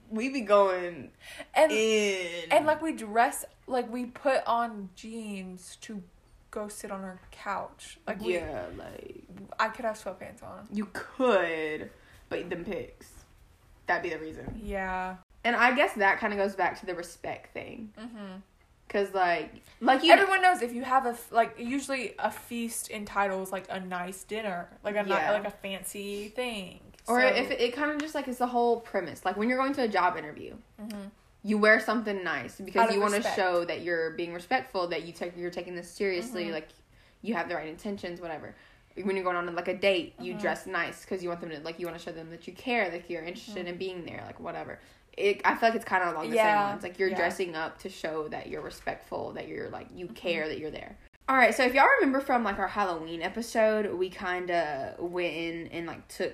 we 0.10 0.30
be 0.30 0.41
going 0.41 1.10
And 1.56 1.71
in 1.71 2.52
and 2.52 2.65
like 2.65 2.82
we 2.82 2.93
dress 2.93 3.45
like 3.67 3.91
we 3.91 4.06
put 4.06 4.45
on 4.45 4.89
jeans 4.95 5.78
to 5.82 6.04
go 6.52 6.68
sit 6.68 6.92
on 6.92 7.02
our 7.02 7.20
couch. 7.32 7.98
Like 8.06 8.22
we, 8.22 8.36
yeah, 8.36 8.66
like 8.78 9.24
I 9.60 9.70
could 9.70 9.86
have 9.86 9.98
sweatpants 10.02 10.44
on. 10.44 10.68
you 10.72 10.88
could, 10.94 11.90
but 12.30 12.50
them 12.50 12.64
pics. 12.66 13.08
That'd 13.88 14.04
be 14.04 14.10
the 14.16 14.20
reason. 14.22 14.62
Yeah. 14.64 15.16
And 15.44 15.56
I 15.56 15.74
guess 15.76 15.94
that 15.94 16.20
kind 16.20 16.34
of 16.34 16.38
goes 16.40 16.56
back 16.56 16.80
to 16.82 16.86
the 16.86 16.94
respect 16.94 17.54
thing, 17.54 17.92
Mm-hmm. 18.00 18.36
cause 18.90 19.08
like 19.14 19.52
like 19.80 20.04
you 20.04 20.12
Everyone 20.14 20.42
knows 20.42 20.62
if 20.62 20.74
you 20.74 20.84
have 20.84 21.06
a 21.08 21.18
like 21.32 21.56
usually 21.58 22.14
a 22.20 22.30
feast 22.30 22.92
entitles 22.92 23.52
like 23.52 23.66
a 23.70 23.80
nice 23.80 24.24
dinner, 24.24 24.70
like 24.84 24.96
a 24.96 25.06
Yeah. 25.08 25.32
like 25.32 25.46
a 25.48 25.52
fancy 25.52 26.30
thing. 26.30 26.80
or 27.08 27.20
So- 27.22 27.28
if 27.28 27.50
it, 27.50 27.60
it 27.60 27.74
kind 27.74 27.90
of 27.92 27.98
just 28.00 28.14
like 28.14 28.28
it's 28.28 28.38
the 28.38 28.46
whole 28.48 28.80
premise. 28.82 29.26
Like 29.26 29.36
when 29.38 29.50
you're 29.50 29.58
going 29.58 29.74
to 29.74 29.84
a 29.84 29.88
job 29.88 30.16
interview, 30.18 30.56
Mhm. 30.80 31.10
You 31.44 31.58
wear 31.58 31.80
something 31.80 32.24
nice 32.24 32.60
because 32.60 32.94
you 32.94 33.00
want 33.02 33.16
to 33.16 33.24
show 33.36 33.66
that 33.66 33.82
you're 33.82 34.12
being 34.12 34.34
respectful, 34.34 34.88
that 34.88 35.04
you 35.04 35.12
take 35.14 35.36
you're 35.36 35.50
taking 35.52 35.76
this 35.76 35.90
seriously, 35.90 36.46
Mhm. 36.46 36.54
like 36.54 36.70
you 37.22 37.34
have 37.34 37.50
the 37.50 37.56
right 37.56 37.68
intentions, 37.68 38.22
whatever. 38.22 38.56
When 39.02 39.16
you're 39.16 39.24
going 39.24 39.38
on 39.38 39.54
like 39.56 39.68
a 39.68 39.74
date, 39.76 40.14
you 40.20 40.34
Mhm. 40.36 40.42
dress 40.42 40.66
nice 40.68 41.02
because 41.04 41.24
you 41.24 41.30
want 41.30 41.42
them 41.42 41.50
to 41.50 41.60
like 41.62 41.80
you 41.80 41.88
want 41.88 41.98
to 41.98 42.04
show 42.04 42.12
them 42.12 42.30
that 42.32 42.48
you 42.48 42.54
care, 42.54 42.90
that 42.90 43.10
you're 43.10 43.24
interested 43.24 43.66
Mhm. 43.66 43.70
in 43.70 43.78
being 43.78 44.06
there, 44.06 44.24
like 44.26 44.40
whatever. 44.40 44.80
It, 45.18 45.42
I 45.44 45.56
feel 45.56 45.70
like 45.70 45.76
it's 45.76 45.86
kind 45.86 46.04
of 46.04 46.14
along 46.14 46.30
the 46.30 46.38
same 46.38 46.56
lines. 46.56 46.84
Like 46.84 47.00
you're 47.00 47.10
yeah. 47.10 47.16
dressing 47.18 47.56
up 47.56 47.80
to 47.80 47.90
show 47.90 48.28
that 48.30 48.48
you're 48.48 48.62
respectful, 48.62 49.32
that 49.34 49.48
you're 49.48 49.70
like 49.70 49.88
you 49.94 50.08
Mhm. 50.08 50.16
care, 50.16 50.48
that 50.48 50.60
you're 50.60 50.72
there. 50.72 50.98
All 51.30 51.36
right, 51.38 51.54
so 51.56 51.64
if 51.64 51.74
y'all 51.74 51.88
remember 52.00 52.20
from 52.20 52.44
like 52.44 52.60
our 52.60 52.68
Halloween 52.68 53.22
episode, 53.22 53.94
we 53.96 54.10
kind 54.10 54.52
of 54.52 55.00
went 55.00 55.34
in 55.34 55.68
and 55.68 55.88
like 55.88 56.08
took 56.08 56.34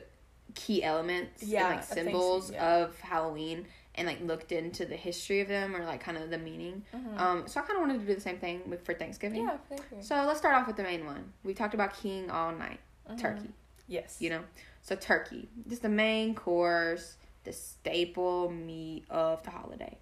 key 0.56 0.84
elements 0.84 1.43
Yeah, 1.43 1.67
and 1.67 1.76
like 1.76 1.84
symbols 1.84 2.52
yeah. 2.52 2.76
of 2.78 3.00
Halloween 3.02 3.67
and 3.97 4.07
like 4.07 4.21
looked 4.21 4.51
into 4.51 4.86
the 4.86 4.95
history 4.95 5.41
of 5.41 5.47
them 5.47 5.75
or 5.75 5.83
like 5.83 5.99
kind 6.01 6.17
of 6.17 6.29
the 6.29 6.38
meaning. 6.38 6.83
Mhm. 6.95 7.19
Um, 7.19 7.47
so 7.47 7.60
I 7.60 7.63
kind 7.63 7.77
of 7.77 7.81
wanted 7.81 7.99
to 8.01 8.05
do 8.05 8.13
the 8.15 8.21
same 8.21 8.38
thing 8.38 8.62
with 8.69 8.86
for 8.86 8.93
Thanksgiving. 8.93 9.43
yeah, 9.43 9.57
thank 9.69 9.81
you. 9.91 10.01
So 10.01 10.15
let's 10.25 10.39
start 10.39 10.55
off 10.55 10.67
with 10.67 10.75
the 10.77 10.83
main 10.83 11.05
one. 11.05 11.33
We 11.43 11.53
talked 11.53 11.73
about 11.73 11.95
king 11.95 12.29
all 12.29 12.51
night, 12.53 12.79
Mhm. 13.10 13.19
turkey. 13.19 13.49
Yes. 13.88 14.17
You 14.19 14.29
know, 14.29 14.41
so 14.81 14.95
turkey, 14.95 15.49
just 15.67 15.81
the 15.81 15.89
main 15.89 16.36
course, 16.36 17.17
the 17.43 17.53
staple 17.53 18.51
meat 18.51 19.05
of 19.10 19.41
the 19.43 19.51
holiday. 19.51 19.97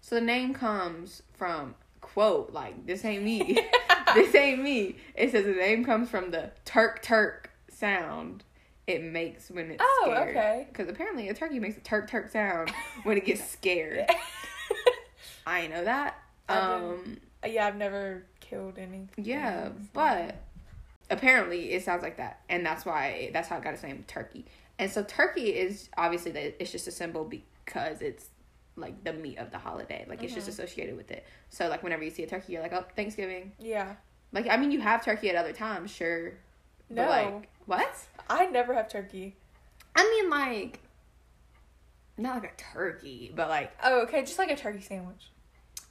So 0.00 0.14
the 0.16 0.20
name 0.20 0.52
comes 0.54 1.22
from 1.32 1.74
quote 2.00 2.52
like 2.52 2.86
this 2.86 3.04
ain't 3.04 3.22
me, 3.24 3.58
this 4.14 4.34
ain't 4.34 4.62
me. 4.62 4.96
It 5.14 5.30
says 5.32 5.44
the 5.44 5.52
name 5.52 5.84
comes 5.84 6.10
from 6.10 6.30
the 6.30 6.50
Turk 6.64 7.02
Turk 7.02 7.50
sound 7.70 8.44
it 8.86 9.02
makes 9.02 9.50
when 9.50 9.70
it's 9.70 9.82
Oh, 9.84 10.02
scared. 10.12 10.28
okay. 10.36 10.66
Because 10.68 10.88
apparently 10.88 11.28
a 11.28 11.34
turkey 11.34 11.58
makes 11.60 11.76
a 11.76 11.80
Turk 11.80 12.08
Turk 12.10 12.30
sound 12.30 12.70
when 13.04 13.16
it 13.16 13.24
gets 13.24 13.44
scared. 13.50 14.06
I 15.46 15.66
know 15.66 15.84
that. 15.84 16.16
Um, 16.48 17.18
yeah, 17.46 17.66
I've 17.66 17.76
never 17.76 18.24
killed 18.40 18.78
any. 18.78 19.08
Yeah, 19.16 19.48
animals. 19.66 19.86
but 19.92 20.36
apparently 21.10 21.72
it 21.72 21.84
sounds 21.84 22.02
like 22.02 22.16
that, 22.18 22.40
and 22.48 22.64
that's 22.64 22.84
why 22.84 23.30
that's 23.32 23.48
how 23.48 23.56
it 23.58 23.64
got 23.64 23.74
its 23.74 23.82
name, 23.82 24.04
turkey. 24.06 24.44
And 24.78 24.90
so 24.90 25.02
turkey 25.02 25.50
is 25.50 25.88
obviously 25.96 26.32
that 26.32 26.56
it's 26.60 26.72
just 26.72 26.88
a 26.88 26.90
symbol 26.92 27.24
because 27.24 28.00
it's 28.02 28.26
like 28.76 29.04
the 29.04 29.12
meat 29.12 29.38
of 29.38 29.50
the 29.50 29.58
holiday, 29.58 30.04
like 30.08 30.22
it's 30.22 30.34
just 30.34 30.46
Mhm. 30.46 30.52
associated 30.52 30.96
with 30.96 31.10
it. 31.10 31.24
So 31.50 31.68
like 31.68 31.82
whenever 31.82 32.02
you 32.04 32.10
see 32.10 32.22
a 32.22 32.26
turkey, 32.26 32.54
you're 32.54 32.62
like, 32.62 32.72
oh, 32.72 32.84
Thanksgiving. 32.96 33.52
yeah. 33.58 33.96
Like 34.32 34.48
I 34.48 34.56
mean, 34.56 34.70
you 34.70 34.80
have 34.80 35.04
turkey 35.04 35.28
at 35.30 35.36
other 35.36 35.52
times, 35.52 35.90
sure. 35.90 36.32
No, 36.90 37.02
But 37.06 37.08
like 37.10 37.48
what? 37.66 37.96
I 38.28 38.46
never 38.46 38.74
have 38.74 38.88
turkey. 38.88 39.36
I 39.96 40.02
mean, 40.04 40.30
like 40.30 40.80
not 42.18 42.42
like 42.42 42.52
a 42.52 42.62
turkey, 42.74 43.32
but 43.34 43.48
like 43.48 43.72
Oh, 43.82 44.02
okay, 44.02 44.20
just 44.22 44.38
like 44.38 44.50
a 44.50 44.56
turkey 44.56 44.80
sandwich. 44.80 45.30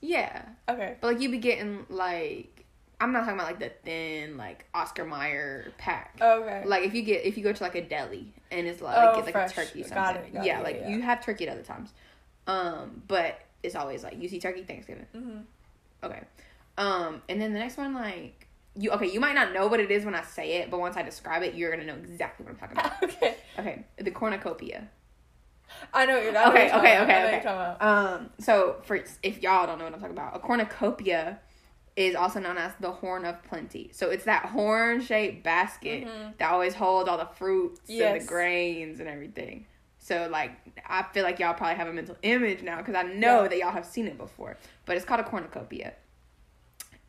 yeah. 0.01 0.43
Okay. 0.69 0.95
But 1.01 1.13
like 1.13 1.21
you 1.21 1.29
be 1.29 1.37
getting 1.37 1.85
like 1.89 2.65
I'm 2.99 3.11
not 3.13 3.21
talking 3.21 3.33
about 3.35 3.47
like 3.47 3.59
the 3.59 3.71
thin 3.83 4.37
like 4.37 4.65
Oscar 4.75 5.05
Mayer 5.05 5.71
pack. 5.79 6.17
Okay. 6.21 6.63
Like 6.65 6.83
if 6.83 6.93
you 6.93 7.01
get 7.01 7.25
if 7.25 7.37
you 7.37 7.43
go 7.43 7.51
to 7.51 7.63
like 7.63 7.75
a 7.75 7.81
deli 7.81 8.31
and 8.51 8.67
it's 8.67 8.81
like, 8.81 8.95
Oh, 8.97 9.15
get 9.15 9.25
like 9.25 9.33
fresh. 9.33 9.51
a 9.51 9.55
turkey 9.55 9.83
Got 9.83 10.17
it, 10.17 10.33
got 10.33 10.45
yeah, 10.45 10.59
it, 10.59 10.63
like 10.63 10.75
yeah. 10.81 10.89
you 10.89 11.01
have 11.01 11.23
turkey 11.25 11.47
at 11.47 11.53
other 11.53 11.63
times. 11.63 11.93
Um, 12.47 13.01
but 13.07 13.39
it's 13.63 13.75
always 13.75 14.03
like 14.03 14.21
you 14.21 14.27
see 14.29 14.39
turkey 14.39 14.63
Thanksgiving. 14.63 15.05
hmm 15.13 15.37
Okay. 16.03 16.21
Um, 16.77 17.21
and 17.29 17.39
then 17.41 17.53
the 17.53 17.59
next 17.59 17.77
one 17.77 17.93
like 17.93 18.47
you 18.75 18.91
okay, 18.91 19.07
you 19.11 19.19
might 19.19 19.35
not 19.35 19.53
know 19.53 19.67
what 19.67 19.79
it 19.79 19.91
is 19.91 20.05
when 20.05 20.15
I 20.15 20.23
say 20.23 20.53
it, 20.57 20.71
but 20.71 20.79
once 20.79 20.95
I 20.97 21.01
describe 21.03 21.43
it, 21.43 21.55
you're 21.55 21.71
gonna 21.71 21.85
know 21.85 21.95
exactly 21.95 22.45
what 22.45 22.53
I'm 22.53 22.57
talking 22.59 22.77
about. 22.77 23.03
okay. 23.17 23.35
okay, 23.59 23.85
the 23.97 24.11
cornucopia. 24.11 24.89
I 25.93 26.05
know 26.05 26.15
what 26.15 26.23
you're. 26.23 26.31
Okay, 26.49 26.69
talking 26.69 26.79
okay, 26.79 26.95
about. 26.97 27.03
okay, 27.09 27.27
okay. 27.27 27.43
talking 27.43 27.49
about. 27.49 27.81
Um, 27.81 28.29
so 28.39 28.77
for 28.83 29.03
if 29.23 29.41
y'all 29.41 29.67
don't 29.67 29.77
know 29.77 29.85
what 29.85 29.93
I'm 29.93 29.99
talking 29.99 30.15
about, 30.17 30.35
a 30.35 30.39
cornucopia 30.39 31.39
is 31.97 32.15
also 32.15 32.39
known 32.39 32.57
as 32.57 32.71
the 32.79 32.91
horn 32.91 33.25
of 33.25 33.43
plenty. 33.43 33.89
So 33.93 34.09
it's 34.09 34.23
that 34.23 34.45
horn 34.45 35.01
shaped 35.01 35.43
basket 35.43 36.05
Mhm. 36.05 36.37
that 36.37 36.51
always 36.51 36.73
holds 36.73 37.09
all 37.09 37.17
the 37.17 37.25
fruits 37.25 37.81
and 37.89 38.21
the 38.21 38.25
grains 38.25 38.99
and 39.01 39.09
everything. 39.09 39.65
So 39.97 40.27
like 40.31 40.51
I 40.87 41.03
feel 41.13 41.23
like 41.23 41.39
y'all 41.39 41.53
probably 41.53 41.75
have 41.75 41.87
a 41.87 41.93
mental 41.93 42.15
image 42.23 42.63
now 42.63 42.77
because 42.77 42.95
I 42.95 43.03
know 43.03 43.41
Yeah. 43.43 43.47
that 43.49 43.57
y'all 43.57 43.71
have 43.71 43.85
seen 43.85 44.07
it 44.07 44.17
before. 44.17 44.57
But 44.85 44.95
it's 44.95 45.05
called 45.05 45.19
a 45.19 45.23
cornucopia. 45.23 45.93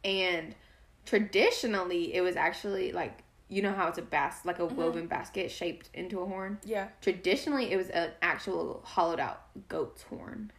And 0.05 0.55
traditionally 1.05 2.15
it 2.15 2.21
was 2.21 2.37
actually 2.37 2.93
like 2.93 3.23
you 3.49 3.61
know 3.61 3.73
how 3.73 3.89
it's 3.89 3.99
a 3.99 4.03
bas 4.03 4.45
like 4.45 4.59
a 4.59 4.63
Mhm. 4.63 4.73
woven 4.77 5.07
basket 5.07 5.51
shaped 5.51 5.91
into 5.93 6.21
a 6.21 6.27
horn. 6.27 6.59
Yeah. 6.65 6.89
Traditionally 7.03 7.71
it 7.71 7.77
was 7.77 7.91
an 7.91 8.11
actual 8.23 8.81
hollowed 8.85 9.21
out 9.21 9.43
goat's 9.69 10.03
horn 10.05 10.53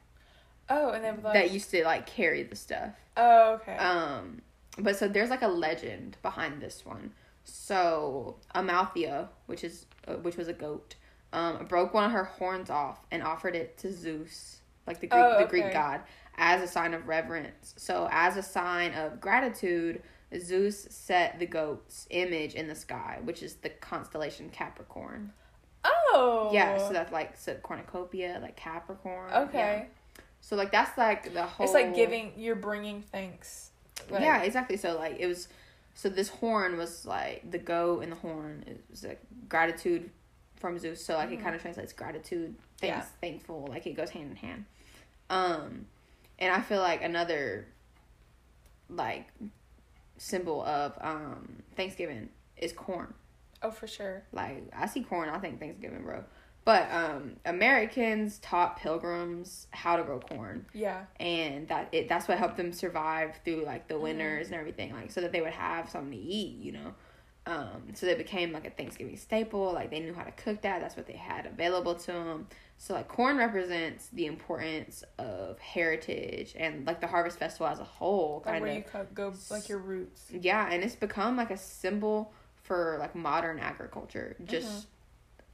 Oh, 0.70 0.92
and 0.92 1.04
then 1.04 1.22
like. 1.24 1.34
that 1.34 1.52
used 1.52 1.72
to 1.72 1.84
like 1.84 2.06
carry 2.06 2.44
the 2.44 2.56
stuff. 2.56 2.94
oh, 3.18 3.54
okay. 3.56 3.76
Um, 3.78 4.42
but 4.78 4.96
so 4.96 5.08
there's 5.08 5.30
like 5.30 5.42
a 5.42 5.48
legend 5.48 6.18
behind 6.22 6.62
this 6.62 6.86
one. 6.86 7.14
So 7.44 8.38
Amalthea, 8.56 9.30
which 9.48 9.64
is 9.64 9.86
uh, 10.08 10.14
which 10.16 10.38
was 10.38 10.48
a 10.48 10.54
goat, 10.54 10.96
um, 11.34 11.66
broke 11.66 11.94
one 11.94 12.04
of 12.06 12.12
her 12.12 12.24
horns 12.26 12.70
off 12.70 13.06
and 13.12 13.24
offered 13.24 13.56
it 13.56 13.78
to 13.80 13.92
Zeus, 13.92 14.62
like 14.88 15.00
the 15.00 15.08
Greek 15.08 15.24
Oh, 15.24 15.40
the 15.40 15.46
Greek 15.48 15.72
god, 15.74 16.02
as 16.38 16.62
a 16.62 16.68
sign 16.68 16.94
of 16.94 17.08
reverence. 17.08 17.74
So 17.78 18.08
as 18.12 18.38
a 18.38 18.44
sign 18.44 18.94
of 18.94 19.20
gratitude, 19.20 20.02
Zeus 20.39 20.88
set 20.89 21.39
the 21.39 21.46
goat's 21.46 22.08
image 22.10 22.54
in 22.56 22.67
the 22.67 22.76
sky, 22.76 23.19
which 23.24 23.43
is 23.43 23.56
the 23.56 23.69
constellation 23.69 24.50
Capricorn. 24.50 25.32
oh. 25.86 26.50
Yeah, 26.54 26.78
so 26.78 26.93
that's 26.93 27.12
like 27.12 27.36
so 27.38 27.56
cornucopia, 27.56 28.39
like 28.41 28.56
Capricorn. 28.56 29.32
Okay. 29.34 29.58
yeah. 29.88 30.22
So 30.41 30.56
like 30.56 30.72
that's 30.72 30.98
like 30.98 31.34
the 31.34 31.43
whole. 31.43 31.65
It's 31.65 31.74
like 31.74 31.96
giving. 31.96 32.34
You're 32.38 32.56
bringing 32.56 33.02
thanks. 33.02 33.72
Like, 34.10 34.22
yeah, 34.22 34.41
exactly. 34.43 34.78
So 34.78 34.98
like 34.98 35.17
it 35.19 35.28
was, 35.28 35.48
so 35.93 36.10
this 36.10 36.30
horn 36.30 36.78
was 36.78 37.06
like 37.06 37.50
the 37.50 37.60
goat 37.60 38.04
and 38.04 38.12
the 38.12 38.15
horn 38.17 38.63
it 38.67 38.84
was 38.89 39.04
like 39.04 39.22
gratitude 39.48 40.10
from 40.56 40.78
Zeus. 40.80 41.04
So 41.04 41.15
like 41.15 41.32
it 41.32 41.39
Mhm. 41.39 41.43
kind 41.43 41.56
of 41.56 41.62
translates 41.62 41.93
gratitude, 41.93 42.56
thanks, 42.80 42.98
Yeah. 42.98 43.06
thankful. 43.22 43.67
Like 43.69 43.86
it 43.88 43.93
goes 43.93 44.10
hand 44.10 44.32
in 44.32 44.36
hand. 44.38 44.65
Um, 45.30 45.86
and 46.39 46.54
I 46.54 46.62
feel 46.62 46.80
like 46.82 47.02
another 47.04 47.67
like 48.89 49.28
symbol 50.17 50.62
of 50.63 50.93
um 51.02 51.63
Thanksgiving 51.76 52.30
is 52.58 52.71
corn. 52.73 53.13
Oh, 53.62 53.71
for 53.71 53.88
sure. 53.88 54.23
Like 54.32 54.69
I 54.76 54.88
see 54.88 55.04
corn, 55.04 55.30
I 55.30 55.39
think 55.39 55.60
Thanksgiving, 55.60 56.04
bro. 56.04 56.23
But 56.65 56.89
um 56.91 57.38
Americans 57.45 58.39
taught 58.39 58.78
pilgrims 58.78 59.67
how 59.71 59.97
to 59.97 60.04
grow 60.04 60.19
corn 60.19 60.65
Yeah. 60.73 61.06
and 61.19 61.67
that 61.67 61.89
it 61.91 62.08
that's 62.08 62.28
what 62.28 62.38
helped 62.38 62.58
them 62.58 62.71
survive 62.71 63.36
through 63.43 63.65
like 63.65 63.88
the 63.88 63.95
Mhm. 63.95 64.02
winters 64.02 64.47
and 64.47 64.56
everything 64.56 64.93
like 64.93 65.12
so 65.12 65.21
that 65.21 65.32
they 65.32 65.41
would 65.41 65.52
have 65.54 65.89
something 65.89 66.12
to 66.12 66.17
eat 66.17 66.58
you 66.60 66.71
know 66.71 66.93
um 67.46 67.84
so 67.94 68.06
they 68.06 68.16
became 68.16 68.54
like 68.54 68.66
a 68.66 68.70
thanksgiving 68.70 69.18
staple 69.18 69.74
like 69.74 69.90
they 69.90 70.00
knew 70.00 70.14
how 70.14 70.24
to 70.24 70.32
cook 70.32 70.62
that 70.62 70.80
that's 70.80 70.96
what 70.96 71.06
they 71.08 71.14
had 71.14 71.46
available 71.46 71.94
to 71.94 72.08
them 72.12 72.48
so 72.78 72.94
like 72.94 73.08
corn 73.10 73.36
represents 73.38 74.08
the 74.14 74.26
importance 74.26 75.04
of 75.18 75.60
heritage 75.60 76.54
and 76.58 76.88
like 76.88 77.02
the 77.02 77.08
harvest 77.08 77.38
festival 77.38 77.68
as 77.68 77.80
a 77.80 77.84
whole 77.84 78.42
Like 78.46 78.54
kind 78.54 78.62
where 78.64 78.72
of 78.72 78.78
you 78.78 79.08
go, 79.14 79.34
like 79.52 79.68
your 79.68 79.80
roots. 79.80 80.26
yeah 80.32 80.70
and 80.72 80.84
it's 80.84 80.96
become 80.96 81.36
like 81.36 81.52
a 81.52 81.58
symbol 81.58 82.32
for 82.64 82.96
like 83.00 83.14
modern 83.14 83.60
agriculture 83.60 84.38
just 84.46 84.68
Mhm. 84.68 84.86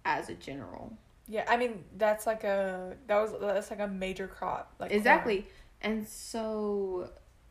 as 0.05 0.29
a 0.29 0.35
general 0.35 0.93
Yeah, 1.27 1.45
I 1.47 1.57
mean 1.57 1.83
that's 1.97 2.27
like 2.27 2.43
a 2.43 2.95
that 3.07 3.17
was 3.19 3.33
that's 3.41 3.71
like 3.71 3.79
a 3.79 3.87
major 3.87 4.27
crop. 4.27 4.73
Like 4.79 4.89
corn. 4.89 4.97
exactly 4.99 5.47
and 5.81 6.07
so 6.07 7.09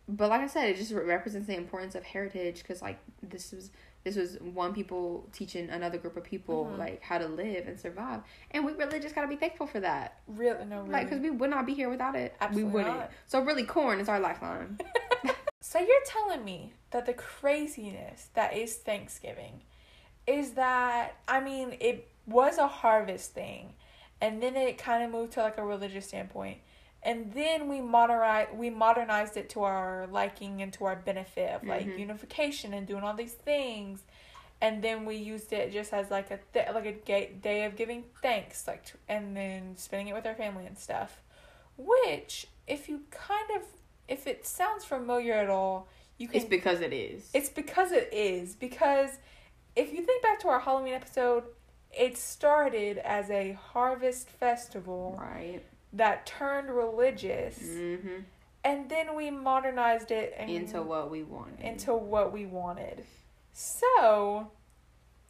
but 0.08 0.30
like 0.30 0.40
i 0.40 0.46
said 0.46 0.68
it 0.68 0.76
just 0.76 0.92
represents 0.92 1.46
the 1.48 1.56
importance 1.56 1.94
of 1.94 2.02
heritage 2.04 2.58
because 2.62 2.80
like 2.82 2.98
this 3.22 3.52
was 3.52 3.70
this 4.08 4.16
was 4.16 4.40
one 4.54 4.72
people 4.72 5.28
teaching 5.32 5.68
another 5.68 5.98
group 5.98 6.16
of 6.16 6.24
people 6.24 6.64
Mhm. 6.64 6.78
like 6.78 7.02
how 7.02 7.18
to 7.18 7.26
live 7.26 7.68
and 7.68 7.78
survive 7.78 8.22
and 8.52 8.64
we 8.64 8.72
really 8.72 8.98
just 9.00 9.14
got 9.14 9.20
to 9.22 9.28
be 9.28 9.36
thankful 9.36 9.66
for 9.66 9.80
that 9.80 10.20
Really, 10.26 10.64
no, 10.64 10.78
really. 10.80 10.90
like 10.90 11.04
because 11.06 11.20
we 11.20 11.30
would 11.30 11.50
not 11.50 11.66
be 11.66 11.74
here 11.74 11.90
without 11.90 12.16
it 12.16 12.34
Absolutely 12.40 12.64
we 12.64 12.74
wouldn't 12.74 12.96
not. 12.96 13.10
so 13.26 13.40
really 13.42 13.64
corn 13.64 14.00
is 14.00 14.08
our 14.08 14.18
lifeline 14.20 14.78
So 15.60 15.78
you're 15.78 16.04
telling 16.06 16.44
me 16.44 16.72
that 16.92 17.04
the 17.04 17.12
craziness 17.12 18.28
that 18.34 18.56
is 18.56 18.76
Thanksgiving 18.76 19.60
is 20.26 20.52
that 20.52 21.16
I 21.26 21.40
mean 21.40 21.76
it 21.80 22.08
was 22.26 22.56
a 22.58 22.66
harvest 22.68 23.34
thing 23.34 23.74
and 24.20 24.42
then 24.42 24.56
it 24.56 24.78
kind 24.78 25.04
of 25.04 25.10
moved 25.10 25.32
to 25.34 25.40
like 25.42 25.58
a 25.58 25.64
religious 25.64 26.06
standpoint 26.06 26.58
and 27.02 27.32
then 27.32 27.68
we 27.68 27.80
modernize 27.80 28.48
we 28.54 28.70
modernized 28.70 29.36
it 29.36 29.48
to 29.50 29.62
our 29.62 30.06
liking 30.10 30.60
and 30.62 30.72
to 30.74 30.84
our 30.84 30.96
benefit 30.96 31.50
of 31.50 31.64
like 31.64 31.86
Mhm. 31.86 31.98
unification 31.98 32.74
and 32.74 32.86
doing 32.86 33.02
all 33.04 33.14
these 33.14 33.34
things. 33.34 34.02
And 34.60 34.82
then 34.82 35.04
we 35.04 35.14
used 35.14 35.52
it 35.52 35.70
just 35.72 35.92
as 35.92 36.10
like 36.10 36.32
a 36.32 36.40
th- 36.52 36.70
like 36.74 36.84
a 36.86 36.92
ga- 36.92 37.32
day 37.40 37.64
of 37.64 37.76
giving 37.76 38.04
thanks 38.22 38.66
like 38.66 38.84
t- 38.86 38.94
and 39.08 39.36
then 39.36 39.76
spending 39.76 40.08
it 40.08 40.14
with 40.14 40.26
our 40.26 40.34
family 40.34 40.66
and 40.66 40.76
stuff. 40.76 41.22
Which 41.76 42.46
if 42.66 42.88
you 42.88 43.02
kind 43.10 43.50
of 43.56 43.62
if 44.08 44.26
it 44.26 44.46
sounds 44.46 44.84
familiar 44.84 45.34
at 45.34 45.48
all 45.50 45.86
you 46.16 46.26
can 46.26 46.38
it's 46.40 46.44
because 46.48 46.80
it 46.80 46.92
is. 46.92 47.30
It's 47.32 47.48
because 47.48 47.92
it 47.92 48.12
is. 48.12 48.56
Because 48.56 49.18
if 49.76 49.92
you 49.92 50.02
think 50.02 50.22
back 50.22 50.40
to 50.40 50.48
our 50.48 50.58
halloween 50.58 50.94
episode 50.94 51.44
it 51.92 52.18
started 52.18 52.98
as 52.98 53.30
a 53.30 53.52
harvest 53.52 54.28
festival. 54.28 55.16
Right 55.20 55.62
that 55.92 56.26
turned 56.26 56.70
religious 56.70 57.58
mm-hmm. 57.58 58.20
and 58.64 58.88
then 58.90 59.14
we 59.16 59.30
modernized 59.30 60.10
it 60.10 60.34
and 60.38 60.50
into 60.50 60.82
what 60.82 61.10
we 61.10 61.22
wanted 61.22 61.60
into 61.60 61.94
what 61.94 62.32
we 62.32 62.46
wanted. 62.46 63.04
So, 63.52 64.50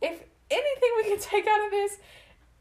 if 0.02 0.22
anything 0.50 0.90
we 0.96 1.04
can 1.04 1.18
take 1.20 1.46
out 1.46 1.64
of 1.64 1.70
this 1.70 1.98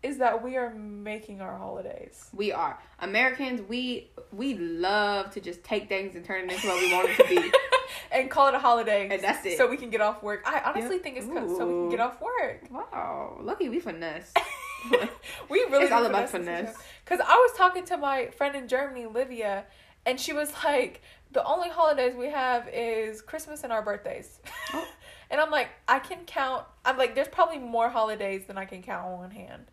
is 0.03 0.19
that 0.19 0.43
we 0.43 0.55
are 0.55 0.69
making 0.73 1.41
our 1.41 1.57
holidays. 1.57 2.29
we 2.33 2.51
are 2.51 2.77
americans 2.99 3.61
we 3.67 4.07
we 4.31 4.53
love 4.53 5.31
to 5.31 5.41
just 5.41 5.63
take 5.63 5.89
things 5.89 6.15
and 6.15 6.23
turn 6.23 6.47
it 6.47 6.53
into 6.53 6.67
what 6.67 6.79
we 6.79 6.93
want 6.93 7.09
it 7.09 7.17
to 7.17 7.27
be 7.27 7.51
and 8.11 8.29
call 8.29 8.47
it 8.47 8.53
a 8.53 8.59
holiday. 8.59 9.07
And 9.09 9.23
that's 9.23 9.45
it. 9.45 9.57
So 9.57 9.67
we 9.67 9.77
can 9.77 9.89
get 9.89 10.01
off 10.01 10.23
work. 10.23 10.43
I 10.45 10.61
honestly 10.65 10.95
Yep. 10.95 11.03
think 11.03 11.17
it's 11.17 11.25
so 11.25 11.65
we 11.67 11.73
can 11.73 11.89
get 11.89 11.99
off 11.99 12.21
work. 12.21 12.61
wow 12.71 13.37
lucky 13.41 13.69
we 13.69 13.79
finesse 13.79 14.33
We 15.49 15.59
really 15.69 15.85
It's 15.85 15.93
all 15.93 16.03
do 16.03 16.09
about 16.09 16.29
finesse 16.29 16.69
finesse. 16.69 16.77
Because 17.03 17.19
I 17.19 17.35
was 17.35 17.57
talking 17.57 17.85
to 17.85 17.97
my 17.97 18.27
friend 18.27 18.55
in 18.55 18.67
Germany, 18.67 19.05
Livia, 19.05 19.65
and 20.05 20.19
she 20.19 20.33
was 20.33 20.51
like, 20.63 21.01
"The 21.31 21.43
only 21.43 21.69
holidays 21.69 22.15
we 22.15 22.27
have 22.27 22.67
is 22.71 23.21
Christmas 23.21 23.63
and 23.63 23.71
our 23.71 23.81
birthdays." 23.81 24.39
Oh. 24.73 24.87
and 25.31 25.39
I'm 25.39 25.51
like, 25.51 25.69
I 25.87 25.99
can 25.99 26.25
count. 26.25 26.65
I'm 26.85 26.97
like, 26.97 27.15
there's 27.15 27.27
probably 27.27 27.59
more 27.59 27.89
holidays 27.89 28.43
than 28.47 28.57
I 28.57 28.65
can 28.65 28.81
count 28.81 29.05
on 29.05 29.19
one 29.19 29.31
hand. 29.31 29.71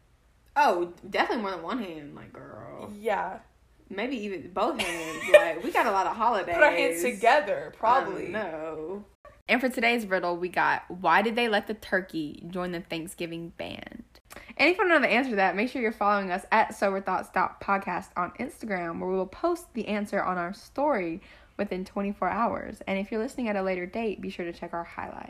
Oh, 0.56 0.92
definitely 1.08 1.42
more 1.42 1.50
than 1.50 1.62
one 1.62 1.78
hand, 1.78 2.14
like 2.14 2.32
girl. 2.32 2.92
Yeah, 2.96 3.38
Maybe 3.90 4.16
even 4.24 4.50
both 4.52 4.80
hands. 4.80 5.22
like 5.32 5.62
we 5.62 5.70
got 5.70 5.86
a 5.86 5.90
lot 5.90 6.06
of 6.06 6.16
holidays. 6.16 6.54
put 6.54 6.62
our 6.64 6.70
hands 6.70 7.02
together, 7.02 7.72
probably. 7.76 8.28
No. 8.28 9.04
And 9.48 9.60
for 9.60 9.68
today's 9.68 10.06
riddle, 10.06 10.36
we 10.36 10.48
got 10.48 10.82
why 10.88 11.22
did 11.22 11.36
they 11.36 11.48
let 11.48 11.66
the 11.66 11.74
turkey 11.74 12.44
join 12.48 12.72
the 12.72 12.80
Thanksgiving 12.80 13.50
band? 13.50 14.04
And 14.56 14.70
if 14.70 14.78
you 14.78 14.84
want 14.84 14.94
to 14.94 15.00
know 15.00 15.06
the 15.06 15.12
answer 15.12 15.30
to 15.30 15.36
that, 15.36 15.56
make 15.56 15.70
sure 15.70 15.82
you're 15.82 15.92
following 15.92 16.30
us 16.30 16.44
at 16.52 16.74
Sober 16.74 17.00
Thoughts 17.00 17.28
Podcast 17.30 18.08
on 18.16 18.32
Instagram, 18.40 18.98
where 19.00 19.10
we 19.10 19.16
will 19.16 19.26
post 19.26 19.72
the 19.74 19.88
answer 19.88 20.22
on 20.22 20.38
our 20.38 20.52
story 20.52 21.20
within 21.56 21.84
24 21.84 22.28
hours. 22.28 22.82
And 22.86 22.98
if 22.98 23.10
you're 23.10 23.20
listening 23.22 23.48
at 23.48 23.56
a 23.56 23.62
later 23.62 23.86
date, 23.86 24.20
be 24.20 24.30
sure 24.30 24.44
to 24.44 24.52
check 24.52 24.72
our 24.72 24.84
highlight. 24.84 25.22